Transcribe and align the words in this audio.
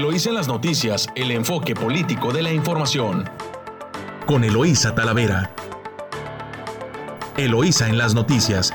Eloísa 0.00 0.30
en 0.30 0.34
las 0.36 0.48
noticias, 0.48 1.08
el 1.14 1.30
enfoque 1.30 1.74
político 1.74 2.32
de 2.32 2.40
la 2.40 2.50
información. 2.50 3.28
Con 4.24 4.44
Eloísa 4.44 4.94
Talavera. 4.94 5.54
Eloísa 7.36 7.86
en 7.86 7.98
las 7.98 8.14
noticias. 8.14 8.72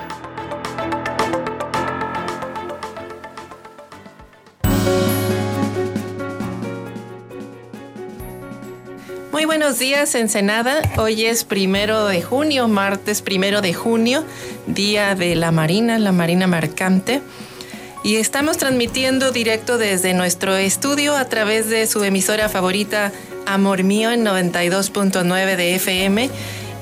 Muy 9.32 9.46
buenos 9.46 9.80
días, 9.80 10.14
Ensenada. 10.14 10.80
Hoy 10.98 11.26
es 11.26 11.44
primero 11.44 12.05
de 12.05 12.21
junio, 12.21 12.68
martes 12.68 13.23
primero 13.23 13.62
de 13.62 13.73
junio, 13.73 14.23
día 14.68 15.16
de 15.16 15.34
la 15.34 15.50
Marina, 15.52 15.98
la 15.98 16.12
Marina 16.12 16.46
Mercante 16.46 17.23
y 18.06 18.18
estamos 18.18 18.58
transmitiendo 18.58 19.32
directo 19.32 19.80
desde 19.80 20.13
nuestro 20.13 20.55
estudio 20.55 21.18
a 21.18 21.26
través 21.26 21.70
de 21.70 21.88
su 21.88 22.04
emisora 22.04 22.50
favorita 22.50 23.12
Amor 23.48 23.82
Mío 23.82 24.12
en 24.12 24.23
92.9 24.23 25.55
de 25.55 25.73
FM 25.73 26.30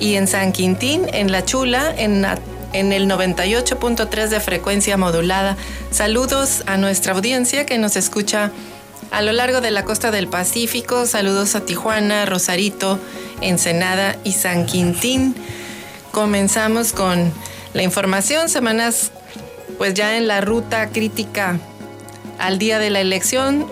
y 0.01 0.15
en 0.15 0.27
San 0.27 0.51
Quintín, 0.51 1.07
en 1.13 1.31
La 1.31 1.45
Chula, 1.45 1.95
en, 1.97 2.25
en 2.73 2.91
el 2.91 3.07
98.3 3.09 4.27
de 4.27 4.41
frecuencia 4.41 4.97
modulada. 4.97 5.55
Saludos 5.91 6.63
a 6.65 6.75
nuestra 6.75 7.13
audiencia 7.13 7.65
que 7.65 7.77
nos 7.77 7.95
escucha 7.95 8.51
a 9.09 9.21
lo 9.21 9.31
largo 9.31 9.61
de 9.61 9.71
la 9.71 9.85
costa 9.85 10.11
del 10.11 10.27
Pacífico. 10.27 11.05
Saludos 11.05 11.55
a 11.55 11.63
Tijuana, 11.63 12.25
Rosarito, 12.25 12.99
Ensenada 13.39 14.17
y 14.25 14.33
San 14.33 14.65
Quintín. 14.65 15.35
Comenzamos 16.11 16.91
con 16.91 17.31
la 17.73 17.81
información, 17.81 18.49
semanas 18.49 19.13
pues 19.77 19.93
ya 19.93 20.17
en 20.17 20.27
la 20.27 20.41
ruta 20.41 20.89
crítica 20.89 21.59
al 22.39 22.59
día 22.59 22.79
de 22.79 22.89
la 22.89 22.99
elección, 22.99 23.67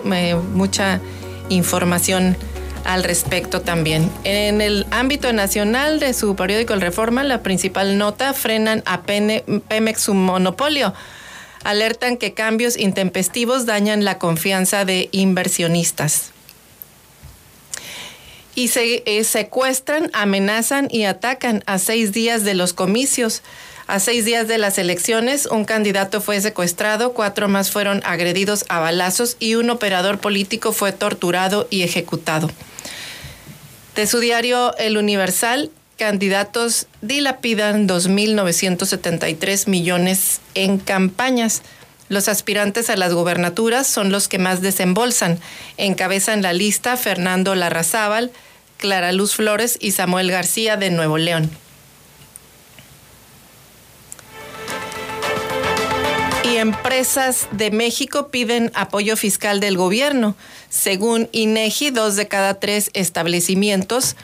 mucha 0.54 1.00
información 1.48 2.36
al 2.84 3.04
respecto 3.04 3.60
también. 3.60 4.10
En 4.24 4.60
el 4.60 4.86
ámbito 4.90 5.32
nacional 5.32 6.00
de 6.00 6.14
su 6.14 6.34
periódico 6.36 6.74
El 6.74 6.80
Reforma, 6.80 7.22
la 7.24 7.42
principal 7.42 7.98
nota, 7.98 8.32
frenan 8.34 8.82
a 8.86 9.02
Pemex 9.02 10.00
su 10.00 10.14
monopolio. 10.14 10.94
Alertan 11.64 12.16
que 12.16 12.34
cambios 12.34 12.76
intempestivos 12.76 13.66
dañan 13.66 14.04
la 14.04 14.18
confianza 14.18 14.84
de 14.84 15.08
inversionistas. 15.12 16.30
Y 18.54 18.68
se 18.68 19.02
eh, 19.06 19.24
secuestran, 19.24 20.10
amenazan 20.12 20.88
y 20.90 21.04
atacan 21.04 21.62
a 21.66 21.78
seis 21.78 22.12
días 22.12 22.44
de 22.44 22.54
los 22.54 22.74
comicios. 22.74 23.42
A 23.86 23.98
seis 23.98 24.24
días 24.24 24.48
de 24.48 24.58
las 24.58 24.78
elecciones, 24.78 25.46
un 25.46 25.64
candidato 25.64 26.20
fue 26.20 26.40
secuestrado, 26.40 27.12
cuatro 27.12 27.48
más 27.48 27.70
fueron 27.70 28.00
agredidos 28.04 28.64
a 28.68 28.78
balazos 28.78 29.36
y 29.38 29.56
un 29.56 29.70
operador 29.70 30.18
político 30.18 30.72
fue 30.72 30.92
torturado 30.92 31.66
y 31.70 31.82
ejecutado. 31.82 32.50
De 33.96 34.06
su 34.06 34.20
diario 34.20 34.74
El 34.78 34.96
Universal, 34.96 35.70
candidatos 35.98 36.86
dilapidan 37.02 37.86
2.973 37.86 39.68
millones 39.68 40.40
en 40.54 40.78
campañas. 40.78 41.62
Los 42.08 42.28
aspirantes 42.28 42.88
a 42.88 42.96
las 42.96 43.12
gubernaturas 43.12 43.86
son 43.86 44.10
los 44.10 44.28
que 44.28 44.38
más 44.38 44.62
desembolsan. 44.62 45.38
Encabezan 45.76 46.42
la 46.42 46.52
lista 46.52 46.96
Fernando 46.96 47.54
Larrazábal, 47.54 48.32
Clara 48.78 49.12
Luz 49.12 49.34
Flores 49.34 49.76
y 49.80 49.92
Samuel 49.92 50.30
García 50.30 50.76
de 50.76 50.90
Nuevo 50.90 51.18
León. 51.18 51.50
Empresas 56.62 57.48
de 57.50 57.70
México 57.70 58.28
piden 58.28 58.70
apoyo 58.74 59.16
fiscal 59.16 59.60
del 59.60 59.76
gobierno. 59.76 60.36
Según 60.70 61.28
INEGI, 61.32 61.90
dos 61.90 62.16
de 62.16 62.28
cada 62.28 62.54
tres 62.54 62.90
establecimientos 62.94 64.16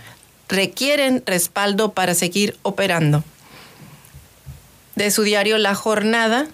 requieren 0.49 1.23
respaldo 1.27 1.93
para 1.93 2.15
seguir 2.15 2.57
operando. 2.63 3.25
De 4.95 5.11
su 5.11 5.23
diario 5.23 5.59
La 5.59 5.75
Jornada, 5.75 6.47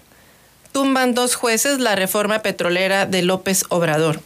tumban 0.73 1.15
dos 1.15 1.35
jueces 1.35 1.79
la 1.79 1.95
reforma 1.95 2.41
petrolera 2.41 3.07
de 3.07 3.23
López 3.23 3.65
Obrador. 3.69 4.21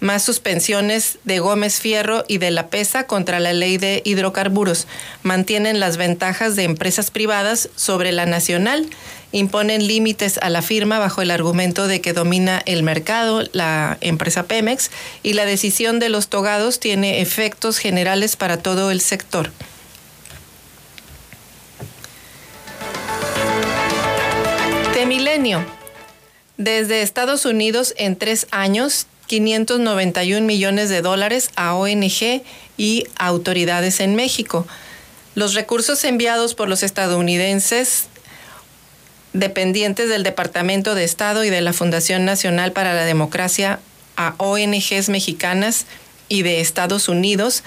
Más 0.00 0.22
suspensiones 0.22 1.18
de 1.24 1.40
Gómez 1.40 1.80
Fierro 1.80 2.24
y 2.28 2.38
de 2.38 2.52
la 2.52 2.68
PESA 2.68 3.08
contra 3.08 3.40
la 3.40 3.52
ley 3.52 3.78
de 3.78 4.00
hidrocarburos. 4.04 4.86
Mantienen 5.24 5.80
las 5.80 5.96
ventajas 5.96 6.54
de 6.54 6.62
empresas 6.62 7.10
privadas 7.10 7.68
sobre 7.74 8.12
la 8.12 8.24
nacional 8.24 8.88
imponen 9.32 9.86
límites 9.86 10.38
a 10.38 10.50
la 10.50 10.62
firma 10.62 10.98
bajo 10.98 11.22
el 11.22 11.30
argumento 11.30 11.86
de 11.86 12.00
que 12.00 12.12
domina 12.12 12.62
el 12.66 12.82
mercado 12.82 13.42
la 13.52 13.98
empresa 14.00 14.44
Pemex 14.44 14.90
y 15.22 15.34
la 15.34 15.44
decisión 15.44 15.98
de 15.98 16.08
los 16.08 16.28
togados 16.28 16.80
tiene 16.80 17.20
efectos 17.20 17.78
generales 17.78 18.36
para 18.36 18.58
todo 18.58 18.90
el 18.90 19.00
sector. 19.00 19.50
Milenio. 25.08 25.64
Desde 26.58 27.02
Estados 27.02 27.46
Unidos 27.46 27.94
en 27.96 28.16
tres 28.16 28.46
años, 28.50 29.06
591 29.26 30.46
millones 30.46 30.90
de 30.90 31.02
dólares 31.02 31.50
a 31.56 31.74
ONG 31.74 32.42
y 32.76 33.04
autoridades 33.16 34.00
en 34.00 34.14
México. 34.16 34.66
Los 35.34 35.54
recursos 35.54 36.04
enviados 36.04 36.54
por 36.54 36.68
los 36.68 36.82
estadounidenses 36.82 38.08
dependientes 39.32 40.08
del 40.08 40.22
Departamento 40.22 40.94
de 40.94 41.02
Estado 41.04 41.44
y 41.44 41.50
de 41.50 41.60
la 41.60 41.72
Fundación 41.72 42.24
Nacional 42.24 42.72
para 42.72 42.94
la 42.94 43.04
Democracia 43.04 43.80
a 44.16 44.34
ONGs 44.38 45.08
mexicanas 45.08 45.86
y 46.28 46.42
de 46.42 46.60
Estados 46.60 47.08
Unidos, 47.08 47.62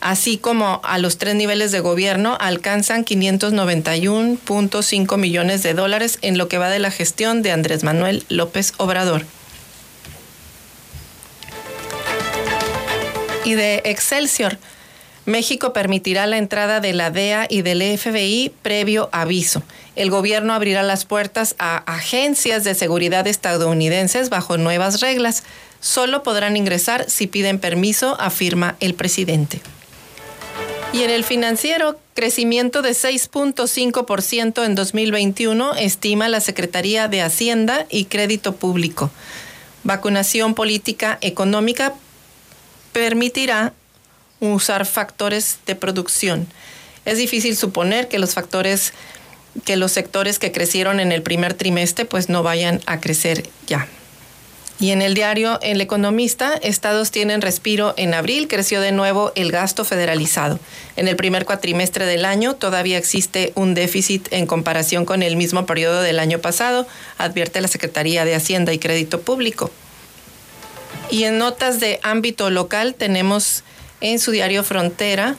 así 0.00 0.38
como 0.38 0.80
a 0.84 0.98
los 0.98 1.18
tres 1.18 1.34
niveles 1.34 1.72
de 1.72 1.80
gobierno, 1.80 2.36
alcanzan 2.40 3.04
591.5 3.04 5.16
millones 5.16 5.62
de 5.62 5.74
dólares 5.74 6.18
en 6.22 6.38
lo 6.38 6.48
que 6.48 6.58
va 6.58 6.70
de 6.70 6.78
la 6.78 6.90
gestión 6.90 7.42
de 7.42 7.52
Andrés 7.52 7.82
Manuel 7.82 8.24
López 8.28 8.74
Obrador. 8.76 9.24
Y 13.44 13.54
de 13.54 13.82
Excelsior, 13.84 14.58
México 15.26 15.72
permitirá 15.72 16.26
la 16.26 16.38
entrada 16.38 16.80
de 16.80 16.92
la 16.92 17.10
DEA 17.10 17.46
y 17.48 17.62
del 17.62 17.82
FBI 17.98 18.52
previo 18.62 19.08
aviso. 19.12 19.62
El 19.96 20.10
gobierno 20.10 20.54
abrirá 20.54 20.82
las 20.82 21.04
puertas 21.04 21.54
a 21.58 21.78
agencias 21.78 22.64
de 22.64 22.74
seguridad 22.74 23.26
estadounidenses 23.26 24.30
bajo 24.30 24.56
nuevas 24.56 25.00
reglas. 25.00 25.44
Solo 25.80 26.22
podrán 26.22 26.56
ingresar 26.56 27.08
si 27.08 27.26
piden 27.26 27.58
permiso, 27.58 28.16
afirma 28.18 28.76
el 28.80 28.94
presidente. 28.94 29.60
Y 30.92 31.02
en 31.02 31.10
el 31.10 31.22
financiero, 31.22 32.00
crecimiento 32.14 32.82
de 32.82 32.90
6.5% 32.90 34.64
en 34.64 34.74
2021, 34.74 35.74
estima 35.74 36.28
la 36.28 36.40
Secretaría 36.40 37.06
de 37.06 37.22
Hacienda 37.22 37.86
y 37.90 38.06
Crédito 38.06 38.56
Público. 38.56 39.10
Vacunación 39.84 40.54
política 40.54 41.18
económica 41.20 41.94
permitirá 42.92 43.72
usar 44.40 44.86
factores 44.86 45.58
de 45.66 45.74
producción. 45.74 46.46
Es 47.04 47.18
difícil 47.18 47.56
suponer 47.56 48.08
que 48.08 48.18
los 48.18 48.34
factores, 48.34 48.92
que 49.64 49.76
los 49.76 49.92
sectores 49.92 50.38
que 50.38 50.52
crecieron 50.52 51.00
en 51.00 51.12
el 51.12 51.22
primer 51.22 51.54
trimestre, 51.54 52.04
pues 52.04 52.28
no 52.28 52.42
vayan 52.42 52.80
a 52.86 53.00
crecer 53.00 53.48
ya. 53.66 53.88
Y 54.80 54.92
en 54.92 55.02
el 55.02 55.12
diario 55.12 55.58
El 55.60 55.82
Economista, 55.82 56.54
estados 56.54 57.10
tienen 57.10 57.42
respiro 57.42 57.92
en 57.98 58.14
abril, 58.14 58.48
creció 58.48 58.80
de 58.80 58.92
nuevo 58.92 59.30
el 59.34 59.52
gasto 59.52 59.84
federalizado. 59.84 60.58
En 60.96 61.06
el 61.06 61.16
primer 61.16 61.44
cuatrimestre 61.44 62.06
del 62.06 62.24
año 62.24 62.54
todavía 62.54 62.96
existe 62.96 63.52
un 63.56 63.74
déficit 63.74 64.28
en 64.30 64.46
comparación 64.46 65.04
con 65.04 65.22
el 65.22 65.36
mismo 65.36 65.66
periodo 65.66 66.00
del 66.00 66.18
año 66.18 66.38
pasado, 66.38 66.86
advierte 67.18 67.60
la 67.60 67.68
Secretaría 67.68 68.24
de 68.24 68.34
Hacienda 68.34 68.72
y 68.72 68.78
Crédito 68.78 69.20
Público. 69.20 69.70
Y 71.10 71.24
en 71.24 71.36
notas 71.36 71.78
de 71.78 72.00
ámbito 72.02 72.48
local 72.48 72.94
tenemos 72.94 73.64
en 74.00 74.18
su 74.18 74.30
diario 74.30 74.64
Frontera 74.64 75.36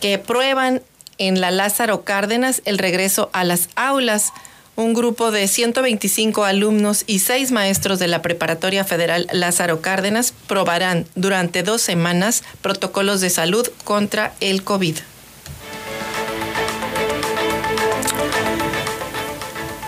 que 0.00 0.18
prueban 0.18 0.82
en 1.18 1.40
la 1.40 1.50
Lázaro 1.50 2.02
Cárdenas 2.02 2.62
el 2.64 2.78
regreso 2.78 3.30
a 3.32 3.44
las 3.44 3.68
aulas. 3.76 4.32
Un 4.76 4.94
grupo 4.94 5.30
de 5.30 5.46
125 5.46 6.44
alumnos 6.44 7.04
y 7.06 7.18
seis 7.18 7.52
maestros 7.52 7.98
de 7.98 8.08
la 8.08 8.22
Preparatoria 8.22 8.84
Federal 8.84 9.26
Lázaro 9.30 9.82
Cárdenas 9.82 10.32
probarán 10.46 11.06
durante 11.14 11.62
dos 11.62 11.82
semanas 11.82 12.42
protocolos 12.62 13.20
de 13.20 13.28
salud 13.28 13.68
contra 13.84 14.32
el 14.40 14.64
COVID. 14.64 14.96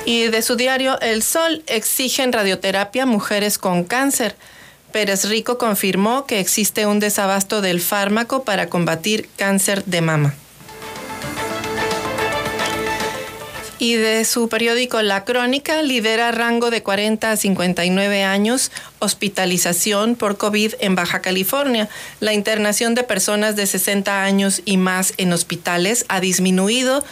Y 0.05 0.25
de 0.25 0.43
su 0.43 0.57
diario 0.57 1.01
El 1.01 1.23
Sol 1.23 1.63
exigen 1.67 2.33
radioterapia 2.33 3.07
mujeres 3.07 3.57
con 3.57 3.85
cáncer. 3.85 4.37
Pérez 4.93 5.25
Rico 5.25 5.59
confirmó 5.59 6.27
que 6.27 6.39
existe 6.39 6.87
un 6.87 7.01
desabasto 7.01 7.61
del 7.61 7.81
fármaco 7.81 8.45
para 8.45 8.69
combatir 8.69 9.29
cáncer 9.37 9.85
de 9.85 10.01
mama. 10.03 10.35
y 13.83 13.97
de 13.97 14.25
su 14.25 14.49
periódico 14.49 15.03
La 15.03 15.25
Crónica 15.25 15.83
lidera 15.83 16.31
rango 16.31 16.71
de 16.71 16.85
40 16.85 17.33
a 17.33 17.37
59 17.37 18.23
años 18.23 18.71
hospitalización 19.01 20.15
por 20.15 20.37
COVID 20.37 20.75
en 20.79 20.95
Baja 20.95 21.21
California. 21.21 21.89
La 22.21 22.33
internación 22.33 22.95
de 22.95 23.03
personas 23.03 23.57
de 23.57 23.67
60 23.67 24.23
años 24.23 24.63
y 24.65 24.77
más 24.77 25.15
en 25.17 25.33
hospitales 25.33 26.05
ha 26.07 26.21
disminuido. 26.21 27.05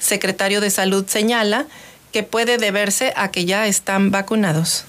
Secretario 0.00 0.60
de 0.60 0.70
Salud 0.70 1.04
señala 1.06 1.66
que 2.12 2.24
puede 2.24 2.58
deberse 2.58 3.12
a 3.14 3.30
que 3.30 3.44
ya 3.44 3.68
están 3.68 4.10
vacunados. 4.10 4.84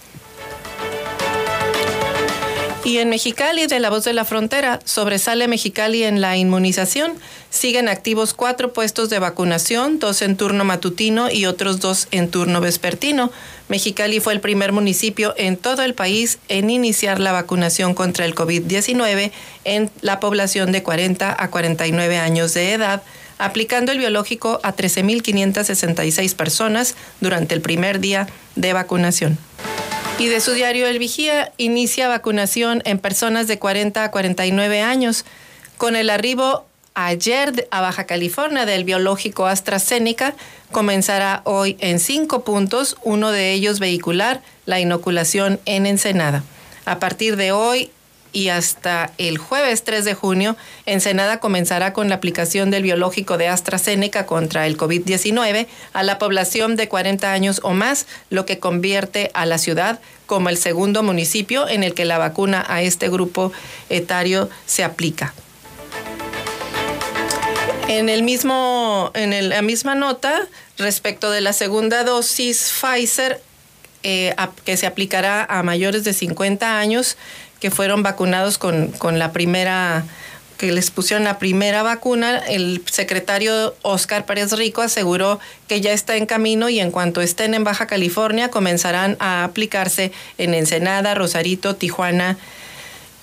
Y 2.87 2.99
en 2.99 3.09
Mexicali, 3.09 3.67
de 3.67 3.81
la 3.81 3.89
voz 3.89 4.05
de 4.05 4.13
la 4.13 4.23
frontera, 4.23 4.79
sobresale 4.85 5.49
Mexicali 5.49 6.05
en 6.05 6.21
la 6.21 6.37
inmunización. 6.37 7.15
Siguen 7.49 7.89
activos 7.89 8.33
cuatro 8.33 8.71
puestos 8.71 9.09
de 9.09 9.19
vacunación, 9.19 9.99
dos 9.99 10.21
en 10.21 10.37
turno 10.37 10.63
matutino 10.63 11.29
y 11.29 11.47
otros 11.47 11.81
dos 11.81 12.07
en 12.11 12.31
turno 12.31 12.61
vespertino. 12.61 13.29
Mexicali 13.67 14.21
fue 14.21 14.31
el 14.31 14.39
primer 14.39 14.71
municipio 14.71 15.33
en 15.35 15.57
todo 15.57 15.81
el 15.83 15.95
país 15.95 16.39
en 16.47 16.69
iniciar 16.69 17.19
la 17.19 17.33
vacunación 17.33 17.93
contra 17.93 18.23
el 18.23 18.33
COVID-19 18.33 19.31
en 19.65 19.91
la 19.99 20.21
población 20.21 20.71
de 20.71 20.81
40 20.81 21.35
a 21.37 21.51
49 21.51 22.17
años 22.19 22.53
de 22.53 22.71
edad, 22.71 23.03
aplicando 23.37 23.91
el 23.91 23.97
biológico 23.97 24.61
a 24.63 24.73
13.566 24.73 26.35
personas 26.35 26.95
durante 27.19 27.53
el 27.53 27.59
primer 27.59 27.99
día 27.99 28.29
de 28.55 28.71
vacunación. 28.71 29.37
Y 30.19 30.27
de 30.27 30.41
su 30.41 30.53
diario 30.53 30.87
El 30.87 30.97
Vigía 30.97 31.51
inicia 31.57 32.07
vacunación 32.07 32.81
en 32.85 32.97
personas 32.97 33.47
de 33.47 33.59
40 33.59 34.03
a 34.03 34.09
49 34.09 34.81
años 34.81 35.25
con 35.77 35.95
el 35.95 36.09
arribo 36.09 36.65
ayer 36.95 37.67
a 37.69 37.81
Baja 37.81 38.05
California 38.05 38.65
del 38.65 38.83
biológico 38.83 39.45
AstraZeneca. 39.45 40.33
Comenzará 40.71 41.41
hoy 41.43 41.77
en 41.81 41.99
cinco 41.99 42.43
puntos, 42.43 42.97
uno 43.03 43.31
de 43.31 43.51
ellos 43.53 43.79
vehicular, 43.79 44.41
la 44.65 44.79
inoculación 44.79 45.59
en 45.65 45.85
Ensenada. 45.85 46.43
A 46.85 46.97
partir 46.97 47.35
de 47.35 47.51
hoy 47.51 47.91
y 48.33 48.49
hasta 48.49 49.11
el 49.17 49.37
jueves 49.37 49.83
3 49.83 50.05
de 50.05 50.13
junio, 50.13 50.55
Ensenada 50.85 51.39
comenzará 51.39 51.93
con 51.93 52.09
la 52.09 52.15
aplicación 52.15 52.71
del 52.71 52.83
biológico 52.83 53.37
de 53.37 53.47
AstraZeneca 53.47 54.25
contra 54.25 54.67
el 54.67 54.77
COVID-19 54.77 55.67
a 55.93 56.03
la 56.03 56.19
población 56.19 56.75
de 56.75 56.87
40 56.87 57.31
años 57.31 57.59
o 57.63 57.73
más, 57.73 58.05
lo 58.29 58.45
que 58.45 58.59
convierte 58.59 59.31
a 59.33 59.45
la 59.45 59.57
ciudad 59.57 59.99
como 60.25 60.49
el 60.49 60.57
segundo 60.57 61.03
municipio 61.03 61.67
en 61.67 61.83
el 61.83 61.93
que 61.93 62.05
la 62.05 62.17
vacuna 62.17 62.65
a 62.67 62.81
este 62.81 63.09
grupo 63.09 63.51
etario 63.89 64.49
se 64.65 64.83
aplica. 64.83 65.33
En 67.87 68.09
el 68.09 68.21
mismo, 68.21 69.11
en 69.13 69.49
la 69.49 69.61
misma 69.61 69.95
nota, 69.95 70.47
respecto 70.77 71.31
de 71.31 71.39
la 71.39 71.53
segunda 71.53 72.03
dosis 72.03 72.71
Pfizer, 72.81 73.41
eh, 74.03 74.35
que 74.65 74.77
se 74.77 74.85
aplicará 74.85 75.45
a 75.45 75.63
mayores 75.63 76.03
de 76.03 76.13
50 76.13 76.79
años, 76.79 77.17
que 77.59 77.71
fueron 77.71 78.03
vacunados 78.03 78.57
con, 78.57 78.87
con 78.93 79.19
la 79.19 79.31
primera 79.31 80.05
que 80.57 80.71
les 80.71 80.89
pusieron 80.89 81.23
la 81.23 81.37
primera 81.37 81.83
vacuna, 81.83 82.39
el 82.39 82.83
secretario 82.91 83.75
Oscar 83.83 84.25
Pérez 84.25 84.53
Rico 84.53 84.81
aseguró 84.81 85.39
que 85.67 85.81
ya 85.81 85.93
está 85.93 86.17
en 86.17 86.25
camino 86.25 86.67
y 86.67 86.79
en 86.79 86.89
cuanto 86.89 87.21
estén 87.21 87.53
en 87.53 87.63
Baja 87.63 87.85
California 87.85 88.49
comenzarán 88.49 89.17
a 89.19 89.43
aplicarse 89.43 90.11
en 90.39 90.55
Ensenada, 90.55 91.13
Rosarito, 91.13 91.75
Tijuana 91.75 92.37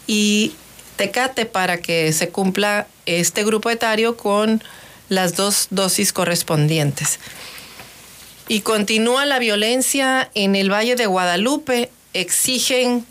y 0.07 0.55
Tecate 0.97 1.45
para 1.45 1.79
que 1.79 2.13
se 2.13 2.29
cumpla 2.29 2.87
este 3.05 3.45
grupo 3.45 3.69
etario 3.71 4.17
con 4.17 4.63
las 5.09 5.35
dos 5.35 5.67
dosis 5.71 6.13
correspondientes. 6.13 7.19
Y 8.47 8.61
continúa 8.61 9.27
la 9.27 9.39
violencia 9.39 10.31
en 10.35 10.55
el 10.55 10.71
Valle 10.71 10.97
de 10.97 11.07
Guadalupe. 11.07 11.91
Exigen 12.13 13.05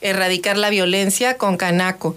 erradicar 0.00 0.56
la 0.56 0.70
violencia 0.70 1.36
con 1.36 1.56
Canaco. 1.56 2.16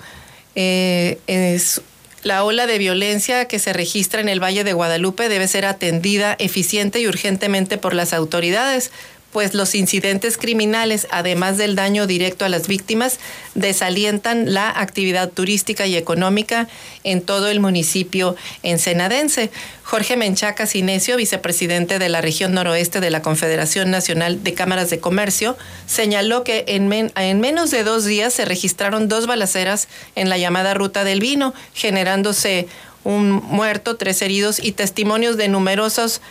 Eh, 0.56 1.20
es, 1.28 1.82
la 2.24 2.44
ola 2.44 2.68
de 2.68 2.78
violencia 2.78 3.46
que 3.46 3.60
se 3.60 3.72
registra 3.72 4.20
en 4.20 4.30
el 4.30 4.44
Valle 4.44 4.64
de 4.64 4.74
Guadalupe 4.74 5.30
debe 5.30 5.48
ser 5.48 5.66
atendida 5.66 6.36
eficiente 6.38 7.00
y 7.00 7.08
urgentemente 7.08 7.78
por 7.78 7.94
las 7.94 8.14
autoridades, 8.14 8.92
pues 9.32 9.54
los 9.54 9.76
incidentes 9.76 10.38
criminales, 10.38 11.08
además 11.12 11.58
del 11.58 11.76
daño 11.76 12.08
directo 12.08 12.46
a 12.46 12.50
las 12.50 12.68
víctimas, 12.68 13.20
desalientan 13.54 14.54
la 14.54 14.70
actividad 14.70 15.30
turística 15.30 15.86
y 15.86 15.96
económica 15.96 16.68
en 17.04 17.22
todo 17.22 17.48
el 17.50 17.60
municipio 17.60 18.36
ensenadense. 18.64 19.52
Jorge 19.84 20.18
Menchaca 20.18 20.68
Cinesio, 20.68 21.18
vicepresidente 21.18 22.00
de 22.00 22.10
la 22.10 22.22
región 22.22 22.54
noroeste 22.54 23.00
de 23.00 23.10
la 23.10 23.22
Confederación 23.22 23.92
Nacional 23.92 24.44
de 24.44 24.54
Cámaras 24.54 24.90
de 24.90 25.00
Comercio, 25.00 25.58
señaló 25.88 26.44
que 26.44 26.66
en, 26.68 26.92
en 26.92 27.40
menos 27.40 27.72
de 27.72 27.84
dos 27.84 28.06
días 28.06 28.34
se 28.34 28.46
registraron 28.46 29.08
dos 29.08 29.28
balaceras 29.28 29.88
en 30.16 30.30
la 30.30 30.38
llamada 30.38 30.74
Ruta 30.74 31.04
del 31.04 31.20
Vino, 31.20 31.54
generándose 31.74 32.68
un 33.04 33.32
muerto, 33.32 33.96
tres 33.96 34.22
heridos 34.22 34.64
y 34.64 34.74
testimonios 34.74 35.38
de 35.38 35.48
numerosos 35.48 36.22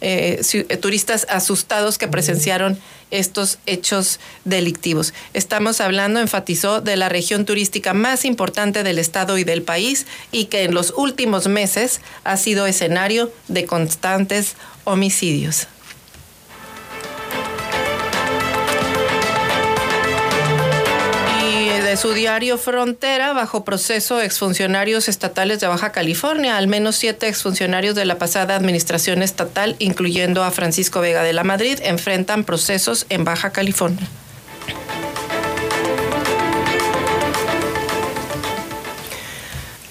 eh, 0.00 0.40
eh, 0.52 0.76
turistas 0.76 1.26
asustados 1.28 1.98
que 1.98 2.08
presenciaron 2.08 2.78
estos 3.10 3.58
hechos 3.66 4.20
delictivos. 4.44 5.12
Estamos 5.34 5.80
hablando, 5.80 6.20
enfatizó, 6.20 6.80
de 6.80 6.96
la 6.96 7.08
región 7.08 7.44
turística 7.44 7.92
más 7.92 8.24
importante 8.24 8.82
del 8.82 8.98
estado 8.98 9.36
y 9.38 9.44
del 9.44 9.62
país 9.62 10.06
y 10.32 10.46
que 10.46 10.64
en 10.64 10.74
los 10.74 10.94
últimos 10.96 11.48
meses 11.48 12.00
ha 12.24 12.36
sido 12.36 12.66
escenario 12.66 13.32
de 13.48 13.66
constantes 13.66 14.54
homicidios. 14.84 15.66
De 21.90 21.96
su 21.96 22.12
diario 22.12 22.56
Frontera, 22.56 23.32
bajo 23.32 23.64
proceso 23.64 24.20
exfuncionarios 24.20 25.08
estatales 25.08 25.58
de 25.58 25.66
Baja 25.66 25.90
California, 25.90 26.56
al 26.56 26.68
menos 26.68 26.94
siete 26.94 27.26
exfuncionarios 27.26 27.96
de 27.96 28.04
la 28.04 28.16
pasada 28.16 28.54
administración 28.54 29.24
estatal, 29.24 29.74
incluyendo 29.80 30.44
a 30.44 30.52
Francisco 30.52 31.00
Vega 31.00 31.24
de 31.24 31.32
la 31.32 31.42
Madrid, 31.42 31.80
enfrentan 31.82 32.44
procesos 32.44 33.06
en 33.08 33.24
Baja 33.24 33.50
California. 33.50 34.06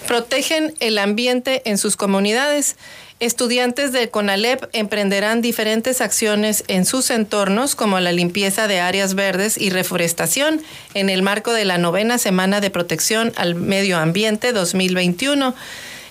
Protegen 0.08 0.74
el 0.80 1.00
ambiente 1.00 1.64
en 1.66 1.78
sus 1.78 1.98
comunidades. 1.98 2.78
Estudiantes 3.20 3.92
del 3.92 4.10
CONALEP 4.10 4.70
emprenderán 4.72 5.42
diferentes 5.42 6.00
acciones 6.00 6.64
en 6.70 6.86
sus 6.86 7.10
entornos, 7.10 7.76
como 7.76 8.00
la 8.00 8.14
limpieza 8.14 8.70
de 8.70 8.80
áreas 8.80 9.14
verdes 9.14 9.58
y 9.58 9.72
reforestación, 9.72 10.62
en 10.94 11.10
el 11.10 11.22
marco 11.22 11.52
de 11.52 11.66
la 11.66 11.78
novena 11.78 12.18
Semana 12.18 12.62
de 12.62 12.70
Protección 12.70 13.34
al 13.36 13.56
Medio 13.56 13.98
Ambiente 13.98 14.54
2021. 14.54 15.54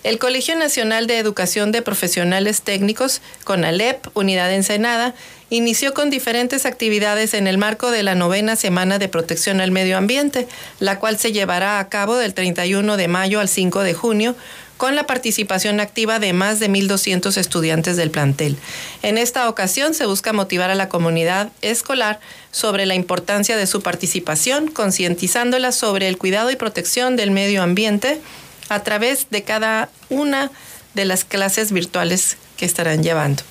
El 0.05 0.19
Colegio 0.19 0.55
Nacional 0.55 1.07
de 1.07 1.17
Educación 1.17 1.73
de 1.73 1.81
Profesionales 1.81 2.61
Técnicos, 2.61 3.23
CONALEP, 3.45 4.07
Unidad 4.13 4.53
Ensenada, 4.53 5.15
inició 5.49 5.95
con 5.95 6.11
diferentes 6.11 6.67
actividades 6.67 7.33
en 7.33 7.47
el 7.47 7.57
marco 7.57 7.91
de 7.91 8.03
la 8.03 8.17
novena 8.17 8.55
Semana 8.55 8.99
de 8.99 9.09
Protección 9.09 9.63
al 9.63 9.71
Medio 9.71 9.97
Ambiente, 9.97 10.47
la 10.79 10.99
cual 10.99 11.19
se 11.19 11.33
llevará 11.33 11.79
a 11.79 11.89
cabo 11.89 12.17
del 12.17 12.35
31 12.35 12.99
de 12.99 13.09
mayo 13.09 13.41
al 13.41 13.49
5 13.49 13.81
de 13.81 13.95
junio 13.95 14.37
con 14.79 14.95
la 14.95 15.07
participación 15.07 15.81
activa 15.81 16.19
de 16.19 16.33
más 16.33 16.61
de 16.61 16.71
1.200 16.71 17.37
estudiantes 17.37 17.97
del 17.97 18.11
plantel. 18.11 18.57
En 19.03 19.19
esta 19.19 19.49
ocasión 19.49 19.93
se 19.93 20.07
busca 20.07 20.33
motivar 20.33 20.71
a 20.71 20.75
la 20.75 20.89
comunidad 20.89 21.51
escolar 21.61 22.21
sobre 22.53 22.87
la 22.87 22.95
importancia 22.95 23.57
de 23.57 23.67
su 23.67 23.83
participación, 23.83 24.69
concientizándola 24.69 25.73
sobre 25.73 26.09
el 26.09 26.17
cuidado 26.17 26.51
y 26.51 26.57
protección 26.57 27.17
del 27.17 27.33
medio 27.33 27.63
ambiente 27.63 28.21
a 28.69 28.83
través 28.83 29.27
de 29.31 29.43
cada 29.43 29.91
una 30.09 30.51
de 30.95 31.05
las 31.05 31.25
clases 31.25 31.73
virtuales 31.73 32.37
que 32.57 32.65
estarán 32.65 33.03
llevando. 33.03 33.43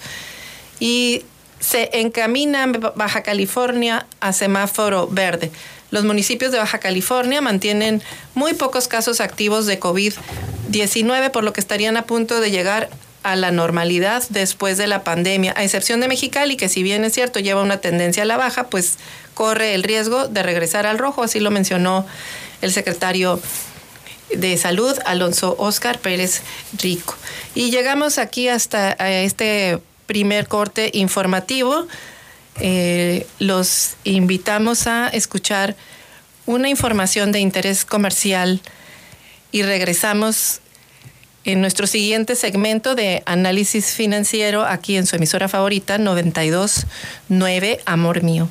Y 0.79 1.23
se 1.59 1.89
encamina 1.93 2.67
Baja 2.95 3.23
California 3.23 4.05
a 4.19 4.31
semáforo 4.31 5.07
verde. 5.07 5.51
Los 5.89 6.03
municipios 6.03 6.51
de 6.51 6.57
Baja 6.57 6.79
California 6.79 7.41
mantienen 7.41 8.01
muy 8.35 8.53
pocos 8.53 8.87
casos 8.87 9.21
activos 9.21 9.65
de 9.65 9.79
COVID-19, 9.79 11.31
por 11.31 11.43
lo 11.43 11.53
que 11.53 11.59
estarían 11.59 11.97
a 11.97 12.03
punto 12.03 12.39
de 12.39 12.51
llegar 12.51 12.89
a 13.23 13.35
la 13.35 13.51
normalidad 13.51 14.23
después 14.29 14.77
de 14.77 14.87
la 14.87 15.03
pandemia, 15.03 15.53
a 15.57 15.63
excepción 15.63 15.99
de 15.99 16.07
Mexicali, 16.07 16.55
que 16.55 16.69
si 16.69 16.83
bien 16.83 17.03
es 17.03 17.13
cierto 17.13 17.39
lleva 17.39 17.61
una 17.61 17.77
tendencia 17.77 18.23
a 18.23 18.25
la 18.25 18.37
baja, 18.37 18.67
pues 18.67 18.97
corre 19.33 19.73
el 19.73 19.83
riesgo 19.83 20.27
de 20.27 20.43
regresar 20.43 20.85
al 20.85 20.97
rojo, 20.97 21.23
así 21.23 21.39
lo 21.39 21.51
mencionó 21.51 22.05
el 22.61 22.71
secretario 22.71 23.39
de 24.33 24.57
Salud, 24.57 24.97
Alonso 25.05 25.55
Oscar 25.57 25.99
Pérez 25.99 26.41
Rico. 26.81 27.15
Y 27.55 27.69
llegamos 27.71 28.17
aquí 28.17 28.49
hasta 28.49 28.91
este 28.91 29.79
primer 30.05 30.47
corte 30.47 30.89
informativo. 30.93 31.87
Eh, 32.59 33.27
los 33.39 33.95
invitamos 34.03 34.87
a 34.87 35.09
escuchar 35.09 35.75
una 36.45 36.69
información 36.69 37.31
de 37.31 37.39
interés 37.39 37.85
comercial 37.85 38.61
y 39.51 39.63
regresamos 39.63 40.61
en 41.43 41.61
nuestro 41.61 41.87
siguiente 41.87 42.35
segmento 42.35 42.95
de 42.95 43.23
análisis 43.25 43.93
financiero 43.93 44.65
aquí 44.65 44.97
en 44.97 45.05
su 45.05 45.15
emisora 45.15 45.47
favorita 45.47 45.97
929 45.97 47.79
Amor 47.85 48.23
Mío. 48.23 48.49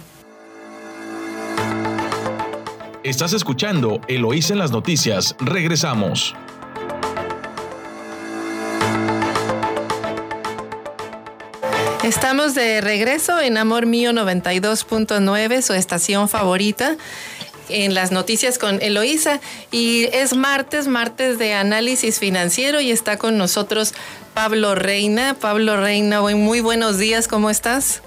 Estás 3.03 3.35
escuchando 3.35 4.01
Eloís 4.09 4.51
en 4.51 4.59
las 4.59 4.73
noticias. 4.73 5.37
Regresamos. 5.39 6.35
Estamos 12.07 12.55
de 12.55 12.81
regreso 12.81 13.41
en 13.41 13.59
Amor 13.59 13.85
Mío 13.85 14.13
92.9, 14.13 15.61
su 15.61 15.73
estación 15.73 16.29
favorita 16.29 16.97
en 17.69 17.95
las 17.95 18.13
noticias 18.13 18.61
con 18.61 18.81
Eloísa 18.81 19.41
y 19.73 20.05
es 20.13 20.37
martes, 20.37 20.87
martes 20.87 21.37
de 21.37 21.55
análisis 21.55 22.21
financiero 22.21 22.81
y 22.81 22.93
está 22.93 23.17
con 23.17 23.37
nosotros 23.39 23.93
Pablo 24.35 24.77
Reina. 24.77 25.35
Pablo 25.35 25.77
Reina, 25.79 26.21
muy 26.21 26.61
buenos 26.61 26.99
días, 26.99 27.27
¿cómo 27.27 27.51
estás? 27.51 28.03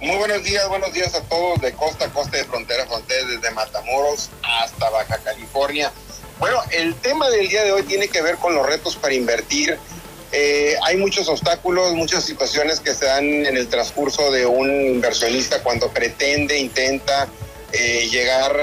Muy 0.00 0.16
buenos 0.16 0.42
días, 0.42 0.68
buenos 0.68 0.92
días 0.92 1.14
a 1.14 1.22
todos 1.22 1.60
de 1.60 1.72
costa 1.74 2.06
a 2.06 2.08
costa, 2.08 2.36
de 2.36 2.44
frontera 2.46 2.82
a 2.82 2.86
frontera, 2.88 3.28
desde 3.28 3.48
Matamoros 3.52 4.28
hasta 4.42 4.90
Baja 4.90 5.18
California. 5.18 5.92
Bueno, 6.40 6.58
el 6.72 6.96
tema 6.96 7.30
del 7.30 7.48
día 7.48 7.62
de 7.62 7.70
hoy 7.70 7.84
tiene 7.84 8.08
que 8.08 8.22
ver 8.22 8.38
con 8.38 8.56
los 8.56 8.66
retos 8.66 8.96
para 8.96 9.14
invertir. 9.14 9.78
Eh, 10.32 10.76
hay 10.84 10.96
muchos 10.96 11.28
obstáculos, 11.28 11.92
muchas 11.94 12.24
situaciones 12.24 12.78
que 12.78 12.94
se 12.94 13.06
dan 13.06 13.24
en 13.24 13.56
el 13.56 13.68
transcurso 13.68 14.30
de 14.30 14.46
un 14.46 14.70
inversionista 14.70 15.62
cuando 15.62 15.88
pretende, 15.88 16.56
intenta 16.58 17.26
eh, 17.72 18.08
llegar 18.10 18.56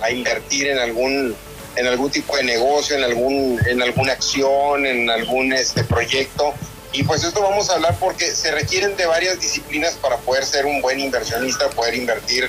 a, 0.00 0.10
invertir 0.10 0.68
en 0.68 0.78
algún 0.78 1.34
en 1.76 1.86
algún 1.88 2.10
tipo 2.10 2.36
de 2.36 2.44
negocio, 2.44 2.96
en 2.96 3.02
algún 3.02 3.60
en 3.66 3.82
alguna 3.82 4.12
acción, 4.12 4.86
en 4.86 5.10
algún 5.10 5.52
este 5.52 5.82
proyecto. 5.82 6.54
Y 6.92 7.02
pues 7.02 7.24
esto 7.24 7.42
vamos 7.42 7.70
a 7.70 7.74
hablar 7.74 7.96
porque 7.98 8.26
se 8.26 8.52
requieren 8.52 8.96
de 8.96 9.06
varias 9.06 9.40
disciplinas 9.40 9.94
para 9.94 10.18
poder 10.18 10.44
ser 10.44 10.66
un 10.66 10.80
buen 10.80 11.00
inversionista, 11.00 11.68
poder 11.70 11.94
invertir 11.94 12.48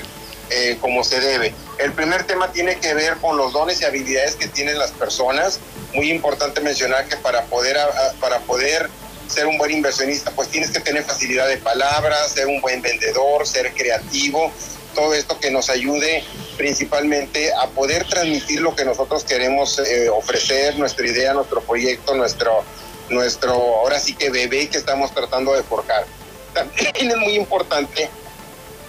eh, 0.50 0.78
como 0.80 1.04
se 1.04 1.20
debe. 1.20 1.54
El 1.78 1.92
primer 1.92 2.24
tema 2.24 2.52
tiene 2.52 2.76
que 2.76 2.94
ver 2.94 3.16
con 3.18 3.36
los 3.36 3.52
dones 3.52 3.80
y 3.80 3.84
habilidades 3.84 4.36
que 4.36 4.48
tienen 4.48 4.78
las 4.78 4.92
personas. 4.92 5.60
Muy 5.94 6.10
importante 6.10 6.60
mencionar 6.60 7.08
que 7.08 7.16
para 7.16 7.44
poder, 7.44 7.76
para 8.20 8.40
poder 8.40 8.88
ser 9.28 9.46
un 9.46 9.58
buen 9.58 9.70
inversionista, 9.70 10.30
pues 10.30 10.48
tienes 10.48 10.70
que 10.70 10.80
tener 10.80 11.04
facilidad 11.04 11.48
de 11.48 11.56
palabras, 11.56 12.32
ser 12.32 12.46
un 12.46 12.60
buen 12.60 12.80
vendedor, 12.80 13.46
ser 13.46 13.72
creativo 13.72 14.52
todo 14.96 15.14
esto 15.14 15.38
que 15.38 15.50
nos 15.50 15.68
ayude 15.68 16.24
principalmente 16.56 17.52
a 17.52 17.66
poder 17.68 18.08
transmitir 18.08 18.62
lo 18.62 18.74
que 18.74 18.84
nosotros 18.84 19.24
queremos 19.24 19.78
eh, 19.78 20.08
ofrecer, 20.08 20.76
nuestra 20.78 21.06
idea, 21.06 21.34
nuestro 21.34 21.60
proyecto, 21.60 22.14
nuestro, 22.14 22.64
nuestro, 23.10 23.52
ahora 23.52 24.00
sí 24.00 24.14
que 24.14 24.30
bebé 24.30 24.68
que 24.68 24.78
estamos 24.78 25.12
tratando 25.12 25.52
de 25.52 25.62
forjar. 25.62 26.06
También 26.54 27.10
es 27.10 27.16
muy 27.18 27.34
importante 27.34 28.08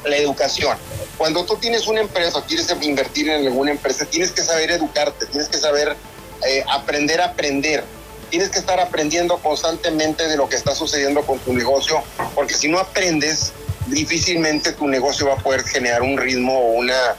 la 0.07 0.17
educación. 0.17 0.77
Cuando 1.17 1.45
tú 1.45 1.57
tienes 1.57 1.87
una 1.87 2.01
empresa 2.01 2.37
o 2.37 2.43
quieres 2.43 2.67
invertir 2.81 3.29
en 3.29 3.47
alguna 3.47 3.71
empresa, 3.71 4.05
tienes 4.05 4.31
que 4.31 4.43
saber 4.43 4.71
educarte, 4.71 5.25
tienes 5.25 5.49
que 5.49 5.57
saber 5.57 5.95
eh, 6.47 6.63
aprender 6.69 7.21
a 7.21 7.25
aprender. 7.25 7.83
Tienes 8.29 8.49
que 8.49 8.59
estar 8.59 8.79
aprendiendo 8.79 9.37
constantemente 9.37 10.27
de 10.27 10.35
lo 10.35 10.49
que 10.49 10.57
está 10.57 10.75
sucediendo 10.75 11.25
con 11.25 11.39
tu 11.39 11.53
negocio, 11.53 12.03
porque 12.35 12.53
si 12.53 12.67
no 12.67 12.77
aprendes, 12.77 13.53
difícilmente 13.87 14.73
tu 14.73 14.87
negocio 14.87 15.27
va 15.27 15.35
a 15.35 15.37
poder 15.37 15.63
generar 15.63 16.01
un 16.01 16.17
ritmo 16.17 16.59
o 16.59 16.71
una, 16.73 17.15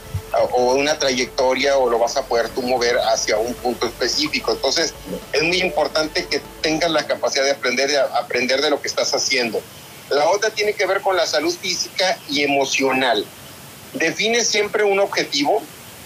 o 0.52 0.74
una 0.74 0.98
trayectoria 0.98 1.78
o 1.78 1.88
lo 1.88 1.98
vas 1.98 2.16
a 2.16 2.22
poder 2.22 2.50
tú 2.50 2.62
mover 2.62 2.98
hacia 2.98 3.38
un 3.38 3.54
punto 3.54 3.86
específico. 3.86 4.52
Entonces, 4.52 4.92
es 5.32 5.42
muy 5.42 5.60
importante 5.62 6.26
que 6.26 6.42
tengas 6.60 6.90
la 6.90 7.06
capacidad 7.06 7.44
de 7.44 7.52
aprender, 7.52 7.88
de 7.88 7.98
aprender 7.98 8.60
de 8.60 8.70
lo 8.70 8.80
que 8.80 8.88
estás 8.88 9.14
haciendo. 9.14 9.60
La 10.10 10.28
otra 10.30 10.50
tiene 10.50 10.72
que 10.72 10.86
ver 10.86 11.00
con 11.00 11.16
la 11.16 11.26
salud 11.26 11.54
física 11.54 12.18
y 12.28 12.42
emocional. 12.42 13.24
Define 13.94 14.44
siempre 14.44 14.84
un 14.84 15.00
objetivo, 15.00 15.62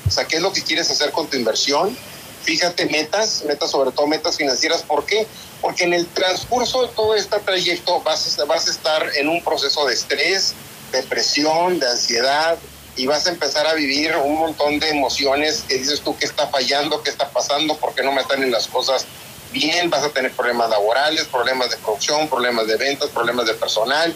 o 0.06 0.10
sea, 0.10 0.26
qué 0.26 0.36
es 0.36 0.42
lo 0.42 0.52
que 0.52 0.62
quieres 0.62 0.90
hacer 0.90 1.10
con 1.12 1.28
tu 1.28 1.36
inversión. 1.36 1.96
Fíjate 2.42 2.86
metas, 2.86 3.44
metas 3.46 3.70
sobre 3.70 3.92
todo 3.92 4.06
metas 4.06 4.36
financieras. 4.36 4.82
¿Por 4.82 5.06
qué? 5.06 5.26
porque 5.62 5.84
en 5.84 5.94
el 5.94 6.06
transcurso 6.08 6.82
de 6.82 6.88
todo 6.88 7.14
este 7.14 7.38
trayecto 7.38 8.02
vas 8.02 8.38
a, 8.38 8.70
estar 8.70 9.16
en 9.16 9.28
un 9.28 9.42
proceso 9.42 9.86
de 9.86 9.94
estrés, 9.94 10.54
depresión, 10.90 11.78
de 11.78 11.88
ansiedad, 11.88 12.58
y 12.96 13.06
vas 13.06 13.26
a 13.26 13.30
empezar 13.30 13.66
a 13.66 13.72
vivir 13.72 14.14
un 14.16 14.34
montón 14.34 14.78
de 14.78 14.90
emociones 14.90 15.64
que 15.66 15.78
dices 15.78 16.02
tú 16.02 16.14
qué 16.18 16.26
está 16.26 16.48
fallando, 16.48 17.02
qué 17.02 17.08
está 17.08 17.30
pasando, 17.30 17.76
por 17.76 17.94
qué 17.94 18.02
no 18.02 18.12
me 18.12 18.20
están 18.20 18.42
en 18.42 18.50
las 18.50 18.66
cosas 18.66 19.06
bien, 19.52 19.90
vas 19.90 20.02
a 20.02 20.08
tener 20.10 20.32
problemas 20.32 20.70
laborales, 20.70 21.24
problemas 21.26 21.70
de 21.70 21.76
producción, 21.76 22.28
problemas 22.28 22.66
de 22.66 22.76
ventas, 22.76 23.10
problemas 23.10 23.46
de 23.46 23.54
personal, 23.54 24.14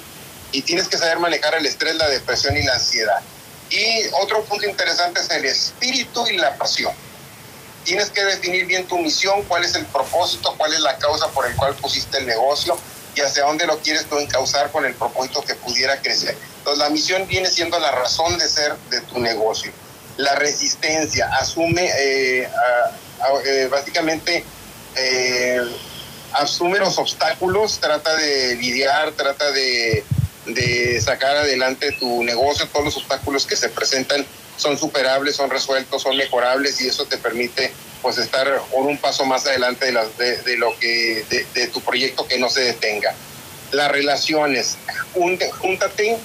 y 0.53 0.63
tienes 0.63 0.89
que 0.89 0.97
saber 0.97 1.19
manejar 1.19 1.55
el 1.55 1.67
estrés, 1.67 1.95
la 1.97 2.09
depresión 2.09 2.57
y 2.57 2.63
la 2.63 2.75
ansiedad. 2.75 3.21
Y 3.71 4.07
otro 4.21 4.43
punto 4.45 4.67
interesante 4.67 5.21
es 5.21 5.31
el 5.31 5.45
espíritu 5.45 6.27
y 6.29 6.37
la 6.37 6.57
pasión 6.57 6.93
tienes 7.87 8.11
que 8.11 8.23
definir 8.25 8.67
bien 8.67 8.87
tu 8.87 8.99
misión, 8.99 9.45
cuál 9.45 9.65
es 9.65 9.75
el 9.77 9.87
propósito, 9.87 10.53
cuál 10.59 10.75
es 10.75 10.81
la 10.81 10.99
causa 10.99 11.29
por 11.29 11.47
el 11.47 11.55
cual 11.55 11.75
pusiste 11.77 12.19
el 12.19 12.27
negocio 12.27 12.77
y 13.15 13.21
hacia 13.21 13.45
dónde 13.45 13.65
lo 13.65 13.79
quieres 13.79 14.07
tú 14.07 14.19
encauzar 14.19 14.73
con 14.73 14.85
el 14.85 14.93
propósito 14.95 15.41
que 15.43 15.55
pudiera 15.55 16.03
crecer. 16.03 16.37
Entonces 16.59 16.83
la 16.83 16.91
misión 16.91 17.27
viene 17.29 17.49
siendo 17.49 17.79
la 17.79 17.93
razón 17.93 18.37
de 18.39 18.49
ser 18.49 18.75
de 18.91 19.01
tu 19.03 19.21
negocio. 19.21 19.71
La 20.17 20.35
resistencia 20.35 21.31
asume 21.39 21.89
eh, 21.97 22.51
eh, 23.45 23.69
básicamente 23.71 24.45
eh, 24.97 25.61
asume 26.33 26.79
los 26.79 26.99
obstáculos, 26.99 27.79
trata 27.79 28.17
de 28.17 28.57
lidiar, 28.57 29.13
trata 29.13 29.51
de, 29.53 30.05
de 30.47 31.01
sacar 31.01 31.37
adelante 31.37 31.93
tu 31.99 32.23
negocio, 32.23 32.69
todos 32.69 32.87
los 32.87 32.97
obstáculos 32.97 33.47
que 33.47 33.57
se 33.57 33.69
presentan 33.69 34.27
son 34.57 34.79
superables, 34.79 35.37
son 35.37 35.51
resueltos, 35.51 36.03
son 36.03 36.17
mejorables 36.17 36.81
y 36.81 36.89
eso 36.89 37.05
te 37.07 37.19
permite 37.19 37.73
pues 38.03 38.19
estar 38.19 38.63
un 38.73 38.99
paso 38.99 39.25
más 39.25 39.47
adelante 39.47 39.93
de, 39.93 40.37
de, 40.43 40.57
lo 40.57 40.79
que 40.79 41.25
de, 41.55 41.67
tu 41.69 41.81
proyecto 41.81 42.27
que 42.27 42.39
no 42.39 42.49
se 42.49 42.61
detenga. 42.61 43.15
Las 43.73 43.91
relaciones, 43.91 44.77
júntate, 45.13 46.17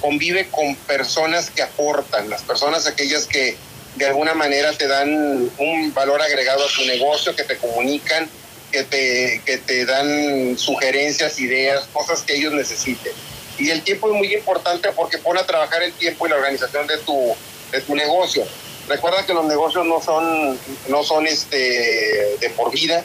convive 0.00 0.48
con 0.48 0.74
personas 0.76 1.50
que 1.50 1.62
aportan, 1.62 2.30
las 2.30 2.42
personas 2.42 2.86
aquellas 2.86 3.26
que 3.26 3.56
de 3.96 4.06
alguna 4.06 4.34
manera 4.34 4.72
te 4.72 4.86
dan 4.86 5.50
un 5.58 5.94
valor 5.94 6.20
agregado 6.22 6.64
a 6.64 6.68
tu 6.68 6.84
negocio, 6.84 7.34
que 7.34 7.44
te 7.44 7.56
comunican, 7.56 8.28
que 8.70 8.84
te, 8.84 9.42
que 9.44 9.58
te 9.58 9.86
dan 9.86 10.58
sugerencias, 10.58 11.38
ideas, 11.38 11.88
cosas 11.92 12.22
que 12.22 12.34
ellos 12.34 12.52
necesiten. 12.52 13.12
Y 13.58 13.70
el 13.70 13.82
tiempo 13.82 14.10
es 14.10 14.16
muy 14.16 14.34
importante 14.34 14.90
porque 14.92 15.18
pone 15.18 15.40
a 15.40 15.46
trabajar 15.46 15.82
el 15.82 15.92
tiempo 15.92 16.26
y 16.26 16.30
la 16.30 16.36
organización 16.36 16.86
de 16.86 16.98
tu, 16.98 17.34
de 17.72 17.80
tu 17.80 17.94
negocio. 17.94 18.44
Recuerda 18.88 19.24
que 19.24 19.32
los 19.32 19.46
negocios 19.46 19.86
no 19.86 20.00
son, 20.02 20.58
no 20.88 21.02
son 21.02 21.26
este, 21.26 22.36
de 22.38 22.50
por 22.54 22.70
vida, 22.70 23.02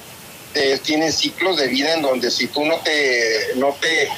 tienen 0.83 1.11
ciclos 1.13 1.57
de 1.57 1.67
vida 1.67 1.93
en 1.93 2.01
donde 2.01 2.29
si 2.29 2.47
tú 2.47 2.65
no 2.65 2.79
te, 2.81 3.53
no 3.55 3.75
te 3.79 4.09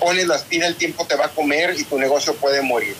pones 0.00 0.26
las 0.26 0.42
pilas, 0.44 0.70
el 0.70 0.76
tiempo 0.76 1.06
te 1.06 1.14
va 1.14 1.26
a 1.26 1.28
comer 1.28 1.74
y 1.78 1.84
tu 1.84 1.98
negocio 1.98 2.34
puede 2.36 2.62
morir. 2.62 2.96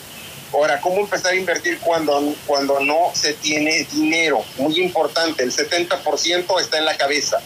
Ahora, 0.55 0.79
¿cómo 0.79 1.01
empezar 1.01 1.33
a 1.33 1.35
invertir 1.35 1.79
cuando, 1.79 2.33
cuando 2.47 2.79
no 2.79 3.11
se 3.13 3.33
tiene 3.33 3.85
dinero? 3.91 4.41
Muy 4.57 4.79
importante, 4.79 5.43
el 5.43 5.51
70% 5.51 6.61
está 6.61 6.77
en 6.77 6.85
la 6.85 6.95
cabeza, 6.95 7.41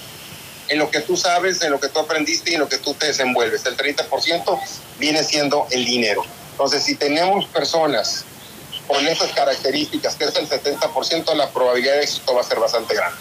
en 0.68 0.78
lo 0.78 0.92
que 0.92 1.00
tú 1.00 1.18
sabes, 1.18 1.60
en 1.64 1.72
lo 1.72 1.80
que 1.80 1.90
tú 1.90 1.98
aprendiste 1.98 2.52
y 2.52 2.54
en 2.54 2.60
lo 2.60 2.70
que 2.70 2.78
tú 2.78 2.94
te 2.94 3.08
desenvuelves. 3.08 3.66
El 3.66 3.76
30% 3.76 4.60
viene 5.00 5.24
siendo 5.24 5.66
el 5.72 5.86
dinero. 5.86 6.24
Entonces, 6.52 6.84
si 6.84 6.94
tenemos 6.94 7.48
personas 7.48 8.26
con 8.88 9.08
esas 9.08 9.32
características, 9.32 10.16
que 10.16 10.26
es 10.26 10.36
el 10.36 10.48
70%, 10.48 11.34
la 11.34 11.50
probabilidad 11.50 11.94
de 11.94 12.04
éxito 12.04 12.36
va 12.36 12.42
a 12.42 12.44
ser 12.44 12.60
bastante 12.60 12.94
grande. 12.94 13.18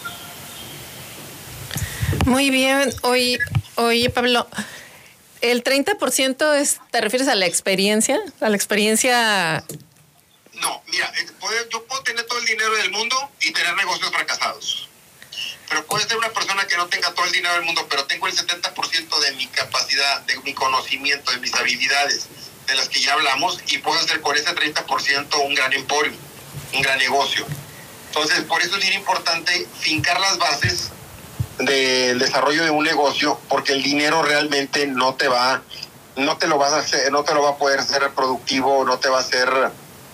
Muy 2.25 2.51
bien. 2.51 2.93
Oye, 3.01 3.39
oye 3.75 4.09
Pablo, 4.11 4.45
¿el 5.41 5.63
30% 5.63 6.55
es, 6.55 6.79
te 6.91 7.01
refieres 7.01 7.27
a 7.27 7.35
la 7.35 7.45
experiencia? 7.45 8.19
¿A 8.41 8.49
la 8.49 8.55
experiencia? 8.55 9.63
No, 10.53 10.83
mira, 10.87 11.11
eh, 11.17 11.27
yo 11.71 11.85
puedo 11.85 12.03
tener 12.03 12.25
todo 12.25 12.39
el 12.39 12.45
dinero 12.45 12.75
del 12.75 12.91
mundo 12.91 13.15
y 13.41 13.51
tener 13.51 13.75
negocios 13.75 14.11
fracasados. 14.11 14.89
Pero 15.69 15.85
puede 15.85 16.07
ser 16.07 16.17
una 16.17 16.29
persona 16.29 16.65
que 16.67 16.75
no 16.77 16.87
tenga 16.87 17.13
todo 17.13 17.25
el 17.25 17.31
dinero 17.31 17.53
del 17.53 17.63
mundo, 17.63 17.85
pero 17.89 18.05
tengo 18.05 18.27
el 18.27 18.35
70% 18.35 19.19
de 19.19 19.31
mi 19.33 19.47
capacidad, 19.47 20.21
de 20.21 20.37
mi 20.39 20.53
conocimiento, 20.53 21.31
de 21.31 21.37
mis 21.37 21.53
habilidades, 21.53 22.27
de 22.67 22.75
las 22.75 22.89
que 22.89 22.99
ya 22.99 23.13
hablamos 23.13 23.59
y 23.67 23.77
puedo 23.77 23.99
hacer 23.99 24.21
con 24.21 24.35
ese 24.35 24.53
30% 24.53 25.45
un 25.45 25.55
gran 25.55 25.71
emporio, 25.73 26.13
un 26.73 26.81
gran 26.81 26.97
negocio. 26.97 27.45
Entonces, 28.07 28.41
por 28.45 28.61
eso 28.61 28.75
es 28.77 28.81
bien 28.81 28.93
importante 28.93 29.67
fincar 29.79 30.19
las 30.19 30.37
bases 30.39 30.89
del 31.59 32.19
desarrollo 32.19 32.63
de 32.63 32.71
un 32.71 32.83
negocio, 32.83 33.39
porque 33.49 33.73
el 33.73 33.83
dinero 33.83 34.21
realmente 34.21 34.87
no 34.87 35.15
te 35.15 35.27
va, 35.27 35.61
no 36.15 36.37
te 36.37 36.47
lo 36.47 36.57
vas 36.57 36.73
a 36.73 36.79
hacer, 36.79 37.11
no 37.11 37.23
te 37.23 37.33
lo 37.33 37.43
va 37.43 37.51
a 37.51 37.57
poder 37.57 37.83
ser 37.83 38.09
productivo, 38.15 38.85
no 38.85 38.97
te 38.97 39.09
va 39.09 39.17
a 39.17 39.21
hacer 39.21 39.49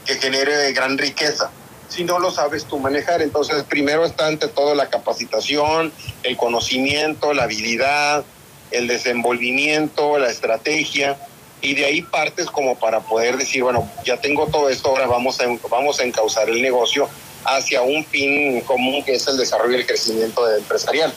que 0.05 0.15
genere 0.15 0.71
gran 0.73 0.97
riqueza. 0.97 1.49
si 1.87 2.03
no 2.03 2.19
lo 2.19 2.31
sabes 2.31 2.65
tú 2.65 2.79
manejar. 2.79 3.21
Entonces, 3.21 3.63
primero 3.63 4.05
está 4.05 4.27
ante 4.27 4.47
todo 4.47 4.73
la 4.75 4.89
capacitación, 4.89 5.93
el 6.23 6.35
conocimiento, 6.35 7.33
la 7.33 7.43
habilidad, 7.43 8.25
el 8.71 8.87
desenvolvimiento, 8.87 10.17
la 10.17 10.29
estrategia, 10.29 11.17
y 11.61 11.73
de 11.75 11.85
ahí 11.85 12.01
partes 12.01 12.47
como 12.47 12.77
para 12.77 13.01
poder 13.01 13.37
decir, 13.37 13.63
bueno, 13.63 13.89
ya 14.03 14.17
tengo 14.17 14.47
todo 14.47 14.69
esto, 14.69 14.89
ahora 14.89 15.07
vamos 15.07 15.39
a, 15.39 15.45
vamos 15.69 15.99
a 15.99 16.03
encauzar 16.03 16.49
el 16.49 16.61
negocio 16.61 17.07
hacia 17.45 17.81
un 17.81 18.03
fin 18.05 18.61
común 18.61 19.03
que 19.03 19.15
es 19.15 19.27
el 19.27 19.37
desarrollo 19.37 19.77
y 19.77 19.81
el 19.81 19.87
crecimiento 19.87 20.53
empresarial. 20.55 21.13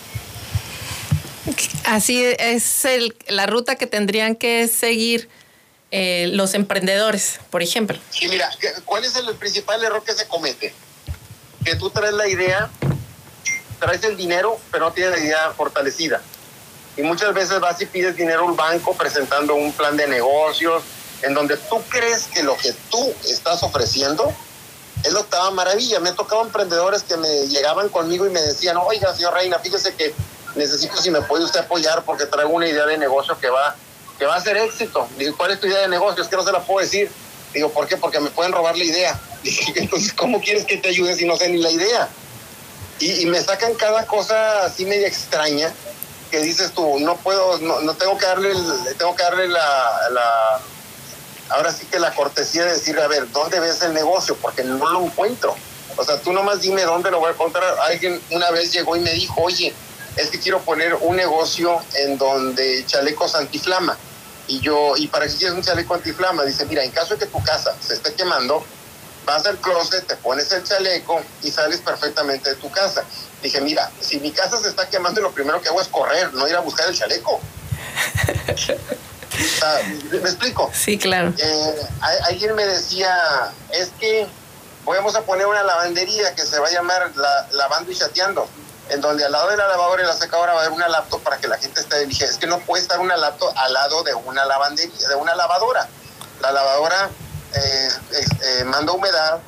Así 1.85 2.25
es 2.25 2.85
el, 2.85 3.17
la 3.28 3.47
ruta 3.47 3.76
que 3.76 3.87
tendrían 3.87 4.37
que 4.37 4.69
seguir 4.69 5.28
eh, 5.90 6.28
los 6.33 6.55
emprendedores, 6.55 7.40
por 7.50 7.62
ejemplo. 7.62 7.99
Sí, 8.11 8.28
mira, 8.28 8.50
¿cuál 8.85 9.05
es 9.05 9.17
el 9.17 9.35
principal 9.37 9.83
error 9.83 10.02
que 10.05 10.12
se 10.12 10.26
comete? 10.26 10.75
Que 11.64 11.76
tú 11.76 11.90
traes 11.90 12.12
la 12.12 12.28
idea, 12.28 12.71
traes 13.78 14.05
el 14.05 14.17
dinero, 14.17 14.59
pero 14.71 14.87
no 14.87 14.93
tienes 14.93 15.19
la 15.19 15.25
idea 15.25 15.50
fortalecida. 15.57 16.21
Y 16.97 17.02
muchas 17.02 17.33
veces 17.33 17.61
vas 17.61 17.81
y 17.81 17.87
pides 17.87 18.17
dinero 18.17 18.40
a 18.40 18.45
un 18.45 18.57
banco 18.57 18.95
presentando 18.95 19.55
un 19.55 19.73
plan 19.73 19.97
de 19.97 20.07
negocios, 20.09 20.83
en 21.23 21.33
donde 21.33 21.57
tú 21.57 21.81
crees 21.88 22.25
que 22.25 22.43
lo 22.43 22.57
que 22.57 22.73
tú 22.90 23.14
estás 23.25 23.62
ofreciendo 23.62 24.33
es 25.05 25.14
que 25.14 25.21
estaba 25.21 25.50
maravilla. 25.52 26.00
Me 26.00 26.12
tocado 26.12 26.43
emprendedores 26.43 27.02
que 27.02 27.17
me 27.17 27.47
llegaban 27.47 27.88
conmigo 27.88 28.26
y 28.26 28.31
me 28.31 28.43
decían, 28.43 28.76
oiga, 28.76 29.14
señor 29.14 29.35
Reina, 29.35 29.59
fíjese 29.59 29.95
que 29.95 30.12
necesito 30.55 30.97
si 31.00 31.11
me 31.11 31.23
puede 31.23 31.45
usted 31.45 31.61
apoyar 31.61 32.02
porque 32.05 32.26
traigo 32.26 32.50
una 32.50 32.67
idea 32.67 32.87
de 32.87 32.99
negocio 32.99 33.38
que 33.38 33.49
va, 33.50 33.75
que 34.19 34.26
va 34.26 34.37
a 34.37 34.40
ser 34.40 34.57
éxito. 34.57 35.09
Digo, 35.17 35.37
¿cuál 35.37 35.52
es 35.52 35.61
tu 35.61 35.67
idea 35.67 35.81
de 35.81 35.88
negocio? 35.88 36.23
Es 36.23 36.28
que 36.28 36.37
no 36.37 36.45
se 36.45 36.52
la 36.52 36.61
puedo 36.61 36.81
decir. 36.81 37.11
Digo, 37.52 37.71
¿por 37.71 37.87
qué? 37.87 37.97
Porque 37.97 38.21
me 38.21 38.31
pueden 38.31 38.52
robar 38.52 38.76
la 38.76 38.85
idea. 38.85 39.19
Dije, 39.43 39.73
entonces, 39.76 40.12
¿cómo 40.12 40.40
quieres 40.40 40.64
que 40.64 40.76
te 40.76 40.88
ayude 40.88 41.14
si 41.14 41.25
no 41.25 41.37
sé 41.37 41.49
ni 41.49 41.59
la 41.59 41.71
idea? 41.71 42.09
Y, 43.00 43.26
me 43.26 43.40
sacan 43.40 43.75
cada 43.75 44.07
cosa 44.07 44.64
así 44.64 44.85
media 44.85 45.07
extraña 45.07 45.73
que 46.33 46.40
dices 46.40 46.73
tú, 46.73 46.99
no 46.99 47.17
puedo, 47.17 47.59
no, 47.59 47.81
no 47.81 47.95
tengo 47.95 48.19
que 48.19 48.26
darle, 48.26 48.52
tengo 48.99 49.14
que 49.14 49.23
darle 49.23 49.49
la, 49.49 50.11
la, 50.11 50.61
ahora 51.50 51.73
sí 51.73 51.87
que 51.87 51.99
la 51.99 52.14
cortesía 52.14 52.64
de 52.64 52.73
decir, 52.73 52.99
a 52.99 53.07
ver, 53.07 53.31
¿dónde 53.31 53.61
ves 53.61 53.81
el 53.83 53.95
negocio? 53.95 54.37
Porque 54.37 54.64
no 54.64 54.90
lo 54.90 55.05
encuentro. 55.05 55.55
O 55.97 56.05
sea, 56.05 56.21
tú 56.21 56.33
nomás 56.33 56.61
dime 56.61 56.83
dónde 56.83 57.11
lo 57.11 57.21
voy 57.21 57.28
a 57.28 57.33
encontrar. 57.33 57.76
Alguien 57.81 58.21
una 58.31 58.50
vez 58.50 58.73
llegó 58.73 58.97
y 58.97 59.00
me 59.00 59.12
dijo, 59.12 59.40
oye, 59.40 59.73
es 60.19 60.31
que 60.31 60.41
quiero 60.41 60.61
poner 60.61 60.95
un 60.95 61.17
negocio 61.17 61.81
en 61.95 62.19
donde 62.19 62.85
chalecos 62.87 63.35
antiflama. 63.35 63.97
Y 64.49 64.61
yo, 64.61 64.97
¿y 64.97 65.07
para 65.09 65.27
qué 65.27 65.35
quieres 65.35 65.57
un 65.57 65.63
chaleco 65.63 65.95
antiflama? 65.95 66.45
Dice, 66.45 66.67
mira, 66.67 66.83
en 66.83 66.91
caso 66.91 67.15
de 67.15 67.21
que 67.21 67.27
tu 67.27 67.43
casa 67.43 67.75
se 67.87 67.95
esté 67.95 68.13
quemando, 68.15 68.65
vas 69.25 69.47
al 69.47 69.59
closet, 69.59 70.07
te 70.07 70.17
pones 70.17 70.51
el 70.53 70.65
chaleco 70.65 71.23
y 71.43 71.51
sales 71.51 71.81
perfectamente 71.81 72.51
de 72.51 72.57
tu 72.57 72.71
casa. 72.71 73.05
Dije, 73.43 73.61
mira, 73.61 73.91
si 74.01 74.19
mi 74.19 74.33
casa 74.33 74.59
se 74.59 74.69
está 74.69 74.89
quemando, 74.89 75.21
lo 75.21 75.31
primero 75.31 75.61
que 75.61 75.69
hago 75.69 75.81
es 75.81 75.89
correr, 75.89 76.35
no 76.35 76.49
ir 76.49 76.57
a 76.57 76.61
buscar 76.61 76.89
el 76.89 76.99
chaleco. 76.99 77.41
¿Me 80.11 80.19
explico? 80.19 80.71
Sí, 80.75 80.99
claro. 80.99 81.33
Eh, 81.39 81.75
alguien 82.25 82.57
me 82.57 82.67
decía, 82.67 83.53
es 83.71 83.91
que 84.01 84.27
vamos 84.85 85.15
a 85.15 85.23
poner 85.23 85.47
una 85.47 85.63
lavandería 85.63 86.35
que 86.35 86.43
se 86.43 86.59
va 86.59 86.67
a 86.67 86.71
llamar 86.71 87.13
Lavando 87.53 87.93
y 87.93 87.97
Chateando 87.97 88.49
en 88.90 89.00
donde 89.00 89.25
al 89.25 89.33
lado 89.33 89.50
de 89.50 89.57
la 89.57 89.68
lavadora 89.68 90.02
y 90.02 90.07
la 90.07 90.14
secadora 90.14 90.54
va 90.54 90.61
a 90.61 90.62
haber 90.64 90.75
una 90.75 90.88
laptop 90.88 91.23
para 91.23 91.38
que 91.38 91.49
la 91.49 91.59
gente 91.59 91.80
esté 91.80 92.07
dije, 92.07 92.25
es 92.25 92.38
que 92.38 92.47
no 92.47 92.59
puede 92.61 92.83
estar 92.83 92.99
una 93.00 93.16
laptop 93.16 93.52
al 93.57 93.73
lado 93.73 94.02
de 94.02 94.14
una 94.14 94.45
lavandería, 94.45 95.09
de 95.09 95.14
una 95.14 95.35
lavadora. 95.35 95.88
La 96.40 96.52
lavadora 96.52 97.11
eh, 97.54 97.88
eh, 98.42 98.64
manda 98.64 98.92
humedad, 98.92 99.40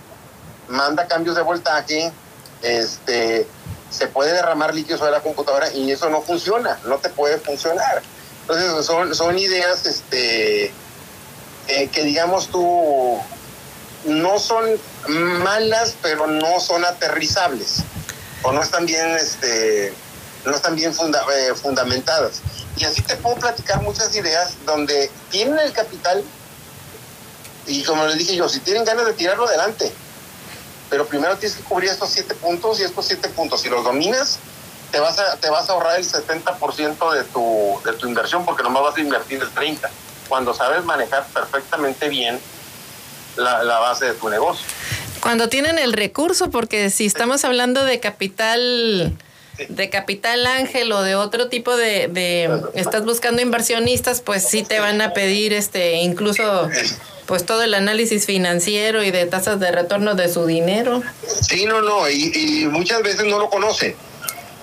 manda 0.68 1.06
cambios 1.06 1.36
de 1.36 1.42
voltaje, 1.42 2.12
este, 2.62 3.46
se 3.90 4.06
puede 4.08 4.32
derramar 4.32 4.74
líquido 4.74 4.98
sobre 4.98 5.12
la 5.12 5.20
computadora 5.20 5.72
y 5.72 5.90
eso 5.90 6.10
no 6.10 6.20
funciona, 6.20 6.78
no 6.84 6.98
te 6.98 7.08
puede 7.08 7.38
funcionar. 7.38 8.02
Entonces 8.42 8.84
son, 8.84 9.14
son 9.14 9.38
ideas 9.38 9.86
este, 9.86 10.72
eh, 11.68 11.88
que 11.92 12.02
digamos 12.02 12.48
tú 12.48 13.18
no 14.04 14.38
son 14.38 14.64
malas, 15.08 15.94
pero 16.02 16.26
no 16.26 16.60
son 16.60 16.84
aterrizables 16.84 17.84
o 18.42 18.52
no 18.52 18.62
están 18.62 18.86
bien, 18.86 19.10
este, 19.16 19.92
no 20.44 20.54
están 20.54 20.74
bien 20.74 20.92
eh, 20.92 21.54
fundamentadas. 21.54 22.40
Y 22.76 22.84
así 22.84 23.02
te 23.02 23.16
puedo 23.16 23.36
platicar 23.36 23.82
muchas 23.82 24.14
ideas 24.14 24.54
donde 24.64 25.10
tienen 25.30 25.58
el 25.58 25.72
capital 25.72 26.24
y 27.66 27.84
como 27.84 28.04
les 28.06 28.18
dije 28.18 28.34
yo, 28.36 28.48
si 28.48 28.60
tienen 28.60 28.84
ganas 28.84 29.06
de 29.06 29.12
tirarlo 29.12 29.46
adelante, 29.46 29.92
pero 30.88 31.06
primero 31.06 31.36
tienes 31.36 31.56
que 31.56 31.62
cubrir 31.62 31.90
estos 31.90 32.10
siete 32.10 32.34
puntos 32.34 32.80
y 32.80 32.82
estos 32.82 33.06
siete 33.06 33.28
puntos, 33.28 33.60
si 33.60 33.68
los 33.68 33.84
dominas, 33.84 34.38
te 34.90 34.98
vas 34.98 35.18
a, 35.18 35.36
te 35.36 35.48
vas 35.50 35.68
a 35.68 35.72
ahorrar 35.74 35.98
el 35.98 36.04
70% 36.04 37.12
de 37.12 37.24
tu, 37.24 37.80
de 37.84 37.92
tu 37.92 38.08
inversión 38.08 38.44
porque 38.44 38.62
nomás 38.64 38.82
vas 38.82 38.96
a 38.96 39.00
invertir 39.00 39.40
el 39.40 39.54
30%, 39.54 39.88
cuando 40.28 40.52
sabes 40.52 40.84
manejar 40.84 41.26
perfectamente 41.26 42.08
bien 42.08 42.40
la, 43.36 43.62
la 43.62 43.78
base 43.78 44.06
de 44.06 44.14
tu 44.14 44.28
negocio. 44.28 44.66
Cuando 45.20 45.48
tienen 45.48 45.78
el 45.78 45.92
recurso, 45.92 46.50
porque 46.50 46.90
si 46.90 47.06
estamos 47.06 47.44
hablando 47.44 47.84
de 47.84 48.00
capital 48.00 49.16
de 49.68 49.90
capital 49.90 50.46
ángel 50.46 50.90
o 50.92 51.02
de 51.02 51.16
otro 51.16 51.48
tipo 51.48 51.76
de, 51.76 52.08
de, 52.08 52.62
estás 52.74 53.04
buscando 53.04 53.42
inversionistas, 53.42 54.22
pues 54.22 54.48
sí 54.48 54.62
te 54.62 54.80
van 54.80 55.02
a 55.02 55.12
pedir 55.12 55.52
este 55.52 55.96
incluso 55.96 56.68
pues 57.26 57.46
todo 57.46 57.62
el 57.62 57.74
análisis 57.74 58.26
financiero 58.26 59.04
y 59.04 59.10
de 59.10 59.26
tasas 59.26 59.60
de 59.60 59.70
retorno 59.70 60.16
de 60.16 60.32
su 60.32 60.46
dinero. 60.46 61.02
Sí, 61.42 61.64
no, 61.64 61.80
no, 61.80 62.10
y, 62.10 62.66
muchas 62.70 63.02
veces 63.02 63.24
no 63.26 63.38
lo 63.38 63.48
conocen. 63.48 63.94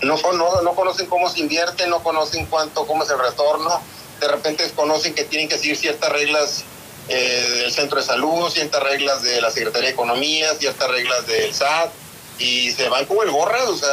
No, 0.02 0.18
no, 0.34 0.62
no 0.62 0.76
conocen 0.76 1.06
cómo 1.06 1.30
se 1.30 1.40
invierte, 1.40 1.88
no 1.88 2.04
conocen 2.04 2.46
cuánto, 2.48 2.86
cómo 2.86 3.04
es 3.04 3.10
el 3.10 3.20
retorno. 3.20 3.82
De 4.20 4.28
repente 4.28 4.64
desconocen 4.64 5.14
que 5.14 5.24
tienen 5.24 5.48
que 5.48 5.58
seguir 5.58 5.78
ciertas 5.78 6.12
reglas 6.12 6.66
eh, 7.10 7.62
del 7.62 7.72
centro 7.72 8.00
de 8.00 8.06
salud, 8.06 8.50
ciertas 8.50 8.84
reglas 8.84 9.22
de 9.24 9.42
la 9.42 9.50
Secretaría 9.52 9.88
de 9.88 9.94
Economía, 9.94 10.54
ciertas 10.56 10.90
reglas 10.90 11.26
del 11.28 11.54
SAT, 11.54 11.92
y 12.40 12.72
se 12.72 12.90
van 12.90 13.06
como 13.06 13.24
el 13.24 13.32
gorra, 13.32 13.64
o 13.64 13.78
sea, 13.78 13.88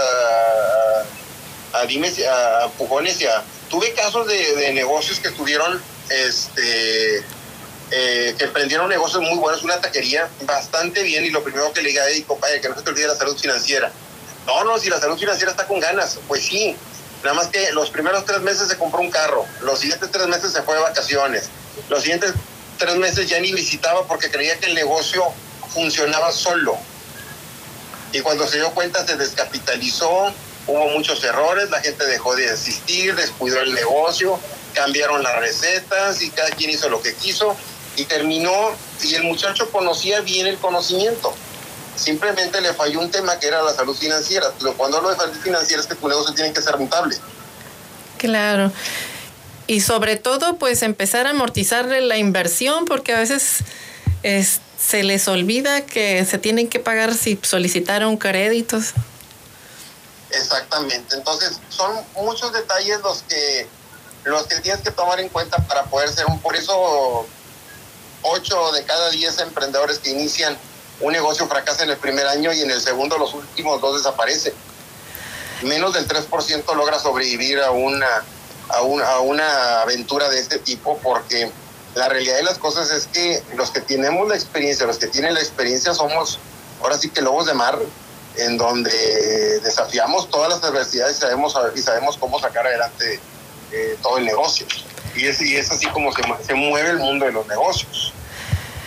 a, 1.73 1.81
a 1.81 2.65
a 2.65 2.69
pujones 2.71 3.21
y. 3.21 3.27
Tuve 3.71 3.93
casos 3.95 4.27
de, 4.27 4.73
negocios 4.73 5.19
que 5.21 5.31
tuvieron, 5.31 5.81
este, 6.11 7.19
eh, 7.91 8.35
que 8.37 8.45
emprendieron 8.45 8.89
negocios 8.89 9.23
muy 9.23 9.39
buenos, 9.39 9.63
una 9.63 9.81
taquería 9.81 10.29
bastante 10.43 11.03
bien, 11.03 11.25
y 11.25 11.31
lo 11.31 11.43
primero 11.43 11.73
que 11.73 11.83
le 11.83 11.89
dije 11.89 12.01
a 12.01 12.27
compadre, 12.27 12.61
que 12.61 12.69
no 12.69 12.77
se 12.77 12.83
te 12.83 12.91
olvide 12.91 13.09
la 13.09 13.17
salud 13.17 13.37
financiera. 13.37 13.91
No, 14.47 14.63
no, 14.65 14.79
si 14.79 14.91
la 14.91 15.01
salud 15.01 15.19
financiera 15.19 15.51
está 15.51 15.67
con 15.67 15.81
ganas, 15.81 16.19
pues 16.29 16.45
sí, 16.45 16.77
Nada 17.25 17.37
más 17.37 17.47
que 17.47 17.73
los 17.73 17.89
primeros 17.89 18.27
tres 18.27 18.41
meses 18.41 18.69
se 18.69 18.77
compró 18.77 19.01
un 19.01 19.11
carro, 19.11 19.47
los 19.63 19.79
siguientes 19.79 20.11
tres 20.11 20.27
meses 20.27 20.53
se 20.53 20.61
fue 20.61 20.75
de 20.75 20.83
vacaciones, 20.83 21.49
los 21.89 22.03
siguientes 22.03 22.35
tres 22.79 22.97
meses 22.97 23.29
ya 23.29 23.41
ni 23.41 23.53
visitaba 23.53 24.07
porque 24.07 24.31
creía 24.31 24.59
que 24.59 24.67
el 24.67 24.75
negocio 24.75 25.25
funcionaba 25.73 26.33
solo. 26.33 26.77
Y 28.13 28.21
cuando 28.21 28.47
se 28.47 28.59
dio 28.59 28.71
cuenta 28.71 29.05
se 29.07 29.17
descapitalizó, 29.17 30.33
hubo 30.67 30.89
muchos 30.91 31.23
errores, 31.25 31.71
la 31.71 31.81
gente 31.81 32.07
dejó 32.07 32.37
de 32.37 32.51
asistir, 32.51 33.15
descuidó 33.17 33.61
el 33.61 33.75
negocio, 33.75 34.39
cambiaron 34.73 35.23
las 35.23 35.37
recetas 35.37 36.23
y 36.23 36.31
cada 36.31 36.51
quien 36.51 36.71
hizo 36.71 36.89
lo 36.89 37.03
que 37.03 37.15
quiso 37.15 37.57
y 37.97 38.05
terminó, 38.05 38.73
y 39.03 39.15
el 39.15 39.25
muchacho 39.25 39.71
conocía 39.71 40.21
bien 40.21 40.47
el 40.47 40.59
conocimiento. 40.59 41.35
Simplemente 41.97 42.61
le 42.61 42.73
falló 42.73 43.01
un 43.01 43.11
tema 43.11 43.39
que 43.39 43.47
era 43.47 43.63
la 43.63 43.73
salud 43.73 43.97
financiera. 43.97 44.51
Cuando 44.77 44.97
hablo 44.97 45.11
de 45.11 45.17
salud 45.17 45.37
financiera 45.43 45.81
es 45.81 45.87
que 45.87 45.95
tu 45.95 46.09
negocio 46.09 46.35
tiene 46.35 46.53
que 46.53 46.61
ser 46.61 46.75
rentable. 46.77 47.17
Claro 48.19 48.73
y 49.67 49.81
sobre 49.81 50.17
todo 50.17 50.57
pues 50.57 50.83
empezar 50.83 51.27
a 51.27 51.31
amortizar 51.31 51.87
la 51.87 52.17
inversión 52.17 52.85
porque 52.85 53.13
a 53.15 53.19
veces 53.19 53.59
se 54.23 55.03
les 55.03 55.29
olvida 55.29 55.87
que 55.87 56.25
se 56.25 56.39
tienen 56.39 56.69
que 56.69 56.81
pagar 56.81 57.15
si 57.15 57.39
solicitaron 57.43 58.17
créditos. 58.17 58.93
Exactamente, 60.31 61.15
entonces 61.15 61.59
son 61.69 61.95
muchos 62.17 62.53
detalles 62.53 63.01
los 63.01 63.23
que 63.23 63.67
los 64.25 64.47
que 64.47 64.57
tienes 64.61 64.81
que 64.81 64.91
tomar 64.91 65.21
en 65.21 65.29
cuenta 65.29 65.59
para 65.59 65.85
poder 65.85 66.09
ser 66.09 66.27
un 66.27 66.41
por 66.41 66.57
eso 66.57 67.27
ocho 68.23 68.73
de 68.73 68.85
cada 68.85 69.11
diez 69.11 69.39
emprendedores 69.39 69.99
que 69.99 70.11
inician 70.11 70.57
un 71.01 71.13
negocio 71.13 71.47
fracasan 71.47 71.85
en 71.85 71.91
el 71.91 71.99
primer 71.99 72.27
año 72.27 72.53
y 72.53 72.61
en 72.63 72.71
el 72.71 72.81
segundo 72.81 73.19
los 73.19 73.35
últimos 73.35 73.81
dos 73.81 73.97
desaparecen. 73.97 74.55
Menos 75.63 75.93
del 75.93 76.07
3% 76.07 76.75
logra 76.75 76.99
sobrevivir 76.99 77.61
a 77.61 77.71
una 77.71 78.07
a, 78.71 78.77
a 78.77 79.21
una 79.21 79.83
aventura 79.83 80.29
de 80.29 80.41
este 80.41 80.59
tipo 80.59 80.99
porque 81.03 81.51
la 81.95 82.09
realidad 82.09 82.37
de 82.37 82.43
las 82.43 82.59
cosas 82.59 82.91
es 82.91 83.07
que 83.07 83.43
los 83.57 83.71
que 83.71 83.81
tenemos 83.81 84.29
la 84.29 84.35
experiencia, 84.35 84.87
los 84.87 84.99
que 84.99 85.07
tienen 85.07 85.35
la 85.35 85.41
experiencia 85.41 85.95
somos 85.95 86.39
ahora 86.83 86.99
sí 86.99 87.09
que 87.09 87.23
lobos 87.23 87.47
de 87.47 87.55
mar, 87.55 87.79
en 88.37 88.57
donde 88.57 89.61
desafiamos 89.61 90.29
todas 90.29 90.51
las 90.51 90.65
adversidades 90.65 91.17
y 91.17 91.21
sabemos, 91.21 91.57
y 91.75 91.81
sabemos 91.81 92.19
cómo 92.19 92.39
sacar 92.41 92.67
adelante 92.67 93.21
eh, 93.73 93.97
todo 94.03 94.19
el 94.19 94.25
negocio. 94.25 94.67
Y 95.15 95.27
es, 95.27 95.41
y 95.41 95.57
es 95.57 95.71
así 95.71 95.87
como 95.89 96.13
se, 96.13 96.23
se 96.45 96.55
mueve 96.55 96.91
el 96.91 96.99
mundo 96.99 97.27
de 97.27 97.33
los 97.33 97.47
negocios. 97.47 98.13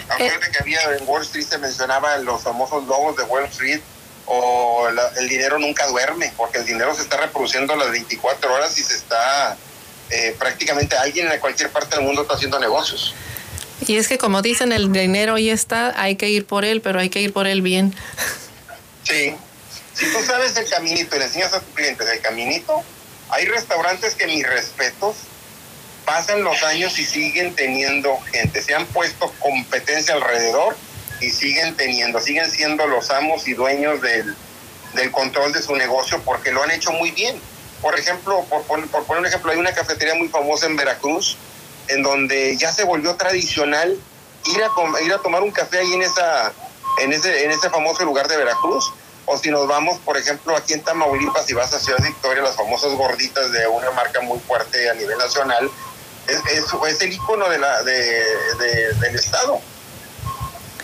Acuérdate 0.09 0.51
que 0.51 0.59
había 0.59 0.81
en 0.95 1.07
Wall 1.07 1.23
Street 1.23 1.47
se 1.47 1.57
mencionaban 1.57 2.23
los 2.23 2.41
famosos 2.41 2.85
logos 2.85 3.15
de 3.15 3.23
Wall 3.23 3.45
Street 3.45 3.81
o 4.25 4.87
el 5.17 5.29
dinero 5.29 5.57
nunca 5.57 5.87
duerme, 5.87 6.33
porque 6.35 6.59
el 6.59 6.65
dinero 6.65 6.93
se 6.93 7.01
está 7.01 7.17
reproduciendo 7.17 7.75
las 7.75 7.89
24 7.91 8.53
horas 8.53 8.77
y 8.77 8.83
se 8.83 8.95
está 8.95 9.57
eh, 10.09 10.35
prácticamente 10.37 10.95
alguien 10.95 11.31
en 11.31 11.39
cualquier 11.39 11.69
parte 11.69 11.95
del 11.95 12.05
mundo 12.05 12.21
está 12.21 12.35
haciendo 12.35 12.59
negocios. 12.59 13.13
Y 13.85 13.97
es 13.97 14.07
que 14.07 14.17
como 14.17 14.41
dicen, 14.41 14.71
el 14.71 14.91
dinero 14.91 15.35
ahí 15.35 15.49
está, 15.49 15.99
hay 16.01 16.15
que 16.15 16.29
ir 16.29 16.45
por 16.45 16.65
él, 16.65 16.81
pero 16.81 16.99
hay 16.99 17.09
que 17.09 17.21
ir 17.21 17.33
por 17.33 17.47
él 17.47 17.61
bien. 17.61 17.93
Sí. 19.03 19.35
Si 19.93 20.05
tú 20.11 20.19
sabes 20.25 20.55
el 20.57 20.69
caminito 20.69 21.15
y 21.15 21.19
le 21.19 21.25
enseñas 21.25 21.53
a 21.53 21.59
tus 21.59 21.73
clientes 21.73 22.07
el 22.07 22.21
caminito, 22.21 22.83
hay 23.29 23.45
restaurantes 23.45 24.15
que 24.15 24.27
mis 24.27 24.45
respetos 24.45 25.15
pasan 26.05 26.43
los 26.43 26.63
años 26.63 26.97
y 26.99 27.05
siguen 27.05 27.55
teniendo 27.55 28.17
gente. 28.31 28.61
Se 28.61 28.73
han 28.73 28.85
puesto 28.87 29.31
competencia 29.39 30.13
alrededor 30.13 30.77
y 31.19 31.29
siguen 31.31 31.75
teniendo, 31.75 32.19
siguen 32.21 32.49
siendo 32.49 32.87
los 32.87 33.09
amos 33.09 33.47
y 33.47 33.53
dueños 33.53 34.01
del, 34.01 34.35
del 34.93 35.11
control 35.11 35.51
de 35.51 35.61
su 35.61 35.75
negocio 35.75 36.21
porque 36.23 36.51
lo 36.51 36.63
han 36.63 36.71
hecho 36.71 36.91
muy 36.93 37.11
bien. 37.11 37.39
Por 37.81 37.97
ejemplo, 37.97 38.43
por, 38.49 38.63
por, 38.63 39.03
poner 39.05 39.21
un 39.21 39.25
ejemplo, 39.25 39.51
hay 39.51 39.57
una 39.57 39.73
cafetería 39.73 40.15
muy 40.15 40.29
famosa 40.29 40.65
en 40.65 40.75
Veracruz 40.75 41.37
en 41.87 42.03
donde 42.03 42.57
ya 42.57 42.71
se 42.71 42.83
volvió 42.83 43.15
tradicional 43.15 43.97
ir 44.45 44.63
a, 44.63 45.01
ir 45.01 45.13
a 45.13 45.19
tomar 45.19 45.43
un 45.43 45.51
café 45.51 45.79
ahí 45.79 45.93
en, 45.93 46.01
esa, 46.01 46.51
en, 46.99 47.13
ese, 47.13 47.45
en 47.45 47.51
ese 47.51 47.69
famoso 47.69 48.03
lugar 48.03 48.27
de 48.27 48.37
Veracruz. 48.37 48.93
O 49.25 49.37
si 49.37 49.51
nos 49.51 49.67
vamos, 49.67 49.99
por 49.99 50.15
ejemplo, 50.15 50.55
aquí 50.55 50.73
en 50.73 50.83
Tamaulipas 50.83 51.49
y 51.49 51.53
vas 51.53 51.73
a 51.73 51.79
Ciudad 51.79 52.01
Victoria, 52.01 52.41
las 52.41 52.55
famosas 52.55 52.93
gorditas 52.93 53.51
de 53.51 53.67
una 53.67 53.91
marca 53.91 54.21
muy 54.21 54.39
fuerte 54.39 54.89
a 54.89 54.93
nivel 54.93 55.17
nacional, 55.17 55.69
es, 56.27 56.41
es, 56.45 57.01
el 57.01 57.11
icono 57.11 57.49
de 57.49 57.59
la, 57.59 57.83
de, 57.83 58.23
del 59.01 59.15
Estado. 59.15 59.59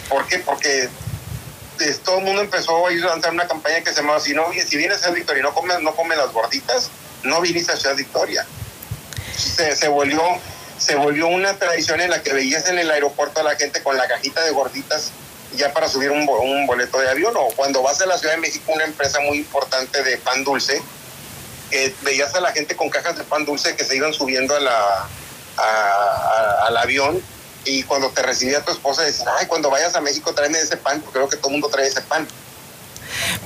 ¿Por 0.10 0.27
qué? 0.27 0.39
Porque 0.39 0.89
todo 2.03 2.19
el 2.19 2.25
mundo 2.25 2.41
empezó 2.41 2.88
a 2.88 2.91
lanzar 2.91 3.33
una 3.33 3.47
campaña 3.47 3.81
que 3.81 3.89
se 3.89 3.97
llamaba 3.97 4.19
si 4.19 4.33
no 4.33 4.45
si 4.51 4.77
vienes 4.77 4.97
a 4.97 4.99
Ciudad 5.01 5.15
Victoria 5.15 5.41
y 5.41 5.43
no 5.43 5.53
comes 5.53 5.79
no 5.81 5.95
comes 5.95 6.17
las 6.17 6.31
gorditas 6.31 6.89
no 7.23 7.41
viniste 7.41 7.71
a 7.71 7.77
Ciudad 7.77 7.95
Victoria. 7.95 8.45
Se, 9.36 9.75
se, 9.75 9.88
volvió 9.88 10.21
se 10.77 10.95
volvió 10.95 11.27
una 11.27 11.57
tradición 11.57 12.01
en 12.01 12.09
la 12.09 12.21
que 12.21 12.33
veías 12.33 12.67
en 12.67 12.77
el 12.77 12.91
aeropuerto 12.91 13.39
a 13.39 13.43
la 13.43 13.55
gente 13.55 13.81
con 13.81 13.97
la 13.97 14.07
cajita 14.07 14.41
de 14.41 14.51
gorditas 14.51 15.12
ya 15.55 15.71
para 15.71 15.88
subir 15.88 16.12
un, 16.12 16.25
boleto 16.65 16.99
de 16.99 17.09
avión 17.09 17.33
o 17.38 17.47
cuando 17.55 17.81
vas 17.81 18.01
a 18.01 18.05
la 18.05 18.17
Ciudad 18.17 18.36
de 18.36 18.41
México 18.41 18.71
una 18.71 18.86
empresa 18.86 19.19
muy 19.21 19.38
importante 19.38 20.03
de 20.03 20.17
pan 20.17 20.43
dulce 20.43 20.81
veías 22.01 22.36
a 22.36 22.39
la 22.39 22.51
gente 22.51 22.75
con 22.75 22.89
cajas 22.89 23.17
de 23.17 23.23
pan 23.23 23.45
dulce 23.45 23.75
que 23.75 23.83
se 23.83 23.95
iban 23.95 24.13
subiendo 24.13 24.55
a 24.55 24.59
la 24.59 25.07
al 26.65 26.77
avión 26.77 27.21
y 27.65 27.84
cuando 27.84 28.10
te 28.10 28.21
recibía 28.21 28.63
tu 28.63 28.71
esposa 28.71 29.04
decía, 29.04 29.26
ay, 29.39 29.47
cuando 29.47 29.69
vayas 29.69 29.95
a 29.95 30.02
México 30.02 30.34
tráeme 30.34 30.60
ese 30.60 30.78
pan, 30.78 31.02
porque 31.02 31.19
creo 31.19 31.30
que 31.30 31.38
todo 31.38 31.47
el 31.47 31.54
mundo 31.54 31.69
trae 31.69 31.88
ese 31.88 32.02
pan. 32.02 32.28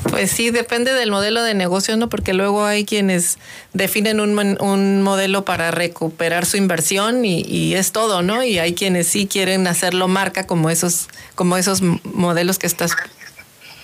Pues 0.10 0.32
sí, 0.32 0.50
depende 0.52 0.94
del 0.94 1.12
modelo 1.12 1.44
de 1.44 1.54
negocio, 1.54 1.98
¿no? 1.98 2.10
Porque 2.10 2.34
luego 2.34 2.66
hay 2.66 2.86
quienes 2.86 3.38
definen 3.74 4.20
un, 4.20 4.38
un 4.62 5.02
modelo 5.02 5.46
para 5.46 5.72
recuperar 5.72 6.46
su 6.46 6.58
inversión 6.58 7.26
y, 7.26 7.42
y, 7.42 7.76
es 7.76 7.92
todo, 7.92 8.22
¿no? 8.22 8.44
Y 8.44 8.60
hay 8.60 8.74
quienes 8.74 9.08
sí 9.08 9.28
quieren 9.28 9.68
hacerlo 9.68 10.08
marca 10.08 10.48
como 10.48 10.70
esos, 10.70 11.08
como 11.36 11.58
esos 11.58 11.82
modelos 11.82 12.60
que 12.60 12.68
estás 12.68 12.92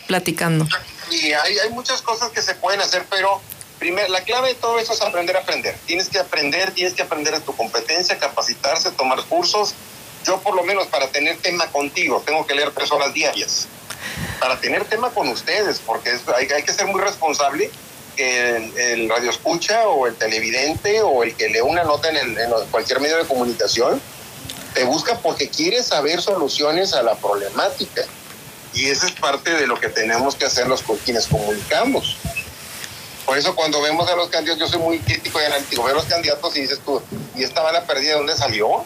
platicando. 0.08 0.68
Y 1.12 1.34
hay, 1.34 1.58
hay 1.60 1.70
muchas 1.72 2.02
cosas 2.02 2.32
que 2.32 2.42
se 2.42 2.56
pueden 2.56 2.82
hacer, 2.82 3.06
pero 3.10 3.42
primero, 3.80 4.08
la 4.08 4.22
clave 4.24 4.50
de 4.50 4.56
todo 4.56 4.80
eso 4.80 4.94
es 4.94 5.02
aprender 5.02 5.36
a 5.36 5.42
aprender. 5.42 5.76
Tienes 5.86 6.08
que 6.08 6.20
aprender, 6.20 6.72
tienes 6.72 6.94
que 6.94 7.02
aprender 7.02 7.34
de 7.34 7.42
tu 7.42 7.56
competencia, 7.56 8.18
capacitarse, 8.18 8.92
tomar 8.92 9.22
cursos 9.26 9.74
yo 10.24 10.40
por 10.40 10.56
lo 10.56 10.64
menos 10.64 10.88
para 10.88 11.08
tener 11.10 11.38
tema 11.38 11.68
contigo 11.68 12.22
tengo 12.26 12.46
que 12.46 12.56
leer 12.56 12.72
tres 12.72 12.92
horas 12.92 13.14
diarias. 13.14 13.68
Para 14.40 14.60
tener 14.60 14.86
tema 14.86 15.10
con 15.12 15.28
ustedes, 15.30 15.80
porque 15.80 16.18
hay, 16.36 16.64
que 16.64 16.74
ser 16.74 16.88
muy 16.88 17.02
responsable 17.02 17.72
que 18.16 18.94
el, 18.94 19.10
radio 19.10 19.30
escucha 19.30 19.88
o 19.88 20.08
el 20.08 20.16
televidente 20.16 21.02
o 21.02 21.24
el 21.24 21.34
que 21.36 21.50
lee 21.50 21.62
una 21.62 21.84
nota 21.84 22.10
en, 22.10 22.18
el, 22.18 22.50
cualquier 22.70 23.00
medio 23.00 23.18
de 23.18 23.26
comunicación 23.26 24.02
te 24.74 24.84
busca 24.84 25.20
porque 25.20 25.50
quiere 25.50 25.84
saber 25.84 26.22
soluciones 26.22 26.94
a 26.94 27.04
la 27.04 27.16
problemática. 27.16 28.04
Y 28.74 28.88
eso 28.88 29.06
es 29.06 29.12
parte 29.14 29.52
de 29.52 29.68
lo 29.68 29.80
que 29.80 29.88
tenemos 29.90 30.36
que 30.36 30.46
hacer 30.46 30.68
los 30.68 30.84
quienes 31.06 31.28
comunicamos. 31.28 32.18
Por 33.26 33.38
eso 33.38 33.56
cuando 33.56 33.82
vemos 33.82 34.10
a 34.10 34.16
los 34.16 34.30
candidatos, 34.30 34.60
yo 34.60 34.68
soy 34.68 34.80
muy 34.80 35.00
crítico 35.00 35.40
y 35.40 35.46
analítico, 35.46 35.84
veo 35.84 35.94
a 35.94 35.98
los 35.98 36.06
candidatos 36.06 36.56
y 36.58 36.62
dices 36.62 36.80
tú, 36.84 37.02
¿y 37.36 37.44
esta 37.44 37.62
bala 37.62 37.86
perdida 37.86 38.12
de 38.12 38.18
dónde 38.18 38.36
salió? 38.36 38.84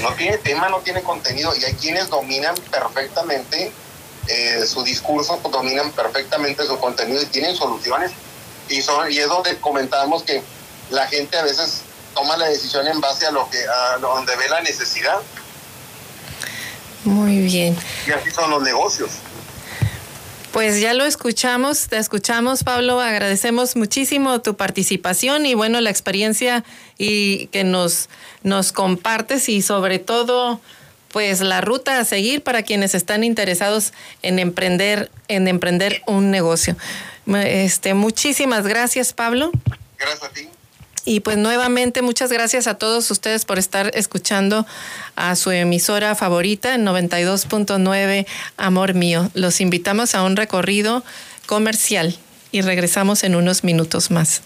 No 0.00 0.12
tiene 0.14 0.38
tema, 0.38 0.68
no 0.68 0.78
tiene 0.78 1.02
contenido 1.02 1.54
y 1.56 1.64
hay 1.64 1.74
quienes 1.74 2.08
dominan 2.08 2.54
perfectamente 2.70 3.72
eh, 4.28 4.64
su 4.66 4.82
discurso, 4.82 5.38
dominan 5.50 5.90
perfectamente 5.92 6.66
su 6.66 6.78
contenido 6.78 7.22
y 7.22 7.26
tienen 7.26 7.54
soluciones 7.54 8.12
y, 8.68 8.80
son, 8.82 9.10
y 9.12 9.18
es 9.18 9.28
donde 9.28 9.56
comentábamos 9.58 10.22
que 10.22 10.42
la 10.90 11.06
gente 11.06 11.36
a 11.36 11.42
veces 11.42 11.82
toma 12.14 12.36
la 12.36 12.46
decisión 12.46 12.86
en 12.86 13.00
base 13.00 13.26
a 13.26 13.30
lo 13.30 13.48
que 13.50 13.58
a 13.58 13.98
donde 13.98 14.34
ve 14.36 14.48
la 14.48 14.60
necesidad. 14.62 15.18
Muy 17.04 17.38
bien. 17.40 17.76
Y 18.06 18.12
así 18.12 18.30
son 18.30 18.50
los 18.50 18.62
negocios. 18.62 19.10
Pues 20.52 20.80
ya 20.80 20.94
lo 20.94 21.04
escuchamos, 21.04 21.88
te 21.88 21.98
escuchamos 21.98 22.62
Pablo, 22.62 23.00
agradecemos 23.00 23.74
muchísimo 23.74 24.40
tu 24.40 24.56
participación 24.56 25.46
y 25.46 25.54
bueno, 25.54 25.80
la 25.80 25.90
experiencia 25.90 26.64
y 26.98 27.46
que 27.48 27.64
nos, 27.64 28.08
nos 28.42 28.72
compartes 28.72 29.48
y 29.48 29.62
sobre 29.62 29.98
todo 29.98 30.60
pues 31.14 31.40
la 31.40 31.60
ruta 31.60 32.00
a 32.00 32.04
seguir 32.04 32.42
para 32.42 32.64
quienes 32.64 32.94
están 32.94 33.22
interesados 33.22 33.92
en 34.22 34.40
emprender, 34.40 35.12
en 35.28 35.46
emprender 35.46 36.02
un 36.06 36.32
negocio. 36.32 36.76
Este, 37.26 37.94
muchísimas 37.94 38.66
gracias, 38.66 39.12
Pablo. 39.12 39.52
Gracias 39.96 40.24
a 40.24 40.28
ti. 40.30 40.48
Y 41.04 41.20
pues 41.20 41.36
nuevamente 41.36 42.02
muchas 42.02 42.32
gracias 42.32 42.66
a 42.66 42.78
todos 42.78 43.10
ustedes 43.10 43.44
por 43.44 43.58
estar 43.58 43.90
escuchando 43.94 44.66
a 45.16 45.36
su 45.36 45.50
emisora 45.50 46.14
favorita 46.14 46.74
en 46.74 46.84
92.9 46.84 48.26
Amor 48.56 48.94
Mío. 48.94 49.30
Los 49.34 49.60
invitamos 49.60 50.14
a 50.14 50.22
un 50.22 50.34
recorrido 50.34 51.04
comercial 51.46 52.16
y 52.52 52.62
regresamos 52.62 53.22
en 53.22 53.34
unos 53.34 53.64
minutos 53.64 54.10
más. 54.10 54.42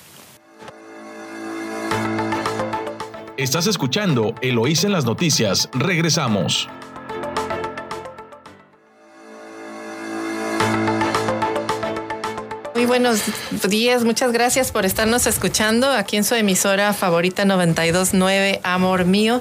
Estás 3.38 3.68
escuchando 3.68 4.34
Eloísa 4.42 4.88
en 4.88 4.92
las 4.92 5.04
noticias. 5.04 5.70
Regresamos. 5.72 6.68
Muy 12.74 12.84
buenos 12.84 13.22
días, 13.68 14.02
muchas 14.02 14.32
gracias 14.32 14.72
por 14.72 14.84
estarnos 14.84 15.28
escuchando 15.28 15.88
aquí 15.88 16.16
en 16.16 16.24
su 16.24 16.34
emisora 16.34 16.92
favorita 16.92 17.44
929 17.44 18.60
Amor 18.64 19.04
Mío. 19.04 19.40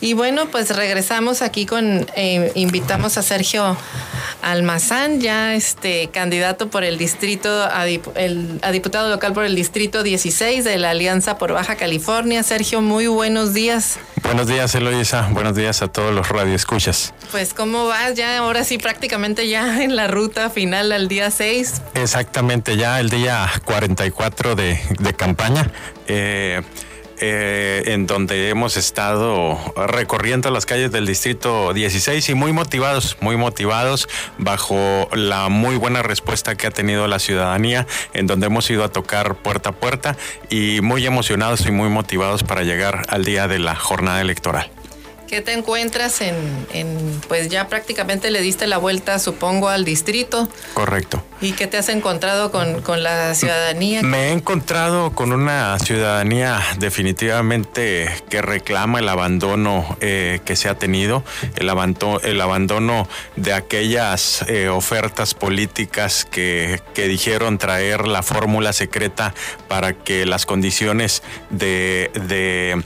Y 0.00 0.12
bueno, 0.12 0.46
pues 0.50 0.74
regresamos 0.74 1.42
aquí 1.42 1.66
con, 1.66 2.06
eh, 2.14 2.52
invitamos 2.54 3.18
a 3.18 3.22
Sergio 3.22 3.76
Almazán, 4.42 5.20
ya 5.20 5.54
este 5.54 6.08
candidato 6.08 6.68
por 6.68 6.84
el 6.84 6.98
distrito, 6.98 7.48
a, 7.50 7.84
diputado 8.70 9.08
local 9.10 9.32
por 9.32 9.44
el 9.44 9.56
distrito 9.56 10.04
16 10.04 10.64
de 10.64 10.78
la 10.78 10.90
Alianza 10.90 11.36
por 11.36 11.52
Baja 11.52 11.74
California. 11.74 12.44
Sergio, 12.44 12.80
muy 12.80 13.08
buenos 13.08 13.54
días. 13.54 13.98
Buenos 14.22 14.46
días, 14.46 14.72
Eloisa. 14.76 15.28
Buenos 15.32 15.56
días 15.56 15.82
a 15.82 15.88
todos 15.88 16.14
los 16.14 16.28
radioescuchas. 16.28 17.12
Pues, 17.32 17.52
¿cómo 17.52 17.86
vas? 17.86 18.14
Ya, 18.14 18.38
ahora 18.38 18.62
sí, 18.62 18.78
prácticamente 18.78 19.48
ya 19.48 19.82
en 19.82 19.96
la 19.96 20.06
ruta 20.06 20.48
final 20.48 20.92
al 20.92 21.08
día 21.08 21.32
6. 21.32 21.82
Exactamente, 21.94 22.76
ya 22.76 23.00
el 23.00 23.10
día 23.10 23.50
44 23.64 24.54
de, 24.54 24.80
de 25.00 25.14
campaña. 25.14 25.70
Eh, 26.06 26.62
eh, 27.20 27.82
en 27.86 28.06
donde 28.06 28.48
hemos 28.48 28.76
estado 28.76 29.58
recorriendo 29.76 30.50
las 30.50 30.66
calles 30.66 30.90
del 30.92 31.06
distrito 31.06 31.72
16 31.72 32.28
y 32.28 32.34
muy 32.34 32.52
motivados, 32.52 33.16
muy 33.20 33.36
motivados 33.36 34.08
bajo 34.38 35.08
la 35.12 35.48
muy 35.48 35.76
buena 35.76 36.02
respuesta 36.02 36.56
que 36.56 36.66
ha 36.66 36.70
tenido 36.70 37.06
la 37.08 37.18
ciudadanía, 37.18 37.86
en 38.12 38.26
donde 38.26 38.46
hemos 38.46 38.70
ido 38.70 38.84
a 38.84 38.88
tocar 38.88 39.34
puerta 39.36 39.70
a 39.70 39.72
puerta 39.72 40.16
y 40.50 40.80
muy 40.82 41.06
emocionados 41.06 41.66
y 41.66 41.70
muy 41.70 41.88
motivados 41.88 42.42
para 42.42 42.62
llegar 42.62 43.02
al 43.08 43.24
día 43.24 43.48
de 43.48 43.58
la 43.58 43.74
jornada 43.74 44.20
electoral. 44.20 44.70
¿Qué 45.28 45.42
te 45.42 45.52
encuentras 45.52 46.22
en, 46.22 47.20
pues 47.28 47.50
ya 47.50 47.68
prácticamente 47.68 48.30
le 48.30 48.40
diste 48.40 48.66
la 48.66 48.78
vuelta, 48.78 49.18
supongo, 49.18 49.68
al 49.68 49.84
distrito? 49.84 50.48
Correcto. 50.72 51.22
¿Y 51.42 51.52
qué 51.52 51.66
te 51.66 51.76
has 51.76 51.90
encontrado 51.90 52.50
con, 52.50 53.02
la 53.02 53.34
ciudadanía? 53.34 54.02
Me 54.02 54.28
he 54.28 54.32
encontrado 54.32 55.10
con 55.12 55.32
una 55.32 55.78
ciudadanía 55.80 56.62
definitivamente 56.78 58.10
que 58.30 58.40
reclama 58.40 59.00
el 59.00 59.08
abandono 59.10 59.98
eh, 60.00 60.40
que 60.46 60.56
se 60.56 60.70
ha 60.70 60.76
tenido, 60.76 61.22
el, 61.56 61.68
abandono, 61.68 62.20
el 62.20 62.40
abandono 62.40 63.06
de 63.36 63.52
aquellas 63.52 64.46
eh, 64.48 64.70
ofertas 64.70 65.34
políticas 65.34 66.24
que, 66.24 66.80
que 66.94 67.06
dijeron 67.06 67.58
traer 67.58 68.08
la 68.08 68.22
fórmula 68.22 68.72
secreta 68.72 69.34
para 69.68 69.92
que 69.92 70.24
las 70.24 70.46
condiciones 70.46 71.22
de, 71.50 72.10
de 72.14 72.82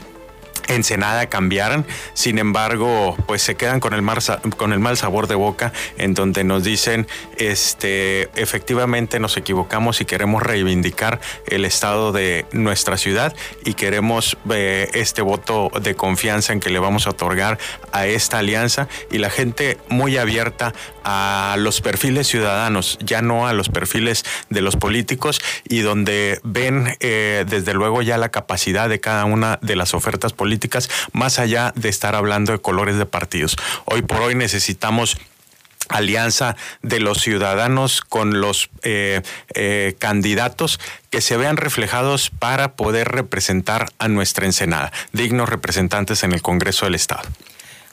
Ensenada 0.67 1.27
cambiaran. 1.27 1.85
Sin 2.13 2.37
embargo, 2.37 3.15
pues 3.27 3.41
se 3.41 3.55
quedan 3.55 3.79
con 3.79 3.93
el, 3.93 4.01
mar, 4.01 4.19
con 4.57 4.73
el 4.73 4.79
mal 4.79 4.97
sabor 4.97 5.27
de 5.27 5.35
boca 5.35 5.73
en 5.97 6.13
donde 6.13 6.43
nos 6.43 6.63
dicen, 6.63 7.07
este, 7.37 8.29
efectivamente 8.39 9.19
nos 9.19 9.37
equivocamos 9.37 10.01
y 10.01 10.05
queremos 10.05 10.41
reivindicar 10.41 11.19
el 11.47 11.65
estado 11.65 12.11
de 12.11 12.45
nuestra 12.51 12.97
ciudad 12.97 13.35
y 13.65 13.73
queremos 13.73 14.37
eh, 14.51 14.89
este 14.93 15.21
voto 15.21 15.71
de 15.81 15.95
confianza 15.95 16.53
en 16.53 16.59
que 16.59 16.69
le 16.69 16.79
vamos 16.79 17.07
a 17.07 17.11
otorgar 17.11 17.57
a 17.91 18.07
esta 18.07 18.39
alianza 18.39 18.87
y 19.11 19.17
la 19.17 19.29
gente 19.29 19.77
muy 19.89 20.17
abierta 20.17 20.73
a 21.03 21.55
los 21.59 21.81
perfiles 21.81 22.27
ciudadanos, 22.27 22.97
ya 23.01 23.21
no 23.21 23.47
a 23.47 23.53
los 23.53 23.69
perfiles 23.69 24.23
de 24.49 24.61
los 24.61 24.77
políticos 24.77 25.41
y 25.67 25.79
donde 25.79 26.39
ven 26.43 26.95
eh, 26.99 27.45
desde 27.47 27.73
luego 27.73 28.01
ya 28.01 28.17
la 28.17 28.29
capacidad 28.29 28.87
de 28.87 28.99
cada 28.99 29.25
una 29.25 29.59
de 29.61 29.75
las 29.75 29.93
ofertas 29.93 30.31
políticas 30.33 30.52
más 31.11 31.39
allá 31.39 31.73
de 31.75 31.89
estar 31.89 32.15
hablando 32.15 32.51
de 32.51 32.59
colores 32.59 32.97
de 32.97 33.05
partidos. 33.05 33.55
Hoy 33.85 34.01
por 34.01 34.21
hoy 34.21 34.35
necesitamos 34.35 35.17
alianza 35.89 36.55
de 36.81 36.99
los 36.99 37.19
ciudadanos 37.21 38.01
con 38.01 38.39
los 38.39 38.69
eh, 38.83 39.21
eh, 39.53 39.95
candidatos 39.99 40.79
que 41.09 41.21
se 41.21 41.37
vean 41.37 41.57
reflejados 41.57 42.29
para 42.29 42.73
poder 42.75 43.09
representar 43.09 43.91
a 43.99 44.07
nuestra 44.07 44.45
Ensenada, 44.45 44.91
dignos 45.11 45.49
representantes 45.49 46.23
en 46.23 46.31
el 46.31 46.41
Congreso 46.41 46.85
del 46.85 46.95
Estado. 46.95 47.23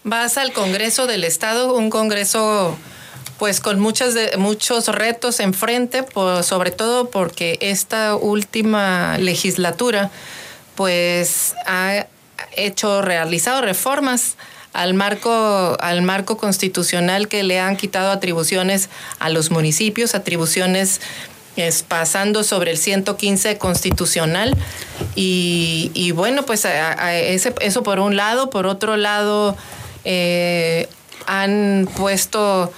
Vas 0.04 0.38
al 0.38 0.52
Congreso 0.52 1.06
del 1.06 1.24
Estado, 1.24 1.74
un 1.74 1.90
Congreso 1.90 2.78
pues 3.38 3.60
con 3.60 3.80
muchas 3.80 4.12
de, 4.12 4.36
muchos 4.36 4.88
retos 4.88 5.40
enfrente, 5.40 6.02
pues, 6.02 6.44
sobre 6.44 6.70
todo 6.70 7.10
porque 7.10 7.58
esta 7.62 8.14
última 8.14 9.16
legislatura 9.16 10.10
pues 10.74 11.54
ha 11.66 12.06
hecho, 12.56 13.02
realizado 13.02 13.60
reformas 13.62 14.36
al 14.72 14.94
marco, 14.94 15.76
al 15.80 16.02
marco 16.02 16.36
constitucional 16.36 17.28
que 17.28 17.42
le 17.42 17.58
han 17.60 17.76
quitado 17.76 18.10
atribuciones 18.10 18.88
a 19.18 19.28
los 19.28 19.50
municipios, 19.50 20.14
atribuciones 20.14 21.00
es 21.56 21.82
pasando 21.82 22.44
sobre 22.44 22.70
el 22.70 22.78
115 22.78 23.58
constitucional. 23.58 24.56
Y, 25.14 26.12
bueno, 26.14 26.44
pues 26.44 26.64
ese, 26.64 27.54
eso 27.60 27.82
por 27.82 27.98
un 27.98 28.16
lado, 28.16 28.50
por 28.50 28.66
otro 28.66 28.96
lado 28.96 29.56
eh, 30.04 30.88
han 31.26 31.88
puesto 31.96 32.72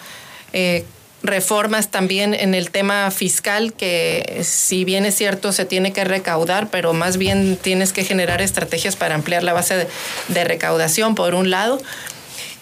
eh, 0.53 0.85
reformas 1.22 1.88
también 1.88 2.35
en 2.35 2.54
el 2.54 2.70
tema 2.70 3.11
fiscal, 3.11 3.72
que 3.72 4.40
si 4.42 4.85
bien 4.85 5.04
es 5.06 5.14
cierto 5.14 5.52
se 5.52 5.64
tiene 5.64 5.92
que 5.92 6.04
recaudar, 6.04 6.68
pero 6.70 6.92
más 6.92 7.16
bien 7.16 7.56
tienes 7.56 7.92
que 7.92 8.04
generar 8.04 8.42
estrategias 8.42 8.96
para 8.96 9.14
ampliar 9.14 9.42
la 9.42 9.52
base 9.52 9.87
de, 10.28 10.44
recaudación, 10.44 11.14
por 11.14 11.35
un 11.35 11.50
lado. 11.50 11.80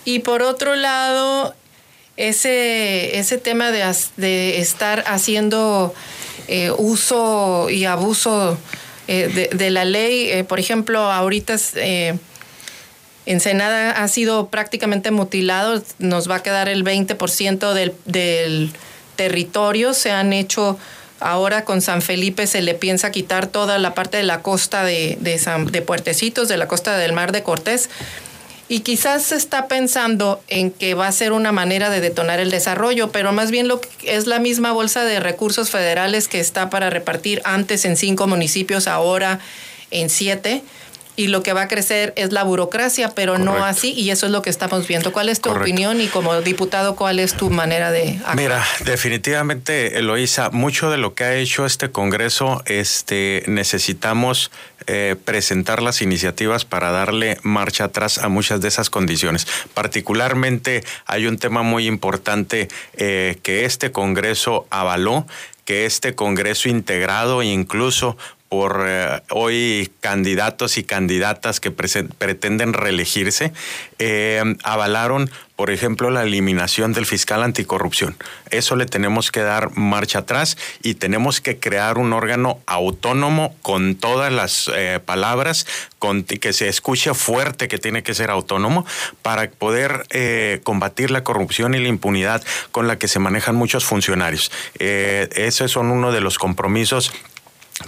Y 0.05 0.21
por 0.21 0.43
otro 0.43 0.77
lado, 0.77 1.55
ese, 2.17 3.19
ese 3.19 3.39
tema 3.39 3.71
de, 3.71 3.85
de 4.17 4.61
estar 4.61 5.05
haciendo 5.07 5.95
eh, 6.49 6.73
uso 6.77 7.71
y 7.71 7.85
abuso 7.85 8.59
eh, 9.09 9.49
de, 9.53 9.71
la 9.71 9.85
ley, 9.85 10.31
eh, 10.31 10.45
por 10.45 10.61
ejemplo, 10.61 11.01
ahorita... 11.01 11.57
Ensenada 13.31 13.93
ha 13.93 14.09
sido 14.09 14.49
prácticamente 14.49 15.13
mutilado, 15.13 15.83
nos 15.99 16.29
va 16.29 16.37
a 16.37 16.43
quedar 16.43 16.69
el 16.69 16.85
20% 16.85 17.73
del, 17.73 17.95
del 18.05 18.73
territorio, 19.15 19.95
se 19.95 20.11
han 20.11 20.33
hecho 20.33 20.79
ahora 21.21 21.65
con 21.65 21.81
San 21.81 22.03
Felipe 22.03 22.47
se 22.47 22.63
le 22.63 22.75
piensa 22.75 23.13
quitar 23.13 23.47
toda 23.47 23.79
la 23.79 23.95
parte 23.95 24.17
de 24.17 24.23
la 24.25 24.43
costa 24.43 24.85
de, 24.85 25.17
de, 25.21 25.39
San, 25.39 25.67
de 25.67 25.83
Puertecitos, 25.83 26.49
de 26.49 26.57
la 26.57 26.67
costa 26.67 26.97
del 26.97 27.13
Mar 27.13 27.31
de 27.31 27.43
Cortés. 27.43 27.89
Y 28.69 28.81
quizás 28.81 29.25
se 29.25 29.37
está 29.37 29.69
pensando 29.69 30.41
en 30.49 30.71
que 30.71 30.95
va 30.95 31.09
a 31.09 31.13
ser 31.13 31.33
una 31.33 31.53
manera 31.53 31.91
de 31.91 32.01
detonar 32.01 32.41
el 32.41 32.51
desarrollo, 32.51 33.13
pero 33.13 33.33
más 33.33 33.51
bien 33.51 33.69
lo 33.69 33.81
que 33.81 34.17
es 34.17 34.27
la 34.27 34.39
misma 34.39 34.73
bolsa 34.73 35.05
de 35.05 35.21
recursos 35.21 35.71
federales 35.71 36.29
que 36.29 36.41
está 36.41 36.71
para 36.71 36.89
repartir 36.89 37.43
antes 37.45 37.85
en 37.85 37.97
cinco 37.97 38.27
municipios, 38.27 38.87
ahora 38.87 39.41
en 39.91 40.09
siete 40.09 40.63
y 41.21 41.27
lo 41.27 41.43
que 41.43 41.53
va 41.53 41.63
a 41.63 41.69
crecer 41.69 42.15
es 42.17 42.33
la 42.33 42.45
burocracia, 42.45 43.11
pero 43.15 43.37
no 43.37 43.63
así, 43.63 43.93
y 43.93 44.09
eso 44.09 44.25
es 44.25 44.33
lo 44.33 44.41
que 44.41 44.49
estamos 44.49 44.89
viendo. 44.89 45.13
¿Cuál 45.13 45.29
es 45.29 45.43
tu 45.43 45.51
opinión 45.51 46.01
y 46.01 46.07
como 46.07 46.41
diputado, 46.41 46.97
cuál 46.97 47.19
es 47.19 47.35
tu 47.35 47.51
manera 47.51 47.91
de 47.91 48.13
actuar? 48.13 48.37
Mira, 48.37 48.65
definitivamente, 48.87 49.99
Eloisa, 49.99 50.49
mucho 50.49 50.91
de 50.91 50.97
lo 50.97 51.13
que 51.15 51.25
ha 51.25 51.35
hecho 51.35 51.67
este 51.67 51.91
Congreso, 51.91 52.63
este, 52.65 53.43
necesitamos 53.49 54.51
eh, 54.87 55.15
presentar 55.23 55.83
las 55.83 56.01
iniciativas 56.01 56.65
para 56.65 56.91
darle 56.91 57.37
marcha 57.43 57.85
atrás 57.85 58.17
a 58.17 58.31
muchas 58.31 58.63
de 58.63 58.69
esas 58.69 58.89
condiciones. 58.89 59.47
Particularmente 59.75 60.85
hay 61.05 61.27
un 61.27 61.37
tema 61.37 61.63
muy 61.63 61.87
importante 61.87 62.69
eh, 62.95 63.39
que 63.43 63.67
este 63.67 63.93
Congreso 63.93 64.67
avaló 64.71 65.27
que 65.67 65.85
este 65.85 66.15
Congreso 66.15 66.71
integrado 66.71 67.43
e 67.43 67.47
incluso 67.47 68.17
por 68.51 68.85
eh, 68.85 69.23
hoy 69.31 69.93
candidatos 70.01 70.77
y 70.77 70.83
candidatas 70.83 71.61
que 71.61 71.71
pretenden 71.71 72.73
reelegirse, 72.73 73.53
eh, 74.01 74.43
avalaron, 74.65 75.31
por 75.55 75.71
ejemplo, 75.71 76.11
la 76.11 76.25
eliminación 76.25 76.93
del 76.93 77.07
fiscal 77.07 77.45
anticorrupción. 77.45 78.17
Eso 78.51 78.75
le 78.75 78.87
tenemos 78.87 79.31
que 79.31 79.43
dar 79.43 79.71
marcha 79.77 80.21
atrás 80.21 80.59
y 80.83 80.95
tenemos 80.95 81.41
que 81.41 81.61
crear 81.61 81.97
un 81.97 82.13
órgano 82.13 82.59
autónomo 82.67 83.55
con 83.63 83.95
todas 83.95 84.33
las 84.33 84.69
eh, 84.75 84.99
palabras, 85.05 85.67
que 86.41 86.53
se 86.55 86.67
escuche 86.67 87.13
fuerte 87.15 87.69
que 87.69 87.79
tiene 87.79 88.03
que 88.03 88.15
ser 88.15 88.31
autónomo 88.31 88.87
para 89.21 89.51
poder 89.51 90.07
combatir 90.65 91.11
la 91.11 91.23
corrupción 91.23 91.75
y 91.75 91.79
la 91.79 91.89
impunidad 91.89 92.43
con 92.73 92.89
la 92.89 92.99
que 92.99 93.07
se 93.07 93.19
manejan 93.19 93.55
muchos 93.55 93.85
funcionarios. 93.85 94.51
esos 94.79 95.71
son 95.71 95.91
uno 95.91 96.11
de 96.11 96.23
los 96.23 96.39
compromisos 96.39 97.13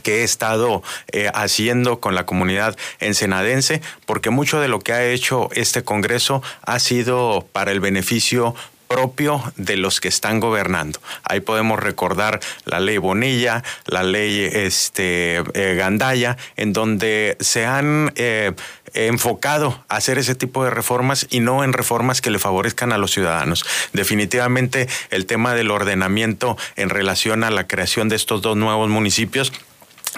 que 0.02 0.20
he 0.20 0.24
estado 0.24 0.82
eh, 1.12 1.30
haciendo 1.34 2.00
con 2.00 2.14
la 2.14 2.26
comunidad 2.26 2.76
ensenadense, 3.00 3.82
porque 4.06 4.30
mucho 4.30 4.60
de 4.60 4.68
lo 4.68 4.80
que 4.80 4.92
ha 4.92 5.04
hecho 5.04 5.48
este 5.54 5.84
Congreso 5.84 6.42
ha 6.62 6.78
sido 6.78 7.46
para 7.52 7.72
el 7.72 7.80
beneficio 7.80 8.54
propio 8.92 9.42
de 9.56 9.78
los 9.78 10.00
que 10.00 10.08
están 10.08 10.38
gobernando. 10.38 11.00
Ahí 11.24 11.40
podemos 11.40 11.80
recordar 11.80 12.40
la 12.66 12.78
ley 12.78 12.98
Bonilla, 12.98 13.64
la 13.86 14.02
ley 14.02 14.44
este, 14.52 15.36
eh, 15.54 15.74
Gandaya, 15.76 16.36
en 16.56 16.74
donde 16.74 17.38
se 17.40 17.64
han 17.64 18.12
eh, 18.16 18.52
enfocado 18.92 19.82
a 19.88 19.96
hacer 19.96 20.18
ese 20.18 20.34
tipo 20.34 20.62
de 20.62 20.70
reformas 20.70 21.26
y 21.30 21.40
no 21.40 21.64
en 21.64 21.72
reformas 21.72 22.20
que 22.20 22.30
le 22.30 22.38
favorezcan 22.38 22.92
a 22.92 22.98
los 22.98 23.12
ciudadanos. 23.12 23.64
Definitivamente 23.94 24.88
el 25.08 25.24
tema 25.24 25.54
del 25.54 25.70
ordenamiento 25.70 26.58
en 26.76 26.90
relación 26.90 27.44
a 27.44 27.50
la 27.50 27.66
creación 27.66 28.10
de 28.10 28.16
estos 28.16 28.42
dos 28.42 28.58
nuevos 28.58 28.90
municipios 28.90 29.54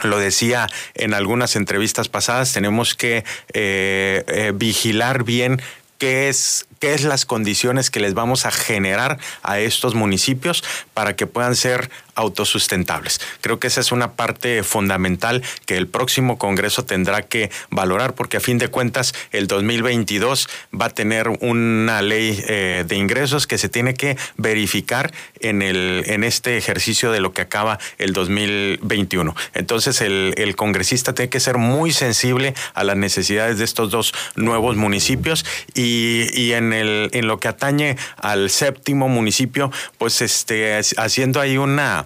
lo 0.02 0.18
decía 0.18 0.68
en 0.94 1.14
algunas 1.14 1.56
entrevistas 1.56 2.08
pasadas, 2.08 2.52
tenemos 2.52 2.94
que 2.94 3.24
eh, 3.52 4.24
eh, 4.26 4.52
vigilar 4.54 5.24
bien 5.24 5.60
qué 5.98 6.28
es 6.28 6.66
qué 6.80 6.92
es 6.92 7.04
las 7.04 7.24
condiciones 7.24 7.90
que 7.90 8.00
les 8.00 8.12
vamos 8.12 8.44
a 8.44 8.50
generar 8.50 9.18
a 9.42 9.58
estos 9.58 9.94
municipios 9.94 10.62
para 10.92 11.16
que 11.16 11.26
puedan 11.26 11.56
ser 11.56 11.90
autosustentables. 12.14 13.20
Creo 13.40 13.58
que 13.58 13.68
esa 13.68 13.80
es 13.80 13.92
una 13.92 14.12
parte 14.12 14.62
fundamental 14.62 15.42
que 15.66 15.76
el 15.76 15.86
próximo 15.86 16.38
Congreso 16.38 16.84
tendrá 16.84 17.22
que 17.22 17.50
valorar 17.70 18.14
porque 18.14 18.36
a 18.36 18.40
fin 18.40 18.58
de 18.58 18.68
cuentas 18.68 19.14
el 19.32 19.46
2022 19.46 20.48
va 20.78 20.86
a 20.86 20.90
tener 20.90 21.28
una 21.40 22.02
ley 22.02 22.42
eh, 22.46 22.84
de 22.86 22.96
ingresos 22.96 23.46
que 23.46 23.58
se 23.58 23.68
tiene 23.68 23.94
que 23.94 24.16
verificar 24.36 25.12
en, 25.40 25.62
el, 25.62 26.04
en 26.06 26.24
este 26.24 26.56
ejercicio 26.56 27.10
de 27.12 27.20
lo 27.20 27.32
que 27.32 27.42
acaba 27.42 27.78
el 27.98 28.12
2021. 28.12 29.34
Entonces 29.54 30.00
el, 30.00 30.34
el 30.36 30.56
congresista 30.56 31.14
tiene 31.14 31.30
que 31.30 31.40
ser 31.40 31.58
muy 31.58 31.92
sensible 31.92 32.54
a 32.74 32.84
las 32.84 32.96
necesidades 32.96 33.58
de 33.58 33.64
estos 33.64 33.90
dos 33.90 34.12
nuevos 34.36 34.76
municipios 34.76 35.44
y, 35.74 36.28
y 36.38 36.52
en 36.52 36.64
en 36.72 37.26
lo 37.26 37.38
que 37.38 37.48
atañe 37.48 37.96
al 38.16 38.50
séptimo 38.50 39.08
municipio, 39.08 39.70
pues 39.98 40.20
este, 40.22 40.78
haciendo 40.96 41.40
ahí 41.40 41.56
una 41.56 42.03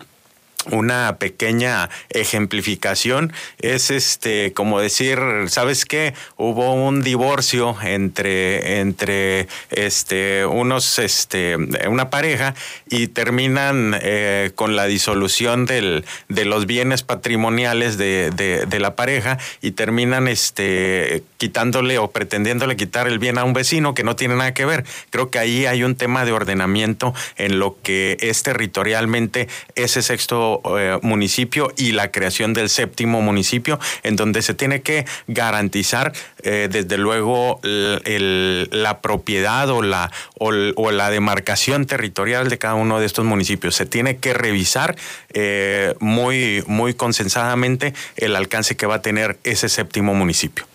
una 0.70 1.16
pequeña 1.18 1.88
ejemplificación. 2.10 3.32
Es 3.60 3.90
este 3.90 4.52
como 4.52 4.80
decir 4.80 5.18
sabes 5.48 5.84
qué 5.84 6.14
hubo 6.36 6.74
un 6.74 7.02
divorcio 7.02 7.76
entre 7.82 8.80
entre 8.80 9.48
este 9.70 10.44
unos 10.46 10.98
este 10.98 11.56
una 11.88 12.10
pareja 12.10 12.54
y 12.90 13.08
terminan 13.08 13.96
eh, 14.00 14.50
con 14.54 14.76
la 14.76 14.86
disolución 14.86 15.66
del, 15.66 16.04
de 16.28 16.44
los 16.44 16.66
bienes 16.66 17.02
patrimoniales 17.02 17.96
de, 17.96 18.30
de, 18.30 18.78
la 18.78 18.94
pareja 18.94 19.38
y 19.60 19.72
terminan 19.72 20.28
este 20.28 21.22
quitándole 21.36 21.98
o 21.98 22.10
pretendiéndole 22.10 22.76
quitar 22.76 23.08
el 23.08 23.18
bien 23.18 23.38
a 23.38 23.44
un 23.44 23.52
vecino 23.52 23.94
que 23.94 24.04
no 24.04 24.16
tiene 24.16 24.36
nada 24.36 24.54
que 24.54 24.64
ver. 24.64 24.84
Creo 25.10 25.30
que 25.30 25.38
ahí 25.38 25.66
hay 25.66 25.82
un 25.82 25.96
tema 25.96 26.24
de 26.24 26.32
ordenamiento 26.32 27.12
en 27.36 27.58
lo 27.58 27.76
que 27.82 28.16
es 28.20 28.42
territorialmente 28.42 29.48
ese 29.74 30.02
sexto 30.02 30.47
eh, 30.78 30.98
municipio 31.02 31.72
y 31.76 31.92
la 31.92 32.10
creación 32.10 32.52
del 32.52 32.68
séptimo 32.68 33.20
municipio, 33.20 33.78
en 34.02 34.16
donde 34.16 34.42
se 34.42 34.54
tiene 34.54 34.82
que 34.82 35.04
garantizar 35.26 36.12
eh, 36.42 36.68
desde 36.70 36.98
luego 36.98 37.60
la 37.62 39.00
propiedad 39.00 39.68
o 39.70 39.82
la, 39.82 40.10
o, 40.38 40.90
la 40.90 41.10
demarcación 41.10 41.86
territorial 41.86 42.48
de 42.48 42.58
cada 42.58 42.74
uno 42.74 43.00
de 43.00 43.06
estos 43.06 43.24
municipios. 43.24 43.74
Se 43.74 43.86
tiene 43.86 44.16
que 44.16 44.34
revisar 44.34 44.96
eh, 45.32 45.94
muy, 46.00 46.62
muy 46.66 46.94
consensadamente 46.94 47.94
el 48.16 48.36
alcance 48.36 48.76
que 48.76 48.86
va 48.86 48.96
a 48.96 49.02
tener 49.02 49.38
ese 49.44 49.68
séptimo 49.68 50.14
municipio. 50.14 50.66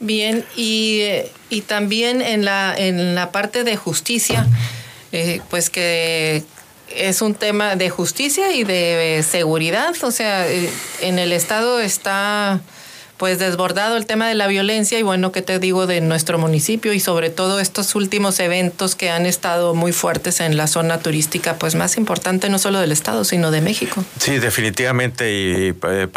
Bien, 0.00 0.44
y, 0.56 1.02
y 1.50 1.62
también 1.62 2.22
en 2.22 2.44
la, 2.44 2.74
en 2.76 3.14
la 3.14 3.32
parte 3.32 3.64
de 3.64 3.76
justicia, 3.76 4.46
pues 5.50 5.70
que 5.70 6.44
es 6.94 7.22
un 7.22 7.34
tema 7.34 7.76
de 7.76 7.90
justicia 7.90 8.52
y 8.52 8.64
de 8.64 9.24
seguridad, 9.28 9.94
o 10.02 10.10
sea, 10.10 10.48
eh, 10.48 10.70
en 11.00 11.18
el 11.18 11.32
Estado 11.32 11.80
está 11.80 12.60
pues 13.18 13.38
desbordado 13.38 13.96
el 13.96 14.06
tema 14.06 14.28
de 14.28 14.34
la 14.34 14.46
violencia 14.46 14.98
y 14.98 15.02
bueno, 15.02 15.32
¿qué 15.32 15.42
te 15.42 15.58
digo 15.58 15.86
de 15.86 16.00
nuestro 16.00 16.38
municipio 16.38 16.92
y 16.92 17.00
sobre 17.00 17.30
todo 17.30 17.60
estos 17.60 17.94
últimos 17.94 18.38
eventos 18.40 18.94
que 18.94 19.10
han 19.10 19.26
estado 19.26 19.74
muy 19.74 19.92
fuertes 19.92 20.40
en 20.40 20.56
la 20.56 20.68
zona 20.68 21.00
turística, 21.00 21.56
pues 21.56 21.74
más 21.74 21.96
importante 21.96 22.48
no 22.48 22.58
solo 22.58 22.80
del 22.80 22.92
Estado, 22.92 23.24
sino 23.24 23.50
de 23.50 23.60
México? 23.60 24.04
Sí, 24.18 24.38
definitivamente 24.38 25.32
y 25.32 25.74
eh, 25.82 26.08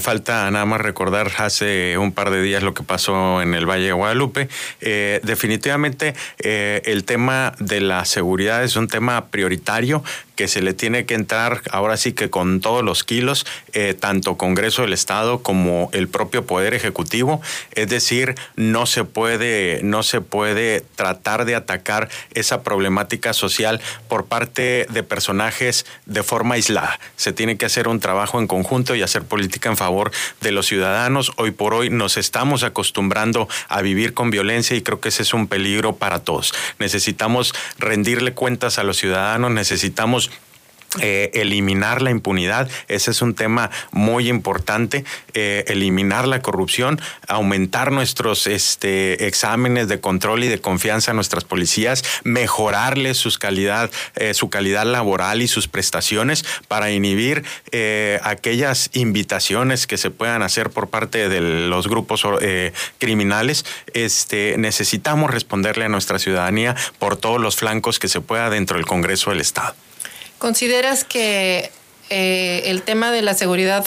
falta 0.00 0.50
nada 0.50 0.64
más 0.64 0.80
recordar 0.80 1.30
hace 1.38 1.96
un 1.96 2.12
par 2.12 2.30
de 2.30 2.42
días 2.42 2.62
lo 2.62 2.74
que 2.74 2.82
pasó 2.82 3.40
en 3.40 3.54
el 3.54 3.64
Valle 3.64 3.86
de 3.86 3.92
Guadalupe. 3.92 4.48
Eh, 4.80 5.20
definitivamente 5.22 6.14
eh, 6.40 6.82
el 6.84 7.04
tema 7.04 7.54
de 7.60 7.80
la 7.80 8.04
seguridad 8.04 8.64
es 8.64 8.74
un 8.74 8.88
tema 8.88 9.26
prioritario 9.26 10.02
que 10.38 10.46
se 10.46 10.62
le 10.62 10.72
tiene 10.72 11.04
que 11.04 11.14
entrar 11.14 11.62
ahora 11.72 11.96
sí 11.96 12.12
que 12.12 12.30
con 12.30 12.60
todos 12.60 12.84
los 12.84 13.02
kilos, 13.02 13.44
eh, 13.72 13.92
tanto 13.98 14.36
Congreso 14.36 14.82
del 14.82 14.92
Estado 14.92 15.42
como 15.42 15.90
el 15.92 16.06
propio 16.06 16.46
Poder 16.46 16.74
Ejecutivo. 16.74 17.42
Es 17.72 17.88
decir, 17.88 18.36
no 18.54 18.86
se 18.86 19.02
puede, 19.02 19.80
no 19.82 20.04
se 20.04 20.20
puede 20.20 20.84
tratar 20.94 21.44
de 21.44 21.56
atacar 21.56 22.08
esa 22.34 22.62
problemática 22.62 23.32
social 23.32 23.80
por 24.06 24.26
parte 24.26 24.86
de 24.88 25.02
personajes 25.02 25.86
de 26.06 26.22
forma 26.22 26.54
aislada. 26.54 27.00
Se 27.16 27.32
tiene 27.32 27.56
que 27.56 27.66
hacer 27.66 27.88
un 27.88 27.98
trabajo 27.98 28.38
en 28.38 28.46
conjunto 28.46 28.94
y 28.94 29.02
hacer 29.02 29.24
política 29.24 29.68
en 29.68 29.76
favor 29.76 30.12
de 30.40 30.52
los 30.52 30.66
ciudadanos. 30.66 31.32
Hoy 31.34 31.50
por 31.50 31.74
hoy 31.74 31.90
nos 31.90 32.16
estamos 32.16 32.62
acostumbrando 32.62 33.48
a 33.68 33.82
vivir 33.82 34.14
con 34.14 34.30
violencia 34.30 34.76
y 34.76 34.82
creo 34.82 35.00
que 35.00 35.08
ese 35.08 35.22
es 35.22 35.34
un 35.34 35.48
peligro 35.48 35.96
para 35.96 36.20
todos. 36.20 36.54
Necesitamos 36.78 37.54
rendirle 37.80 38.34
cuentas 38.34 38.78
a 38.78 38.84
los 38.84 38.98
ciudadanos, 38.98 39.50
necesitamos 39.50 40.27
eh, 41.00 41.30
eliminar 41.34 42.00
la 42.00 42.10
impunidad, 42.10 42.66
ese 42.88 43.10
es 43.10 43.20
un 43.20 43.34
tema 43.34 43.70
muy 43.90 44.26
importante, 44.30 45.04
eh, 45.34 45.64
eliminar 45.68 46.26
la 46.26 46.40
corrupción, 46.40 46.98
aumentar 47.26 47.92
nuestros 47.92 48.46
este, 48.46 49.26
exámenes 49.26 49.88
de 49.88 50.00
control 50.00 50.44
y 50.44 50.48
de 50.48 50.60
confianza 50.62 51.10
a 51.10 51.14
nuestras 51.14 51.44
policías, 51.44 52.02
mejorarles 52.24 53.18
sus 53.18 53.36
calidad, 53.36 53.90
eh, 54.16 54.32
su 54.32 54.48
calidad 54.48 54.86
laboral 54.86 55.42
y 55.42 55.48
sus 55.48 55.68
prestaciones 55.68 56.46
para 56.68 56.90
inhibir 56.90 57.44
aquellas 58.22 58.88
invitaciones 58.94 59.86
que 59.86 59.98
se 59.98 60.10
puedan 60.10 60.42
hacer 60.42 60.70
por 60.70 60.88
parte 60.88 61.28
de 61.28 61.40
los 61.40 61.86
grupos 61.86 62.26
criminales. 62.98 63.64
Este, 63.92 64.56
necesitamos 64.56 65.30
responderle 65.30 65.84
a 65.84 65.88
nuestra 65.88 66.18
ciudadanía 66.18 66.74
por 66.98 67.16
todos 67.16 67.40
los 67.40 67.56
flancos 67.56 67.98
que 67.98 68.08
se 68.08 68.20
pueda 68.20 68.48
dentro 68.48 68.78
del 68.78 68.86
Congreso 68.86 69.30
del 69.30 69.40
Estado. 69.40 69.74
¿Consideras 70.38 71.04
que 71.04 71.70
eh, 72.10 72.62
el 72.66 72.82
tema 72.82 73.10
de 73.10 73.22
la 73.22 73.34
seguridad 73.34 73.84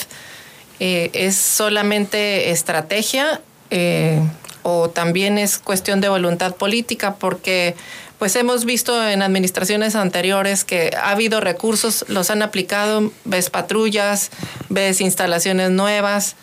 eh, 0.80 1.10
es 1.14 1.36
solamente 1.36 2.50
estrategia 2.50 3.40
eh, 3.70 4.20
o 4.62 4.90
también 4.90 5.38
es 5.38 5.58
cuestión 5.58 6.00
de 6.00 6.08
voluntad 6.08 6.54
política? 6.54 7.14
Porque 7.14 7.74
pues 8.18 8.36
hemos 8.36 8.64
visto 8.64 9.08
en 9.08 9.22
administraciones 9.22 9.96
anteriores 9.96 10.64
que 10.64 10.90
ha 10.96 11.10
habido 11.10 11.40
recursos, 11.40 12.04
los 12.08 12.30
han 12.30 12.42
aplicado, 12.42 13.10
ves 13.24 13.50
patrullas, 13.50 14.30
ves 14.68 15.00
instalaciones 15.00 15.70
nuevas 15.70 16.36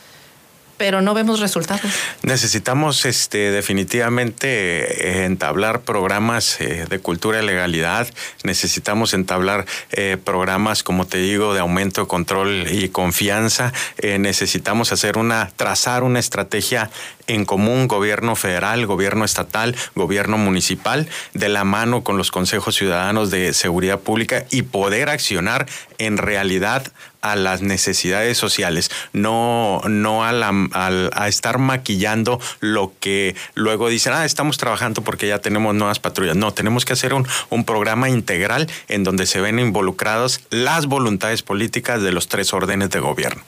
pero 0.79 1.01
no 1.01 1.13
vemos 1.13 1.41
resultados. 1.41 1.91
Necesitamos 2.23 3.05
este, 3.05 3.51
definitivamente 3.51 4.47
eh, 4.47 5.25
entablar 5.25 5.81
programas 5.81 6.59
eh, 6.61 6.85
de 6.89 6.99
cultura 6.99 7.43
y 7.43 7.45
legalidad, 7.45 8.07
necesitamos 8.43 9.13
entablar 9.13 9.65
eh, 9.91 10.17
programas, 10.23 10.81
como 10.81 11.05
te 11.05 11.17
digo, 11.17 11.53
de 11.53 11.59
aumento, 11.59 12.07
control 12.07 12.67
y 12.71 12.89
confianza, 12.89 13.73
necesitamos 14.01 14.93
hacer 14.93 15.17
una, 15.17 15.51
trazar 15.57 16.03
una 16.03 16.19
estrategia 16.19 16.89
en 17.29 17.45
común, 17.45 17.87
gobierno 17.87 18.35
federal, 18.35 18.85
gobierno 18.85 19.23
estatal, 19.23 19.75
gobierno 19.95 20.37
municipal, 20.37 21.07
de 21.33 21.47
la 21.47 21.63
mano 21.63 22.03
con 22.03 22.17
los 22.17 22.31
consejos 22.31 22.75
ciudadanos 22.75 23.29
de 23.29 23.53
seguridad 23.53 23.99
pública 23.99 24.45
y 24.51 24.63
poder 24.63 25.09
accionar 25.09 25.67
en 25.99 26.17
realidad 26.17 26.91
a 27.21 27.35
las 27.35 27.61
necesidades 27.61 28.37
sociales, 28.37 28.89
no, 29.13 29.81
no 29.87 30.23
a, 30.23 30.31
la, 30.31 30.51
a, 30.71 31.27
estar 31.27 31.57
maquillando 31.57 32.39
lo 32.61 32.93
que 32.99 33.35
luego 33.55 33.89
dicen, 33.89 34.13
ah, 34.13 34.25
estamos 34.25 34.57
trabajando 34.57 35.01
porque 35.01 35.27
ya 35.27 35.39
tenemos 35.39 35.75
nuevas 35.75 35.99
patrullas. 35.99 36.35
No, 36.35 36.53
tenemos 36.53 36.85
que 36.85 36.93
hacer 36.93 37.13
un, 37.13 37.27
un 37.49 37.65
programa 37.65 38.09
integral 38.09 38.67
en 38.87 39.03
donde 39.03 39.25
se 39.25 39.41
ven 39.41 39.59
involucrados 39.59 40.41
las 40.49 40.85
voluntades 40.85 41.43
políticas 41.43 42.01
de 42.01 42.11
los 42.11 42.27
tres 42.27 42.53
órdenes 42.53 42.89
de 42.89 42.99
gobierno. 42.99 43.43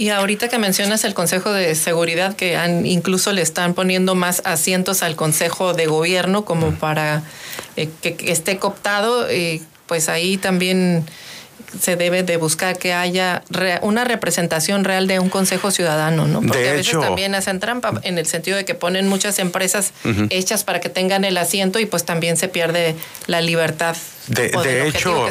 Y 0.00 0.08
ahorita 0.08 0.48
que 0.48 0.56
mencionas 0.56 1.04
el 1.04 1.12
Consejo 1.12 1.52
de 1.52 1.74
Seguridad, 1.74 2.34
que 2.34 2.56
han, 2.56 2.86
incluso 2.86 3.34
le 3.34 3.42
están 3.42 3.74
poniendo 3.74 4.14
más 4.14 4.40
asientos 4.46 5.02
al 5.02 5.14
Consejo 5.14 5.74
de 5.74 5.84
Gobierno 5.84 6.46
como 6.46 6.74
para 6.74 7.22
eh, 7.76 7.90
que, 8.00 8.16
esté 8.32 8.56
cooptado, 8.56 9.28
eh, 9.28 9.60
pues 9.84 10.08
ahí 10.08 10.38
también 10.38 11.04
se 11.78 11.96
debe 11.96 12.22
de 12.22 12.38
buscar 12.38 12.78
que 12.78 12.94
haya 12.94 13.42
una 13.82 14.04
representación 14.04 14.84
real 14.84 15.06
de 15.06 15.18
un 15.18 15.28
consejo 15.28 15.70
ciudadano, 15.70 16.26
¿no? 16.26 16.40
Porque 16.40 16.70
a 16.70 16.72
veces 16.72 16.98
también 16.98 17.34
hacen 17.34 17.60
trampa 17.60 18.00
en 18.02 18.16
el 18.16 18.24
sentido 18.24 18.56
de 18.56 18.64
que 18.64 18.74
ponen 18.74 19.06
muchas 19.06 19.38
empresas 19.38 19.92
hechas 20.30 20.64
para 20.64 20.80
que 20.80 20.88
tengan 20.88 21.24
el 21.24 21.36
asiento 21.36 21.78
y 21.78 21.84
pues 21.84 22.06
también 22.06 22.38
se 22.38 22.48
pierde 22.48 22.96
la 23.26 23.42
libertad 23.42 23.94
de, 24.30 24.86
hecho, 24.86 25.26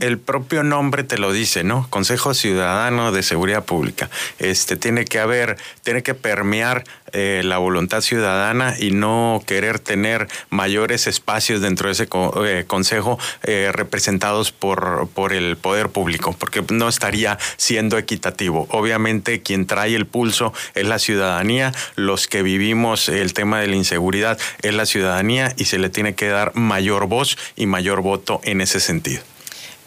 el 0.00 0.18
propio 0.18 0.62
nombre 0.62 1.04
te 1.04 1.18
lo 1.18 1.32
dice, 1.32 1.62
¿no? 1.62 1.86
Consejo 1.90 2.34
Ciudadano 2.34 3.12
de 3.12 3.22
Seguridad 3.22 3.64
Pública. 3.64 4.10
Este 4.38 4.76
tiene 4.76 5.04
que 5.04 5.20
haber, 5.20 5.56
tiene 5.82 6.02
que 6.02 6.14
permear 6.14 6.84
eh, 7.12 7.42
la 7.44 7.58
voluntad 7.58 8.02
ciudadana 8.02 8.74
y 8.78 8.92
no 8.92 9.42
querer 9.44 9.80
tener 9.80 10.28
mayores 10.48 11.06
espacios 11.06 11.60
dentro 11.60 11.88
de 11.88 11.92
ese 11.92 12.08
eh, 12.44 12.64
consejo 12.66 13.18
eh, 13.42 13.70
representados 13.72 14.52
por, 14.52 15.08
por 15.12 15.32
el 15.32 15.56
poder 15.56 15.88
público, 15.88 16.36
porque 16.38 16.64
no 16.70 16.88
estaría 16.88 17.38
siendo 17.56 17.98
equitativo. 17.98 18.66
Obviamente 18.70 19.42
quien 19.42 19.66
trae 19.66 19.96
el 19.96 20.06
pulso 20.06 20.52
es 20.74 20.86
la 20.86 20.98
ciudadanía, 20.98 21.72
los 21.96 22.28
que 22.28 22.42
vivimos 22.42 23.08
el 23.08 23.32
tema 23.32 23.60
de 23.60 23.66
la 23.66 23.76
inseguridad 23.76 24.38
es 24.62 24.74
la 24.74 24.86
ciudadanía 24.86 25.52
y 25.56 25.64
se 25.64 25.78
le 25.78 25.90
tiene 25.90 26.14
que 26.14 26.28
dar 26.28 26.54
mayor 26.54 27.06
voz 27.06 27.36
y 27.56 27.66
mayor 27.66 28.02
voto 28.02 28.39
en 28.42 28.60
ese 28.60 28.80
sentido. 28.80 29.22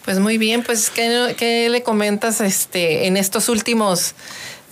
Pues 0.05 0.19
muy 0.19 0.37
bien, 0.37 0.63
pues 0.63 0.89
¿qué, 0.89 1.67
le 1.69 1.83
comentas 1.83 2.41
este 2.41 3.07
en 3.07 3.15
estos 3.15 3.47
últimos 3.47 4.15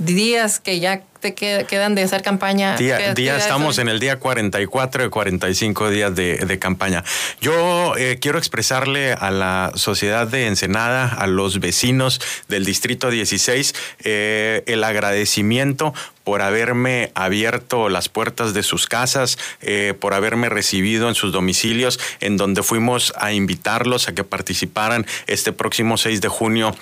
días 0.06 0.60
que 0.60 0.80
ya 0.80 1.04
te 1.20 1.36
quedan 1.36 1.96
de 1.96 2.02
hacer 2.02 2.24
campaña? 2.24 2.76
Día, 2.76 3.14
día 3.14 3.38
estamos 3.38 3.78
en 3.78 3.88
el 3.88 4.00
día 4.00 4.20
44 4.20 5.04
de 5.04 5.10
45 5.10 5.90
días 5.90 6.16
de, 6.16 6.60
campaña. 6.60 7.04
Yo 7.40 7.96
eh, 7.96 8.18
quiero 8.20 8.38
expresarle 8.38 9.14
a 9.14 9.32
la 9.32 9.72
sociedad 9.76 10.28
de 10.28 10.48
Ensenada, 10.48 11.08
a 11.08 11.28
los 11.28 11.60
vecinos 11.60 12.20
del 12.50 12.66
Distrito 12.66 13.10
16, 13.10 13.76
eh, 14.04 14.64
el 14.66 14.84
agradecimiento 14.84 15.94
por 16.24 16.42
haberme 16.42 17.12
abierto 17.16 17.90
las 17.90 18.10
puertas 18.10 18.54
de 18.54 18.64
sus 18.64 18.88
casas, 18.88 19.38
eh, 19.62 19.94
por 20.00 20.14
haberme 20.14 20.50
recibido 20.50 21.08
en 21.08 21.16
sus 21.16 21.32
domicilios, 21.32 22.00
en 22.20 22.38
donde 22.38 22.64
fuimos 22.64 23.14
a 23.18 23.32
invitarlos 23.34 24.08
a 24.08 24.14
que 24.14 24.24
participaran 24.24 25.06
este 25.28 25.52
próximo 25.52 25.98
6 25.98 26.22
de 26.22 26.28
junio 26.28 26.76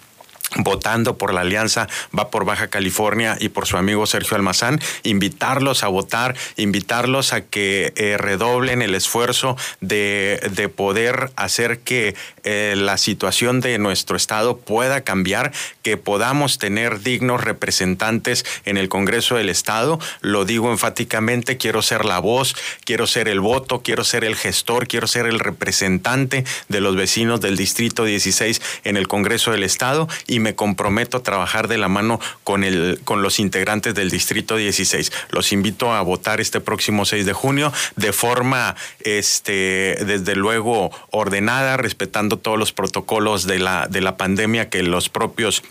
votando 0.58 1.18
por 1.18 1.34
la 1.34 1.42
alianza 1.42 1.88
va 2.18 2.30
por 2.30 2.46
Baja 2.46 2.68
California 2.68 3.38
y 3.40 3.50
por 3.50 3.68
su 3.68 3.78
amigo 3.78 4.06
Sergio 4.06 4.36
Almazán, 4.36 4.80
invitarlos 5.04 5.84
a 5.84 5.88
votar, 5.88 6.36
invitarlos 6.58 7.34
a 7.34 7.42
que 7.42 7.94
eh, 7.96 8.18
redoblen 8.18 8.82
el 8.82 8.96
esfuerzo 8.96 9.58
de, 9.82 10.40
de 10.52 10.70
poder 10.70 11.32
hacer 11.36 11.80
que 11.80 12.16
eh, 12.44 12.74
la 12.78 12.98
situación 12.98 13.62
de 13.62 13.78
nuestro 13.78 14.16
estado 14.16 14.58
pueda 14.58 15.02
cambiar, 15.02 15.52
que 15.84 15.98
podamos 15.98 16.58
tener 16.58 17.02
dignos 17.02 17.44
representantes 17.44 18.46
en 18.66 18.78
el 18.78 18.90
Congreso 18.90 19.36
del 19.36 19.50
Estado. 19.50 20.00
Lo 20.22 20.46
digo 20.46 20.72
enfáticamente, 20.72 21.58
quiero 21.58 21.82
ser 21.82 22.06
la 22.06 22.20
voz, 22.20 22.56
quiero 22.86 23.08
ser 23.08 23.28
el 23.28 23.40
voto, 23.40 23.82
quiero 23.82 24.04
ser 24.04 24.24
el 24.24 24.36
gestor, 24.36 24.88
quiero 24.88 25.08
ser 25.08 25.26
el 25.26 25.40
representante 25.40 26.44
de 26.70 26.82
los 26.82 26.96
vecinos 26.96 27.42
del 27.42 27.58
Distrito 27.58 28.06
16 28.06 28.62
en 28.84 28.98
el 28.98 29.08
Congreso 29.08 29.52
del 29.52 29.64
Estado 29.64 30.08
y 30.28 30.39
me 30.40 30.56
comprometo 30.56 31.18
a 31.18 31.24
trabajar 31.24 31.68
de 31.68 31.78
la 31.78 31.88
mano 31.88 32.20
con, 32.44 32.64
el, 32.64 33.00
con 33.04 33.22
los 33.22 33.40
integrantes 33.40 33.94
del 33.96 34.10
Distrito 34.10 34.56
16. 34.56 35.12
Los 35.30 35.52
invito 35.52 35.94
a 35.94 36.02
votar 36.02 36.42
este 36.42 36.60
próximo 36.60 37.06
6 37.06 37.26
de 37.26 37.34
junio 37.34 37.72
de 37.96 38.14
forma, 38.14 38.76
este, 39.02 39.98
desde 40.06 40.36
luego, 40.36 40.92
ordenada, 41.12 41.78
respetando 41.78 42.38
todos 42.38 42.58
los 42.58 42.72
protocolos 42.72 43.46
de 43.46 43.60
la, 43.60 43.88
de 43.88 44.02
la 44.02 44.18
pandemia 44.18 44.70
que 44.70 44.84
los 44.84 45.10
propios 45.10 45.64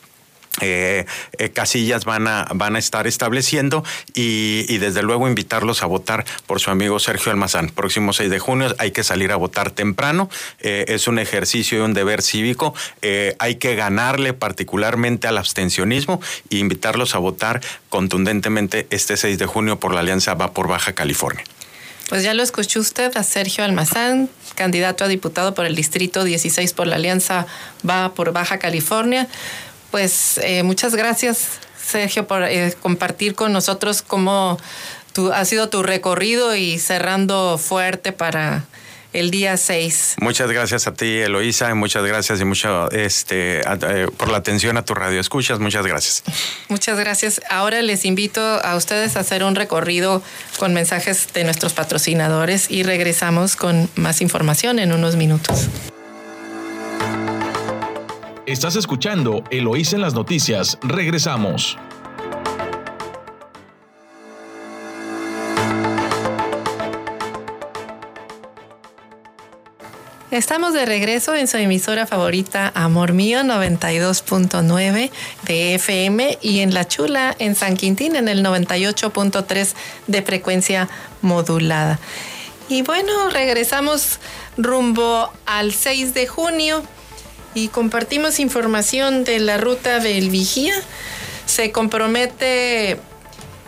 eh, 0.60 1.06
eh, 1.38 1.50
casillas 1.50 2.04
van 2.04 2.26
a, 2.26 2.46
van 2.54 2.76
a 2.76 2.78
estar 2.78 3.06
estableciendo 3.06 3.84
y, 4.14 4.78
desde 4.78 5.02
luego 5.02 5.28
invitarlos 5.28 5.82
a 5.82 5.86
votar 5.86 6.24
por 6.46 6.60
su 6.60 6.70
amigo 6.70 6.98
Sergio 6.98 7.32
Almazán. 7.32 7.68
Próximo 7.68 8.12
6 8.12 8.30
de 8.30 8.38
junio 8.38 8.74
hay 8.78 8.92
que 8.92 9.04
salir 9.04 9.32
a 9.32 9.36
votar 9.36 9.70
temprano, 9.70 10.30
eh, 10.60 10.84
es 10.88 11.08
un 11.08 11.18
ejercicio 11.18 11.78
y 11.78 11.80
un 11.80 11.94
deber 11.94 12.22
cívico, 12.22 12.74
hay 13.38 13.56
que 13.56 13.74
ganarle 13.74 14.32
particularmente 14.32 15.26
al 15.26 15.38
abstencionismo 15.38 16.20
e 16.50 16.56
invitarlos 16.56 17.14
a 17.14 17.18
votar 17.18 17.60
contundentemente 17.88 18.86
este 18.90 19.16
6 19.16 19.38
de 19.38 19.46
junio 19.46 19.78
por 19.80 19.94
la 19.94 20.00
Alianza 20.00 20.34
Va 20.34 20.52
por 20.52 20.68
Baja 20.68 20.92
California. 20.92 21.44
Pues 22.08 22.22
ya 22.22 22.32
lo 22.32 22.42
escuchó 22.42 22.80
usted 22.80 23.14
a 23.18 23.22
Sergio 23.22 23.64
Almazán, 23.64 24.30
candidato 24.54 25.04
a 25.04 25.08
diputado 25.08 25.52
por 25.52 25.66
el 25.66 25.74
Distrito 25.74 26.24
16 26.24 26.72
por 26.72 26.86
la 26.86 26.96
Alianza 26.96 27.46
Va 27.88 28.14
por 28.14 28.32
Baja 28.32 28.58
California. 28.58 29.28
Pues 29.90 30.38
eh, 30.42 30.62
muchas 30.62 30.94
gracias, 30.94 31.60
Sergio, 31.82 32.26
por 32.26 32.42
eh, 32.42 32.74
compartir 32.80 33.34
con 33.34 33.52
nosotros 33.52 34.02
cómo 34.02 34.58
tu, 35.12 35.32
ha 35.32 35.44
sido 35.44 35.68
tu 35.68 35.82
recorrido 35.82 36.54
y 36.54 36.78
cerrando 36.78 37.58
fuerte 37.58 38.12
para 38.12 38.64
el 39.12 39.30
día 39.30 39.56
6. 39.56 40.16
Muchas 40.20 40.50
gracias 40.50 40.86
a 40.86 40.92
ti, 40.92 41.18
Eloísa, 41.18 41.70
y 41.70 41.74
muchas 41.74 42.04
gracias 42.04 42.40
y 42.40 42.44
mucho 42.44 42.90
este, 42.90 43.60
eh, 43.60 44.06
por 44.16 44.28
la 44.28 44.38
atención 44.38 44.76
a 44.76 44.84
tu 44.84 44.94
radio 44.94 45.20
escuchas. 45.20 45.58
Muchas 45.58 45.86
gracias. 45.86 46.22
Muchas 46.68 46.98
gracias. 46.98 47.40
Ahora 47.48 47.80
les 47.82 48.04
invito 48.04 48.40
a 48.40 48.76
ustedes 48.76 49.16
a 49.16 49.20
hacer 49.20 49.42
un 49.44 49.54
recorrido 49.54 50.22
con 50.58 50.74
mensajes 50.74 51.32
de 51.32 51.44
nuestros 51.44 51.72
patrocinadores 51.72 52.70
y 52.70 52.82
regresamos 52.82 53.56
con 53.56 53.88
más 53.94 54.20
información 54.20 54.78
en 54.78 54.92
unos 54.92 55.16
minutos. 55.16 55.68
Estás 58.48 58.76
escuchando 58.76 59.44
Eloís 59.50 59.92
en 59.92 60.00
las 60.00 60.14
noticias. 60.14 60.78
Regresamos. 60.80 61.76
Estamos 70.30 70.72
de 70.72 70.86
regreso 70.86 71.34
en 71.34 71.46
su 71.46 71.58
emisora 71.58 72.06
favorita 72.06 72.72
Amor 72.74 73.12
Mío 73.12 73.40
92.9 73.40 75.10
de 75.42 75.74
FM 75.74 76.38
y 76.40 76.60
en 76.60 76.72
La 76.72 76.88
Chula 76.88 77.36
en 77.38 77.54
San 77.54 77.76
Quintín 77.76 78.16
en 78.16 78.28
el 78.28 78.42
98.3 78.42 79.74
de 80.06 80.22
frecuencia 80.22 80.88
modulada. 81.20 81.98
Y 82.70 82.80
bueno, 82.80 83.28
regresamos 83.28 84.20
rumbo 84.56 85.30
al 85.44 85.74
6 85.74 86.14
de 86.14 86.26
junio 86.26 86.82
y 87.58 87.68
compartimos 87.68 88.38
información 88.38 89.24
de 89.24 89.40
la 89.40 89.58
ruta 89.58 89.98
del 89.98 90.30
Vigía. 90.30 90.74
Se 91.46 91.72
compromete, 91.72 92.98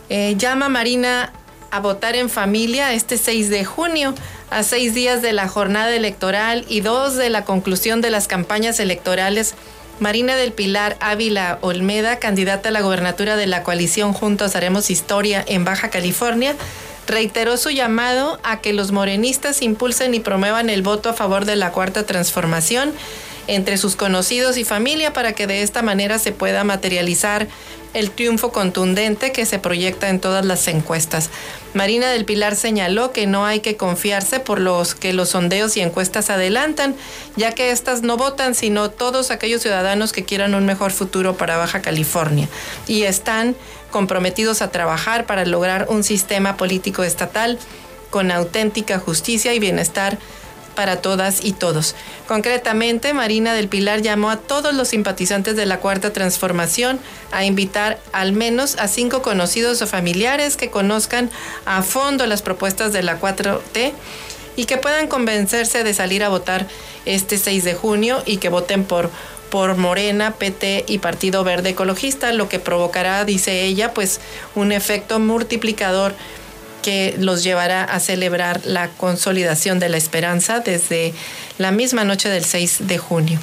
eh, 0.08 0.34
llama 0.36 0.68
Marina 0.68 1.32
a 1.72 1.80
votar 1.80 2.14
en 2.14 2.30
familia 2.30 2.92
este 2.94 3.18
6 3.18 3.50
de 3.50 3.64
junio, 3.64 4.14
a 4.50 4.62
seis 4.62 4.94
días 4.94 5.22
de 5.22 5.32
la 5.32 5.48
jornada 5.48 5.94
electoral 5.94 6.64
y 6.68 6.80
dos 6.80 7.16
de 7.16 7.30
la 7.30 7.44
conclusión 7.44 8.00
de 8.00 8.10
las 8.10 8.28
campañas 8.28 8.80
electorales. 8.80 9.54
Marina 9.98 10.34
del 10.36 10.52
Pilar 10.52 10.96
Ávila 11.00 11.58
Olmeda, 11.60 12.18
candidata 12.18 12.70
a 12.70 12.72
la 12.72 12.80
gobernatura 12.80 13.36
de 13.36 13.46
la 13.46 13.62
coalición 13.62 14.12
Juntos 14.12 14.56
Haremos 14.56 14.90
Historia 14.90 15.44
en 15.46 15.64
Baja 15.64 15.90
California, 15.90 16.56
reiteró 17.06 17.56
su 17.56 17.70
llamado 17.70 18.40
a 18.42 18.60
que 18.60 18.72
los 18.72 18.92
morenistas 18.92 19.62
impulsen 19.62 20.14
y 20.14 20.20
promuevan 20.20 20.70
el 20.70 20.82
voto 20.82 21.10
a 21.10 21.12
favor 21.12 21.44
de 21.44 21.56
la 21.56 21.72
cuarta 21.72 22.06
transformación 22.06 22.94
entre 23.46 23.78
sus 23.78 23.96
conocidos 23.96 24.56
y 24.56 24.64
familia 24.64 25.12
para 25.12 25.32
que 25.32 25.46
de 25.46 25.62
esta 25.62 25.82
manera 25.82 26.18
se 26.18 26.32
pueda 26.32 26.64
materializar 26.64 27.48
el 27.92 28.10
triunfo 28.10 28.52
contundente 28.52 29.32
que 29.32 29.46
se 29.46 29.58
proyecta 29.58 30.08
en 30.08 30.20
todas 30.20 30.44
las 30.44 30.68
encuestas. 30.68 31.30
Marina 31.74 32.08
del 32.10 32.24
Pilar 32.24 32.54
señaló 32.56 33.12
que 33.12 33.26
no 33.26 33.46
hay 33.46 33.60
que 33.60 33.76
confiarse 33.76 34.40
por 34.40 34.60
los 34.60 34.94
que 34.94 35.12
los 35.12 35.30
sondeos 35.30 35.76
y 35.76 35.80
encuestas 35.80 36.30
adelantan, 36.30 36.94
ya 37.36 37.52
que 37.52 37.70
estas 37.70 38.02
no 38.02 38.16
votan, 38.16 38.54
sino 38.54 38.90
todos 38.90 39.30
aquellos 39.30 39.62
ciudadanos 39.62 40.12
que 40.12 40.24
quieran 40.24 40.54
un 40.54 40.66
mejor 40.66 40.92
futuro 40.92 41.36
para 41.36 41.56
Baja 41.56 41.82
California 41.82 42.48
y 42.86 43.02
están 43.02 43.56
comprometidos 43.90 44.62
a 44.62 44.70
trabajar 44.70 45.26
para 45.26 45.44
lograr 45.44 45.86
un 45.88 46.04
sistema 46.04 46.56
político 46.56 47.02
estatal 47.02 47.58
con 48.10 48.30
auténtica 48.30 48.98
justicia 48.98 49.54
y 49.54 49.58
bienestar 49.58 50.18
para 50.74 50.96
todas 50.96 51.44
y 51.44 51.52
todos. 51.52 51.94
Concretamente, 52.26 53.12
Marina 53.12 53.54
del 53.54 53.68
Pilar 53.68 54.02
llamó 54.02 54.30
a 54.30 54.36
todos 54.36 54.74
los 54.74 54.88
simpatizantes 54.88 55.56
de 55.56 55.66
la 55.66 55.78
Cuarta 55.78 56.12
Transformación 56.12 56.98
a 57.32 57.44
invitar 57.44 57.98
al 58.12 58.32
menos 58.32 58.76
a 58.78 58.88
cinco 58.88 59.22
conocidos 59.22 59.82
o 59.82 59.86
familiares 59.86 60.56
que 60.56 60.70
conozcan 60.70 61.30
a 61.64 61.82
fondo 61.82 62.26
las 62.26 62.42
propuestas 62.42 62.92
de 62.92 63.02
la 63.02 63.20
4T 63.20 63.92
y 64.56 64.64
que 64.64 64.76
puedan 64.76 65.06
convencerse 65.06 65.84
de 65.84 65.94
salir 65.94 66.24
a 66.24 66.28
votar 66.28 66.66
este 67.04 67.38
6 67.38 67.64
de 67.64 67.74
junio 67.74 68.22
y 68.26 68.38
que 68.38 68.48
voten 68.48 68.84
por 68.84 69.10
por 69.50 69.76
Morena, 69.76 70.34
PT 70.36 70.84
y 70.86 70.98
Partido 70.98 71.44
Verde 71.44 71.70
Ecologista, 71.70 72.32
lo 72.32 72.48
que 72.48 72.60
provocará, 72.60 73.24
dice 73.24 73.64
ella, 73.64 73.92
pues 73.92 74.20
un 74.54 74.70
efecto 74.72 75.18
multiplicador 75.18 76.14
que 76.82 77.14
los 77.18 77.42
llevará 77.42 77.84
a 77.84 78.00
celebrar 78.00 78.60
la 78.64 78.88
consolidación 78.88 79.78
de 79.78 79.88
la 79.88 79.96
esperanza 79.96 80.60
desde 80.60 81.14
la 81.58 81.72
misma 81.72 82.04
noche 82.04 82.28
del 82.28 82.44
6 82.44 82.88
de 82.88 82.98
junio. 82.98 83.38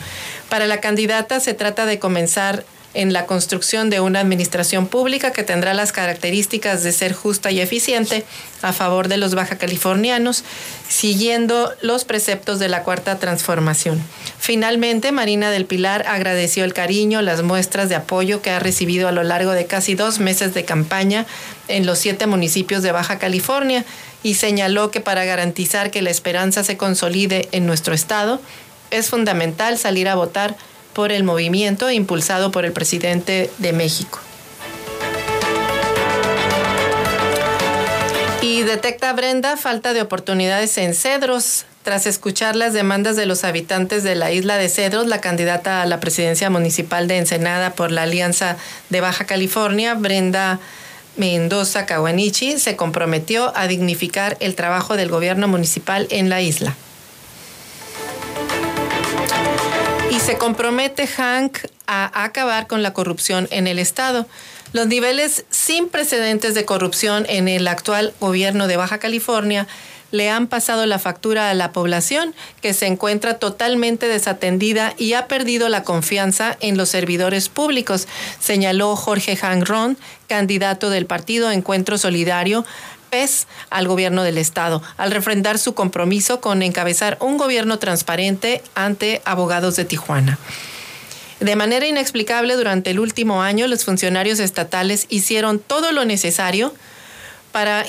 Para 0.49 0.67
la 0.67 0.79
candidata 0.79 1.39
se 1.39 1.53
trata 1.53 1.85
de 1.85 1.99
comenzar 1.99 2.63
en 2.97 3.13
la 3.13 3.27
construcción 3.27 3.91
de 3.91 3.99
una 3.99 4.21
administración 4.21 4.87
pública 4.87 5.31
que 5.31 5.43
tendrá 5.43 5.75
las 5.75 5.91
características 5.91 6.81
de 6.81 6.91
ser 6.91 7.13
justa 7.13 7.51
y 7.51 7.61
eficiente 7.61 8.25
a 8.63 8.73
favor 8.73 9.07
de 9.07 9.17
los 9.17 9.35
baja 9.35 9.59
californianos, 9.59 10.43
siguiendo 10.89 11.71
los 11.83 12.05
preceptos 12.05 12.57
de 12.57 12.69
la 12.69 12.81
cuarta 12.81 13.19
transformación. 13.19 14.01
Finalmente, 14.39 15.11
Marina 15.11 15.51
del 15.51 15.65
Pilar 15.67 16.07
agradeció 16.07 16.63
el 16.63 16.73
cariño, 16.73 17.21
las 17.21 17.43
muestras 17.43 17.87
de 17.87 17.93
apoyo 17.93 18.41
que 18.41 18.49
ha 18.49 18.57
recibido 18.57 19.07
a 19.07 19.11
lo 19.11 19.21
largo 19.21 19.51
de 19.51 19.67
casi 19.67 19.93
dos 19.93 20.17
meses 20.17 20.55
de 20.55 20.65
campaña 20.65 21.27
en 21.67 21.85
los 21.85 21.99
siete 21.99 22.25
municipios 22.25 22.81
de 22.81 22.93
Baja 22.93 23.19
California 23.19 23.85
y 24.23 24.33
señaló 24.33 24.89
que 24.89 25.01
para 25.01 25.23
garantizar 25.23 25.91
que 25.91 26.01
la 26.01 26.09
esperanza 26.09 26.63
se 26.63 26.77
consolide 26.77 27.47
en 27.51 27.67
nuestro 27.67 27.93
estado, 27.93 28.41
es 28.89 29.11
fundamental 29.11 29.77
salir 29.77 30.07
a 30.07 30.15
votar 30.15 30.55
por 30.97 31.11
el 31.11 31.23
movimiento 31.23 31.91
impulsado 31.91 32.49
por 32.49 32.65
el 32.65 32.71
presidente 32.71 33.51
de 33.59 33.71
México. 33.71 34.19
Y 38.41 38.63
detecta 38.63 39.13
Brenda 39.13 39.57
falta 39.57 39.93
de 39.93 40.01
oportunidades 40.01 40.75
en 40.79 40.95
Cedros. 40.95 41.65
Tras 41.83 42.07
escuchar 42.07 42.55
las 42.55 42.73
demandas 42.73 43.15
de 43.15 43.27
los 43.27 43.43
habitantes 43.43 44.01
de 44.01 44.15
la 44.15 44.31
isla 44.31 44.57
de 44.57 44.69
Cedros, 44.69 45.05
la 45.05 45.21
candidata 45.21 45.83
a 45.83 45.85
la 45.85 45.99
presidencia 45.99 46.49
municipal 46.49 47.07
de 47.07 47.17
Ensenada 47.17 47.73
por 47.73 47.91
la 47.91 48.01
Alianza 48.01 48.57
de 48.89 48.99
Baja 48.99 49.25
California, 49.25 49.93
Brenda 49.93 50.59
Mendoza 51.15 51.85
Kawanichi, 51.85 52.57
se 52.57 52.75
comprometió 52.75 53.55
a 53.55 53.67
dignificar 53.67 54.35
el 54.39 54.55
trabajo 54.55 54.97
del 54.97 55.09
gobierno 55.09 55.47
municipal 55.47 56.07
en 56.09 56.31
la 56.31 56.41
isla. 56.41 56.75
Y 60.09 60.19
se 60.19 60.37
compromete 60.37 61.05
Hank 61.05 61.59
a 61.85 62.23
acabar 62.23 62.67
con 62.67 62.81
la 62.81 62.93
corrupción 62.93 63.47
en 63.51 63.67
el 63.67 63.77
Estado. 63.79 64.25
Los 64.73 64.87
niveles 64.87 65.45
sin 65.49 65.89
precedentes 65.89 66.53
de 66.53 66.65
corrupción 66.65 67.25
en 67.27 67.47
el 67.47 67.67
actual 67.67 68.13
gobierno 68.19 68.67
de 68.67 68.77
Baja 68.77 68.99
California 68.99 69.67
le 70.11 70.29
han 70.29 70.47
pasado 70.47 70.85
la 70.85 70.99
factura 70.99 71.49
a 71.49 71.53
la 71.53 71.71
población 71.71 72.33
que 72.61 72.73
se 72.73 72.87
encuentra 72.87 73.39
totalmente 73.39 74.07
desatendida 74.07 74.93
y 74.97 75.13
ha 75.13 75.27
perdido 75.27 75.67
la 75.67 75.83
confianza 75.83 76.55
en 76.61 76.77
los 76.77 76.89
servidores 76.89 77.49
públicos, 77.49 78.07
señaló 78.39 78.95
Jorge 78.95 79.37
Ron, 79.61 79.97
candidato 80.27 80.89
del 80.89 81.05
partido 81.05 81.51
Encuentro 81.51 81.97
Solidario 81.97 82.65
PES 83.09 83.47
al 83.69 83.87
gobierno 83.87 84.23
del 84.23 84.37
Estado, 84.37 84.81
al 84.97 85.11
refrendar 85.11 85.59
su 85.59 85.73
compromiso 85.73 86.41
con 86.41 86.61
encabezar 86.61 87.17
un 87.19 87.37
gobierno 87.37 87.79
transparente 87.79 88.61
ante 88.75 89.21
abogados 89.25 89.75
de 89.75 89.85
Tijuana. 89.85 90.37
De 91.39 91.55
manera 91.55 91.85
inexplicable, 91.85 92.55
durante 92.55 92.89
el 92.89 92.99
último 92.99 93.43
año, 93.43 93.67
los 93.67 93.85
funcionarios 93.85 94.39
estatales 94.39 95.05
hicieron 95.09 95.59
todo 95.59 95.91
lo 95.91 96.03
necesario 96.03 96.73
para 97.51 97.85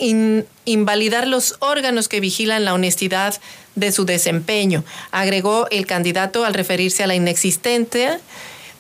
invalidar 0.65 1.27
los 1.27 1.57
órganos 1.61 2.09
que 2.09 2.21
vigilan 2.21 2.65
la 2.65 2.75
honestidad 2.75 3.35
de 3.75 3.93
su 3.93 4.05
desempeño, 4.05 4.85
agregó 5.11 5.69
el 5.71 5.87
candidato 5.87 6.45
al 6.45 6.55
referirse 6.55 7.05
a 7.05 7.07
la 7.07 7.15
inexistente 7.15 8.19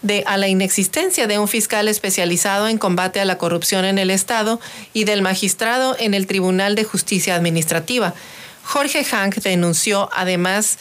de, 0.02 0.24
a 0.26 0.36
la 0.36 0.48
inexistencia 0.48 1.26
de 1.26 1.38
un 1.38 1.48
fiscal 1.48 1.88
especializado 1.88 2.68
en 2.68 2.78
combate 2.78 3.20
a 3.20 3.24
la 3.24 3.38
corrupción 3.38 3.84
en 3.84 3.98
el 3.98 4.10
Estado 4.10 4.60
y 4.92 5.04
del 5.04 5.22
magistrado 5.22 5.96
en 5.98 6.14
el 6.14 6.26
Tribunal 6.26 6.74
de 6.74 6.84
Justicia 6.84 7.34
Administrativa. 7.34 8.14
Jorge 8.64 9.02
Hank 9.04 9.36
denunció 9.36 10.10
además 10.14 10.78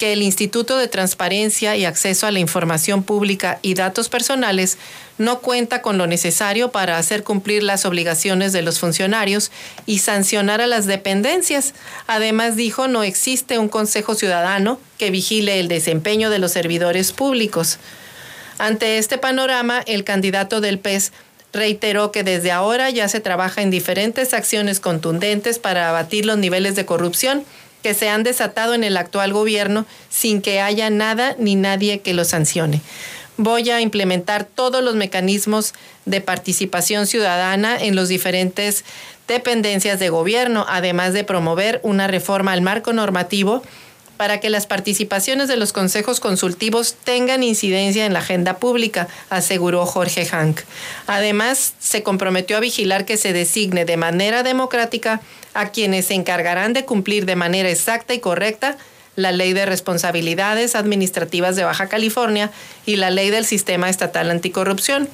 que 0.00 0.14
el 0.14 0.22
Instituto 0.22 0.78
de 0.78 0.88
Transparencia 0.88 1.76
y 1.76 1.84
Acceso 1.84 2.26
a 2.26 2.30
la 2.30 2.38
Información 2.38 3.02
Pública 3.02 3.58
y 3.60 3.74
Datos 3.74 4.08
Personales 4.08 4.78
no 5.18 5.40
cuenta 5.40 5.82
con 5.82 5.98
lo 5.98 6.06
necesario 6.06 6.72
para 6.72 6.96
hacer 6.96 7.22
cumplir 7.22 7.62
las 7.62 7.84
obligaciones 7.84 8.54
de 8.54 8.62
los 8.62 8.78
funcionarios 8.78 9.50
y 9.84 9.98
sancionar 9.98 10.62
a 10.62 10.66
las 10.66 10.86
dependencias. 10.86 11.74
Además, 12.06 12.56
dijo, 12.56 12.88
no 12.88 13.02
existe 13.02 13.58
un 13.58 13.68
Consejo 13.68 14.14
Ciudadano 14.14 14.80
que 14.96 15.10
vigile 15.10 15.60
el 15.60 15.68
desempeño 15.68 16.30
de 16.30 16.38
los 16.38 16.52
servidores 16.52 17.12
públicos. 17.12 17.78
Ante 18.60 18.98
este 18.98 19.16
panorama, 19.16 19.80
el 19.86 20.04
candidato 20.04 20.60
del 20.60 20.78
PES 20.78 21.12
reiteró 21.50 22.12
que 22.12 22.24
desde 22.24 22.52
ahora 22.52 22.90
ya 22.90 23.08
se 23.08 23.18
trabaja 23.18 23.62
en 23.62 23.70
diferentes 23.70 24.34
acciones 24.34 24.80
contundentes 24.80 25.58
para 25.58 25.88
abatir 25.88 26.26
los 26.26 26.36
niveles 26.36 26.76
de 26.76 26.84
corrupción 26.84 27.42
que 27.82 27.94
se 27.94 28.10
han 28.10 28.22
desatado 28.22 28.74
en 28.74 28.84
el 28.84 28.98
actual 28.98 29.32
gobierno 29.32 29.86
sin 30.10 30.42
que 30.42 30.60
haya 30.60 30.90
nada 30.90 31.36
ni 31.38 31.54
nadie 31.54 32.00
que 32.00 32.12
lo 32.12 32.26
sancione. 32.26 32.82
Voy 33.38 33.70
a 33.70 33.80
implementar 33.80 34.44
todos 34.44 34.84
los 34.84 34.94
mecanismos 34.94 35.72
de 36.04 36.20
participación 36.20 37.06
ciudadana 37.06 37.78
en 37.80 37.96
las 37.96 38.08
diferentes 38.08 38.84
dependencias 39.26 39.98
de 39.98 40.10
gobierno, 40.10 40.66
además 40.68 41.14
de 41.14 41.24
promover 41.24 41.80
una 41.82 42.08
reforma 42.08 42.52
al 42.52 42.60
marco 42.60 42.92
normativo 42.92 43.62
para 44.20 44.38
que 44.38 44.50
las 44.50 44.66
participaciones 44.66 45.48
de 45.48 45.56
los 45.56 45.72
consejos 45.72 46.20
consultivos 46.20 46.94
tengan 47.04 47.42
incidencia 47.42 48.04
en 48.04 48.12
la 48.12 48.18
agenda 48.18 48.58
pública, 48.58 49.08
aseguró 49.30 49.86
Jorge 49.86 50.26
Hank. 50.26 50.60
Además, 51.06 51.72
se 51.78 52.02
comprometió 52.02 52.58
a 52.58 52.60
vigilar 52.60 53.06
que 53.06 53.16
se 53.16 53.32
designe 53.32 53.86
de 53.86 53.96
manera 53.96 54.42
democrática 54.42 55.22
a 55.54 55.70
quienes 55.70 56.04
se 56.04 56.12
encargarán 56.12 56.74
de 56.74 56.84
cumplir 56.84 57.24
de 57.24 57.34
manera 57.34 57.70
exacta 57.70 58.12
y 58.12 58.20
correcta 58.20 58.76
la 59.16 59.32
Ley 59.32 59.54
de 59.54 59.64
Responsabilidades 59.64 60.74
Administrativas 60.74 61.56
de 61.56 61.64
Baja 61.64 61.88
California 61.88 62.50
y 62.84 62.96
la 62.96 63.08
Ley 63.08 63.30
del 63.30 63.46
Sistema 63.46 63.88
Estatal 63.88 64.30
Anticorrupción 64.30 65.08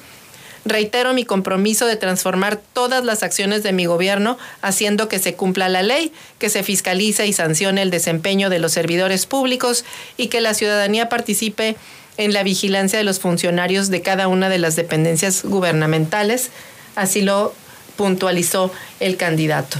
Reitero 0.67 1.13
mi 1.13 1.23
compromiso 1.23 1.85
de 1.85 1.95
transformar 1.95 2.59
todas 2.73 3.05
las 3.05 3.23
acciones 3.23 3.63
de 3.63 3.71
mi 3.71 3.85
gobierno 3.85 4.37
haciendo 4.61 5.07
que 5.07 5.19
se 5.19 5.33
cumpla 5.35 5.69
la 5.69 5.81
ley, 5.81 6.11
que 6.39 6.49
se 6.49 6.63
fiscalice 6.63 7.25
y 7.25 7.33
sancione 7.33 7.81
el 7.81 7.89
desempeño 7.89 8.49
de 8.49 8.59
los 8.59 8.73
servidores 8.73 9.25
públicos 9.25 9.85
y 10.17 10.27
que 10.27 10.41
la 10.41 10.53
ciudadanía 10.53 11.09
participe 11.09 11.77
en 12.17 12.33
la 12.33 12.43
vigilancia 12.43 12.97
de 12.97 13.05
los 13.05 13.19
funcionarios 13.19 13.89
de 13.89 14.01
cada 14.01 14.27
una 14.27 14.49
de 14.49 14.57
las 14.57 14.75
dependencias 14.75 15.43
gubernamentales. 15.43 16.49
Así 16.95 17.21
lo 17.21 17.53
puntualizó 17.95 18.71
el 18.99 19.17
candidato. 19.17 19.77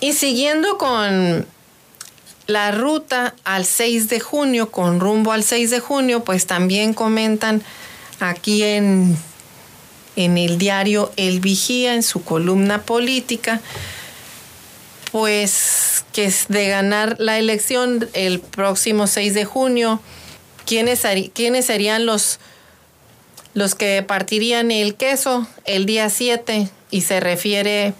Y 0.00 0.12
siguiendo 0.12 0.78
con 0.78 1.46
la 2.46 2.70
ruta 2.70 3.34
al 3.44 3.64
6 3.64 4.08
de 4.08 4.20
junio, 4.20 4.70
con 4.70 5.00
rumbo 5.00 5.32
al 5.32 5.42
6 5.42 5.70
de 5.70 5.80
junio, 5.80 6.24
pues 6.24 6.46
también 6.46 6.94
comentan 6.94 7.62
aquí 8.20 8.62
en, 8.62 9.16
en 10.16 10.38
el 10.38 10.58
diario 10.58 11.12
El 11.16 11.40
Vigía, 11.40 11.94
en 11.94 12.02
su 12.02 12.22
columna 12.24 12.82
política, 12.82 13.60
pues 15.12 16.04
que 16.12 16.24
es 16.24 16.46
de 16.48 16.68
ganar 16.68 17.16
la 17.18 17.38
elección 17.38 18.08
el 18.12 18.40
próximo 18.40 19.06
6 19.06 19.34
de 19.34 19.44
junio, 19.44 20.00
¿quiénes, 20.66 21.02
quiénes 21.34 21.66
serían 21.66 22.06
los, 22.06 22.40
los 23.54 23.74
que 23.74 24.02
partirían 24.02 24.70
el 24.70 24.96
queso 24.96 25.46
el 25.64 25.86
día 25.86 26.10
7? 26.10 26.68
Y 26.90 27.02
se 27.02 27.20
refiere, 27.20 27.94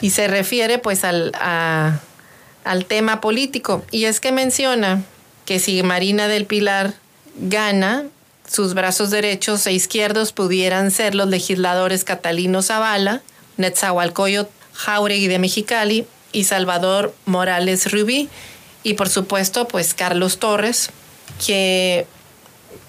y 0.00 0.10
se 0.10 0.28
refiere 0.28 0.78
pues 0.78 1.04
al, 1.04 1.32
al 2.64 2.84
tema 2.86 3.20
político. 3.20 3.84
Y 3.90 4.04
es 4.04 4.20
que 4.20 4.32
menciona 4.32 5.02
que 5.44 5.58
si 5.58 5.82
Marina 5.82 6.28
del 6.28 6.46
Pilar 6.46 6.94
gana, 7.36 8.04
sus 8.48 8.74
brazos 8.74 9.10
derechos 9.10 9.66
e 9.66 9.72
izquierdos 9.72 10.32
pudieran 10.32 10.90
ser 10.90 11.14
los 11.14 11.28
legisladores 11.28 12.04
Catalino 12.04 12.62
Zavala, 12.62 13.22
Netzahualcoyot 13.56 14.50
Jauregui 14.74 15.28
de 15.28 15.38
Mexicali 15.38 16.06
y 16.32 16.44
Salvador 16.44 17.14
Morales 17.26 17.90
Rubí 17.92 18.28
y 18.82 18.94
por 18.94 19.08
supuesto 19.08 19.68
pues 19.68 19.94
Carlos 19.94 20.38
Torres 20.38 20.90
que 21.44 22.06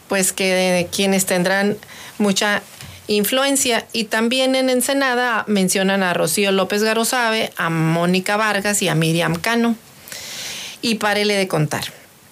pues 0.07 0.33
que 0.33 0.87
quienes 0.91 1.25
tendrán 1.25 1.77
mucha 2.17 2.61
influencia 3.07 3.85
y 3.93 4.05
también 4.05 4.55
en 4.55 4.69
Ensenada 4.69 5.43
mencionan 5.47 6.03
a 6.03 6.13
Rocío 6.13 6.51
López 6.51 6.83
Garosabe, 6.83 7.51
a 7.57 7.69
Mónica 7.69 8.37
Vargas 8.37 8.81
y 8.81 8.87
a 8.87 8.95
Miriam 8.95 9.35
Cano. 9.35 9.75
Y 10.81 10.95
párele 10.95 11.35
de 11.35 11.47
contar. 11.47 11.85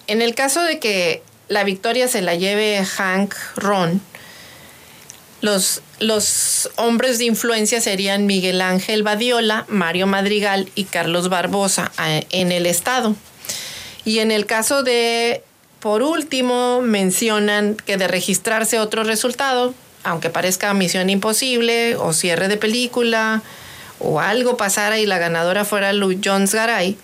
En 0.06 0.20
el 0.20 0.34
caso 0.34 0.62
de 0.62 0.78
que 0.78 1.22
la 1.52 1.64
victoria 1.64 2.08
se 2.08 2.22
la 2.22 2.34
lleve 2.34 2.82
Hank 2.82 3.34
Ron, 3.56 4.00
los, 5.42 5.82
los 5.98 6.70
hombres 6.76 7.18
de 7.18 7.26
influencia 7.26 7.80
serían 7.80 8.26
Miguel 8.26 8.60
Ángel 8.62 9.02
Badiola, 9.02 9.66
Mario 9.68 10.06
Madrigal 10.06 10.70
y 10.74 10.84
Carlos 10.84 11.28
Barbosa 11.28 11.92
en 12.30 12.52
el 12.52 12.64
estado. 12.64 13.16
Y 14.04 14.20
en 14.20 14.30
el 14.30 14.46
caso 14.46 14.82
de, 14.82 15.42
por 15.80 16.02
último, 16.02 16.80
mencionan 16.80 17.74
que 17.74 17.96
de 17.96 18.08
registrarse 18.08 18.78
otro 18.78 19.04
resultado, 19.04 19.74
aunque 20.04 20.30
parezca 20.30 20.72
misión 20.74 21.10
imposible 21.10 21.96
o 21.96 22.12
cierre 22.12 22.48
de 22.48 22.56
película 22.56 23.42
o 23.98 24.20
algo 24.20 24.56
pasara 24.56 24.98
y 25.00 25.06
la 25.06 25.18
ganadora 25.18 25.64
fuera 25.64 25.92
Lou 25.92 26.18
Jones 26.24 26.54
Garay, 26.54 26.96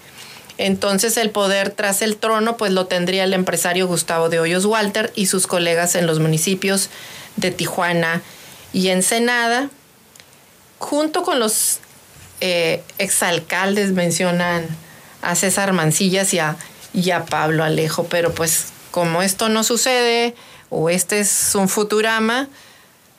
entonces 0.58 1.16
el 1.16 1.30
poder 1.30 1.70
tras 1.70 2.02
el 2.02 2.16
trono 2.16 2.56
pues 2.56 2.72
lo 2.72 2.86
tendría 2.86 3.24
el 3.24 3.32
empresario 3.32 3.86
Gustavo 3.86 4.28
de 4.28 4.40
Hoyos 4.40 4.64
Walter 4.64 5.12
y 5.14 5.26
sus 5.26 5.46
colegas 5.46 5.94
en 5.94 6.06
los 6.06 6.18
municipios 6.18 6.90
de 7.36 7.52
Tijuana 7.52 8.22
y 8.72 8.88
Ensenada, 8.88 9.70
junto 10.78 11.22
con 11.22 11.38
los 11.38 11.78
eh, 12.40 12.82
exalcaldes 12.98 13.92
mencionan 13.92 14.66
a 15.22 15.34
César 15.36 15.72
Mancillas 15.72 16.34
y 16.34 16.40
a, 16.40 16.56
y 16.92 17.10
a 17.12 17.24
Pablo 17.24 17.64
Alejo, 17.64 18.04
pero 18.04 18.34
pues 18.34 18.66
como 18.90 19.22
esto 19.22 19.48
no 19.48 19.62
sucede 19.64 20.34
o 20.70 20.90
este 20.90 21.20
es 21.20 21.54
un 21.54 21.68
futurama, 21.68 22.48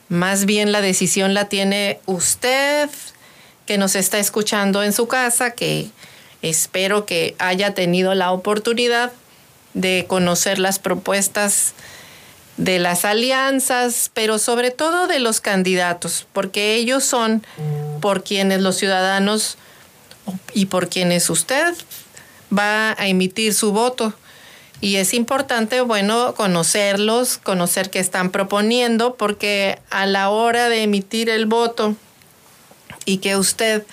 más 0.09 0.45
bien 0.45 0.71
la 0.71 0.81
decisión 0.81 1.33
la 1.33 1.49
tiene 1.49 1.99
usted 2.05 2.89
que 3.65 3.77
nos 3.77 3.95
está 3.95 4.19
escuchando 4.19 4.83
en 4.83 4.93
su 4.93 5.07
casa, 5.07 5.51
que 5.51 5.89
Espero 6.41 7.05
que 7.05 7.35
haya 7.39 7.73
tenido 7.73 8.15
la 8.15 8.31
oportunidad 8.31 9.11
de 9.73 10.05
conocer 10.07 10.59
las 10.59 10.79
propuestas 10.79 11.73
de 12.57 12.79
las 12.79 13.05
alianzas, 13.05 14.11
pero 14.13 14.37
sobre 14.37 14.71
todo 14.71 15.07
de 15.07 15.19
los 15.19 15.39
candidatos, 15.39 16.27
porque 16.33 16.75
ellos 16.75 17.05
son 17.05 17.45
por 18.01 18.23
quienes 18.23 18.61
los 18.61 18.75
ciudadanos 18.75 19.57
y 20.53 20.65
por 20.65 20.89
quienes 20.89 21.29
usted 21.29 21.73
va 22.55 22.91
a 22.99 23.07
emitir 23.07 23.53
su 23.53 23.71
voto. 23.71 24.13
Y 24.81 24.95
es 24.95 25.13
importante, 25.13 25.81
bueno, 25.81 26.35
conocerlos, 26.35 27.37
conocer 27.37 27.89
qué 27.89 27.99
están 27.99 28.29
proponiendo, 28.29 29.15
porque 29.15 29.79
a 29.89 30.05
la 30.05 30.29
hora 30.29 30.69
de 30.69 30.83
emitir 30.83 31.29
el 31.29 31.45
voto 31.45 31.95
y 33.05 33.17
que 33.17 33.35
usted 33.35 33.83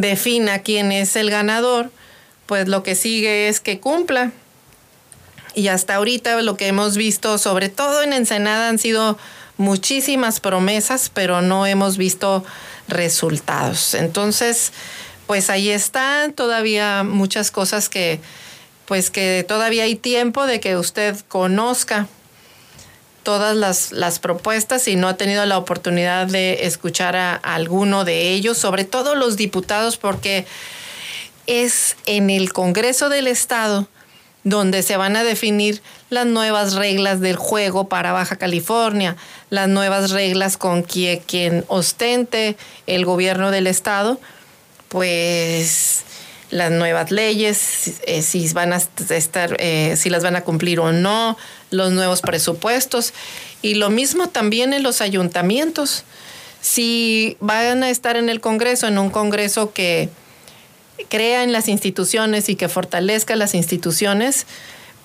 defina 0.00 0.60
quién 0.60 0.92
es 0.92 1.16
el 1.16 1.30
ganador, 1.30 1.90
pues 2.46 2.68
lo 2.68 2.82
que 2.82 2.94
sigue 2.94 3.48
es 3.48 3.60
que 3.60 3.80
cumpla. 3.80 4.32
Y 5.54 5.68
hasta 5.68 5.96
ahorita 5.96 6.40
lo 6.42 6.56
que 6.56 6.68
hemos 6.68 6.96
visto, 6.96 7.36
sobre 7.38 7.68
todo 7.68 8.02
en 8.02 8.12
Ensenada, 8.12 8.68
han 8.68 8.78
sido 8.78 9.18
muchísimas 9.56 10.40
promesas, 10.40 11.10
pero 11.12 11.42
no 11.42 11.66
hemos 11.66 11.96
visto 11.96 12.44
resultados. 12.86 13.94
Entonces, 13.94 14.72
pues 15.26 15.50
ahí 15.50 15.68
están 15.68 16.32
todavía 16.32 17.02
muchas 17.02 17.50
cosas 17.50 17.88
que, 17.88 18.20
pues 18.86 19.10
que 19.10 19.44
todavía 19.46 19.82
hay 19.82 19.96
tiempo 19.96 20.46
de 20.46 20.60
que 20.60 20.76
usted 20.76 21.16
conozca 21.28 22.06
todas 23.28 23.90
las, 23.92 24.18
propuestas 24.20 24.88
y 24.88 24.96
no 24.96 25.06
ha 25.06 25.18
tenido 25.18 25.44
la 25.44 25.58
oportunidad 25.58 26.28
de 26.28 26.64
escuchar 26.64 27.14
a, 27.14 27.34
alguno 27.34 28.06
de 28.06 28.30
ellos, 28.30 28.56
sobre 28.56 28.84
todo 28.84 29.14
los 29.14 29.36
diputados, 29.36 29.98
porque 29.98 30.46
es 31.46 31.94
en 32.06 32.30
el 32.30 32.54
Congreso 32.54 33.10
del 33.10 33.26
Estado 33.26 33.86
donde 34.44 34.82
se 34.82 34.96
van 34.96 35.14
a 35.14 35.24
definir 35.24 35.82
las 36.08 36.24
nuevas 36.24 36.72
reglas 36.72 37.20
del 37.20 37.36
juego 37.36 37.90
para 37.90 38.12
Baja 38.12 38.36
California, 38.36 39.18
las 39.50 39.68
nuevas 39.68 40.10
reglas 40.10 40.56
con 40.56 40.82
quien, 40.82 41.18
quien 41.18 41.66
ostente 41.68 42.56
el 42.86 43.04
gobierno 43.04 43.50
del 43.50 43.66
Estado, 43.66 44.18
pues 44.88 46.02
las 46.50 46.70
nuevas 46.70 47.10
leyes, 47.10 48.00
eh, 48.06 48.22
si 48.22 48.48
van 48.52 48.72
a 48.72 48.76
estar, 49.10 49.56
eh, 49.58 49.94
si 49.96 50.10
las 50.10 50.22
van 50.22 50.36
a 50.36 50.42
cumplir 50.42 50.80
o 50.80 50.92
no, 50.92 51.36
los 51.70 51.92
nuevos 51.92 52.22
presupuestos 52.22 53.12
y 53.62 53.74
lo 53.74 53.90
mismo 53.90 54.28
también 54.28 54.72
en 54.72 54.82
los 54.82 55.00
ayuntamientos. 55.00 56.04
Si 56.60 57.36
van 57.40 57.82
a 57.82 57.90
estar 57.90 58.16
en 58.16 58.28
el 58.28 58.40
Congreso, 58.40 58.86
en 58.86 58.98
un 58.98 59.10
Congreso 59.10 59.72
que 59.72 60.08
crea 61.08 61.44
en 61.44 61.52
las 61.52 61.68
instituciones 61.68 62.48
y 62.48 62.56
que 62.56 62.68
fortalezca 62.68 63.36
las 63.36 63.54
instituciones, 63.54 64.46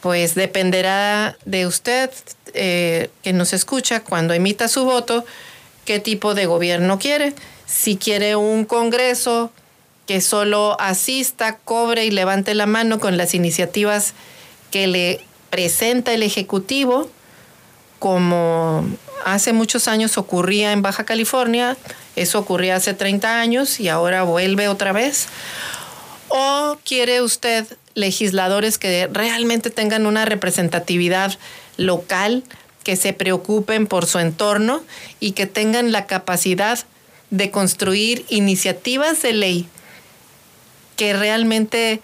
pues 0.02 0.36
dependerá 0.36 1.38
de 1.46 1.68
usted 1.68 2.10
eh, 2.54 3.10
que 3.22 3.34
nos 3.34 3.54
escucha 3.54 4.02
cuando 4.02 4.34
emita 4.34 4.68
su 4.68 4.84
voto, 4.86 5.26
qué 5.86 6.00
tipo 6.00 6.34
de 6.34 6.46
gobierno 6.46 7.00
quiere. 7.00 7.34
Si 7.66 7.98
quiere 7.98 8.36
un 8.36 8.66
Congreso 8.66 9.52
que 10.08 10.22
solo 10.22 10.80
asista, 10.80 11.58
cobre 11.58 12.06
y 12.06 12.12
levante 12.12 12.54
la 12.56 12.66
mano 12.66 13.00
con 13.00 13.18
las 13.18 13.34
iniciativas 13.34 14.14
que 14.72 14.88
le 14.88 15.22
presenta 15.50 16.14
el 16.14 16.24
Ejecutivo, 16.24 17.10
como 18.00 18.86
hace 19.24 19.54
muchos 19.54 19.88
años 19.88 20.18
ocurría 20.18 20.74
en 20.74 20.82
Baja 20.82 21.06
California, 21.06 21.78
eso 22.16 22.40
ocurría 22.40 22.76
hace 22.76 22.94
30 22.94 23.40
años 23.40 23.80
y 23.80 23.88
ahora 23.88 24.24
vuelve 24.24 24.68
otra 24.68 24.92
vez. 24.92 25.28
¿O 26.28 26.78
quiere 26.84 27.22
usted 27.22 27.66
legisladores 27.96 28.78
que 28.78 29.08
realmente 29.12 29.70
tengan 29.70 30.06
una 30.06 30.26
representatividad 30.26 31.38
local, 31.78 32.44
que 32.84 32.96
se 32.96 33.14
preocupen 33.14 33.88
por 33.88 34.06
su 34.06 34.20
entorno 34.20 34.84
y 35.20 35.32
que 35.32 35.46
tengan 35.46 35.92
la 35.92 36.06
capacidad 36.06 36.80
de 37.30 37.50
construir 37.50 38.26
iniciativas 38.30 39.22
de 39.22 39.34
ley 39.34 39.68
que 40.96 41.14
realmente 41.14 42.02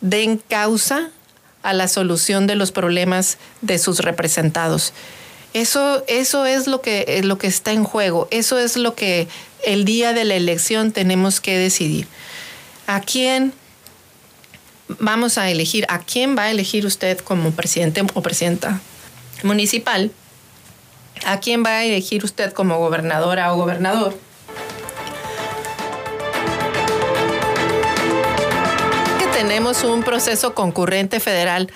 den 0.00 0.38
causa 0.38 1.10
a 1.62 1.72
la 1.72 1.88
solución 1.88 2.46
de 2.46 2.56
los 2.56 2.72
problemas 2.72 3.38
de 3.60 3.78
sus 3.78 4.00
representados. 4.00 4.92
Eso, 5.54 6.02
eso 6.08 6.46
es 6.46 6.66
lo 6.66 6.80
que, 6.80 7.20
lo 7.24 7.38
que 7.38 7.46
está 7.46 7.72
en 7.72 7.84
juego, 7.84 8.26
eso 8.30 8.58
es 8.58 8.76
lo 8.76 8.94
que 8.94 9.28
el 9.64 9.84
día 9.84 10.12
de 10.12 10.24
la 10.24 10.34
elección 10.34 10.92
tenemos 10.92 11.40
que 11.40 11.58
decidir. 11.58 12.08
¿A 12.86 13.00
quién 13.00 13.52
vamos 14.98 15.38
a 15.38 15.50
elegir? 15.50 15.84
¿A 15.88 16.00
quién 16.00 16.36
va 16.36 16.44
a 16.44 16.50
elegir 16.50 16.86
usted 16.86 17.18
como 17.18 17.52
presidente 17.52 18.02
o 18.14 18.22
presidenta 18.22 18.80
municipal? 19.42 20.10
¿A 21.24 21.38
quién 21.38 21.62
va 21.64 21.70
a 21.70 21.84
elegir 21.84 22.24
usted 22.24 22.52
como 22.52 22.78
gobernadora 22.78 23.52
o 23.52 23.56
gobernador? 23.56 24.18
Tenemos 29.42 29.82
un 29.82 30.04
proceso 30.04 30.54
concurrente 30.54 31.18
federal 31.18 31.68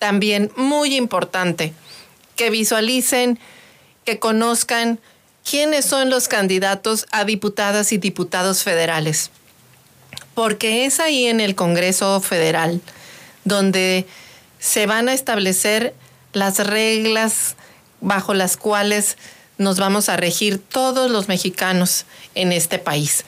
también 0.00 0.50
muy 0.56 0.96
importante. 0.96 1.72
Que 2.34 2.50
visualicen, 2.50 3.38
que 4.04 4.18
conozcan 4.18 4.98
quiénes 5.48 5.84
son 5.84 6.10
los 6.10 6.26
candidatos 6.26 7.06
a 7.12 7.24
diputadas 7.24 7.92
y 7.92 7.98
diputados 7.98 8.64
federales. 8.64 9.30
Porque 10.34 10.86
es 10.86 10.98
ahí 10.98 11.26
en 11.26 11.38
el 11.38 11.54
Congreso 11.54 12.20
Federal 12.20 12.80
donde 13.44 14.06
se 14.58 14.86
van 14.86 15.08
a 15.08 15.12
establecer 15.12 15.94
las 16.32 16.58
reglas 16.58 17.54
bajo 18.00 18.34
las 18.34 18.56
cuales 18.56 19.16
nos 19.56 19.78
vamos 19.78 20.08
a 20.08 20.16
regir 20.16 20.58
todos 20.58 21.12
los 21.12 21.28
mexicanos 21.28 22.06
en 22.34 22.50
este 22.50 22.80
país 22.80 23.24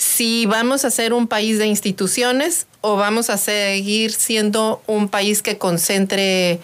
si 0.00 0.46
vamos 0.46 0.86
a 0.86 0.90
ser 0.90 1.12
un 1.12 1.28
país 1.28 1.58
de 1.58 1.66
instituciones 1.66 2.66
o 2.80 2.96
vamos 2.96 3.28
a 3.28 3.36
seguir 3.36 4.12
siendo 4.12 4.82
un 4.86 5.10
país 5.10 5.42
que 5.42 5.58
concentre 5.58 6.58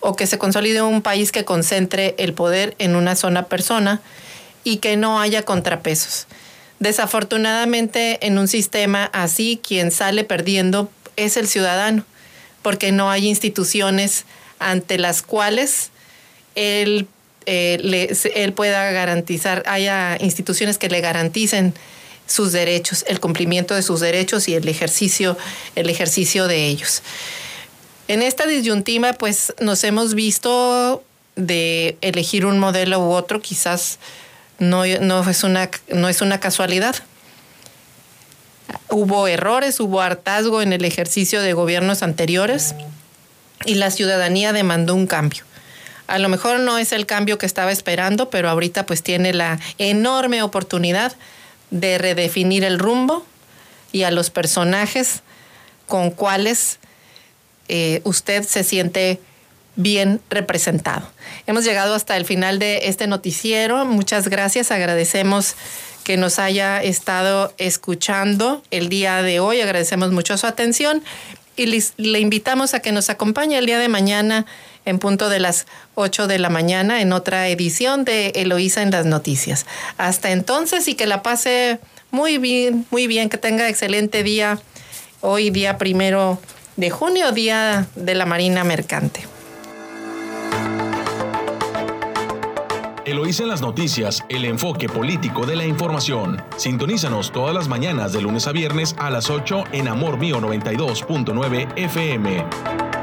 o 0.00 0.16
que 0.16 0.26
se 0.26 0.36
consolide 0.36 0.82
un 0.82 1.00
país 1.00 1.30
que 1.30 1.44
concentre 1.44 2.16
el 2.18 2.34
poder 2.34 2.74
en 2.80 2.96
una 2.96 3.14
sola 3.14 3.46
persona 3.46 4.02
y 4.64 4.78
que 4.78 4.96
no 4.96 5.20
haya 5.20 5.44
contrapesos. 5.44 6.26
Desafortunadamente, 6.80 8.26
en 8.26 8.36
un 8.36 8.48
sistema 8.48 9.04
así, 9.12 9.60
quien 9.62 9.92
sale 9.92 10.24
perdiendo 10.24 10.90
es 11.14 11.36
el 11.36 11.46
ciudadano, 11.46 12.04
porque 12.62 12.90
no 12.90 13.12
hay 13.12 13.28
instituciones 13.28 14.24
ante 14.58 14.98
las 14.98 15.22
cuales 15.22 15.92
él, 16.56 17.06
eh, 17.46 18.12
él 18.34 18.52
pueda 18.54 18.90
garantizar, 18.90 19.62
haya 19.66 20.16
instituciones 20.20 20.78
que 20.78 20.88
le 20.88 21.00
garanticen 21.00 21.74
sus 22.32 22.52
derechos, 22.52 23.04
el 23.06 23.20
cumplimiento 23.20 23.74
de 23.74 23.82
sus 23.82 24.00
derechos 24.00 24.48
y 24.48 24.54
el 24.54 24.66
ejercicio, 24.66 25.36
el 25.74 25.90
ejercicio 25.90 26.48
de 26.48 26.66
ellos. 26.66 27.02
En 28.08 28.22
esta 28.22 28.46
disyuntiva, 28.46 29.12
pues 29.12 29.54
nos 29.60 29.84
hemos 29.84 30.14
visto 30.14 31.04
de 31.36 31.98
elegir 32.00 32.46
un 32.46 32.58
modelo 32.58 33.00
u 33.00 33.12
otro, 33.12 33.42
quizás 33.42 33.98
no, 34.58 34.84
no, 34.86 35.28
es, 35.28 35.44
una, 35.44 35.70
no 35.88 36.08
es 36.08 36.22
una 36.22 36.40
casualidad. 36.40 36.96
Hubo 38.88 39.28
errores, 39.28 39.78
hubo 39.80 40.00
hartazgo 40.00 40.62
en 40.62 40.72
el 40.72 40.84
ejercicio 40.86 41.42
de 41.42 41.52
gobiernos 41.52 42.02
anteriores 42.02 42.74
y 43.66 43.74
la 43.74 43.90
ciudadanía 43.90 44.54
demandó 44.54 44.94
un 44.94 45.06
cambio. 45.06 45.44
A 46.06 46.18
lo 46.18 46.28
mejor 46.28 46.60
no 46.60 46.78
es 46.78 46.92
el 46.92 47.06
cambio 47.06 47.38
que 47.38 47.46
estaba 47.46 47.72
esperando, 47.72 48.30
pero 48.30 48.48
ahorita 48.48 48.86
pues 48.86 49.02
tiene 49.02 49.32
la 49.34 49.58
enorme 49.78 50.42
oportunidad 50.42 51.12
de 51.72 51.98
redefinir 51.98 52.62
el 52.62 52.78
rumbo 52.78 53.26
y 53.90 54.04
a 54.04 54.12
los 54.12 54.30
personajes 54.30 55.22
con 55.88 56.10
cuales 56.10 56.78
eh, 57.68 58.00
usted 58.04 58.44
se 58.44 58.62
siente 58.62 59.18
bien 59.74 60.20
representado. 60.30 61.10
Hemos 61.46 61.64
llegado 61.64 61.94
hasta 61.94 62.16
el 62.16 62.26
final 62.26 62.58
de 62.58 62.88
este 62.88 63.06
noticiero. 63.06 63.84
Muchas 63.86 64.28
gracias. 64.28 64.70
Agradecemos 64.70 65.56
que 66.04 66.16
nos 66.16 66.38
haya 66.38 66.82
estado 66.82 67.54
escuchando 67.58 68.62
el 68.70 68.88
día 68.88 69.22
de 69.22 69.40
hoy. 69.40 69.60
Agradecemos 69.60 70.12
mucho 70.12 70.36
su 70.36 70.46
atención 70.46 71.02
y 71.56 71.66
le 71.96 72.20
invitamos 72.20 72.74
a 72.74 72.80
que 72.80 72.92
nos 72.92 73.08
acompañe 73.08 73.56
el 73.56 73.66
día 73.66 73.78
de 73.78 73.88
mañana 73.88 74.46
en 74.84 74.98
punto 74.98 75.28
de 75.28 75.40
las 75.40 75.66
8 75.94 76.26
de 76.26 76.38
la 76.38 76.50
mañana 76.50 77.00
en 77.00 77.12
otra 77.12 77.48
edición 77.48 78.04
de 78.04 78.28
Eloísa 78.34 78.82
en 78.82 78.90
las 78.90 79.06
noticias. 79.06 79.66
Hasta 79.98 80.30
entonces 80.30 80.88
y 80.88 80.94
que 80.94 81.06
la 81.06 81.22
pase 81.22 81.78
muy 82.10 82.38
bien, 82.38 82.86
muy 82.90 83.06
bien, 83.06 83.28
que 83.28 83.38
tenga 83.38 83.68
excelente 83.68 84.22
día 84.22 84.58
hoy 85.20 85.50
día 85.50 85.78
primero 85.78 86.38
de 86.76 86.90
junio, 86.90 87.32
día 87.32 87.86
de 87.94 88.14
la 88.14 88.26
Marina 88.26 88.64
Mercante. 88.64 89.26
Eloísa 93.04 93.42
en 93.42 93.48
las 93.48 93.60
noticias, 93.60 94.24
el 94.28 94.44
enfoque 94.44 94.88
político 94.88 95.44
de 95.44 95.56
la 95.56 95.64
información. 95.64 96.40
Sintonízanos 96.56 97.32
todas 97.32 97.52
las 97.52 97.66
mañanas 97.66 98.12
de 98.12 98.22
lunes 98.22 98.46
a 98.46 98.52
viernes 98.52 98.94
a 98.98 99.10
las 99.10 99.28
8 99.28 99.64
en 99.72 99.88
Amor 99.88 100.18
Mío 100.18 100.40
92.9 100.40 101.72
FM. 101.76 103.01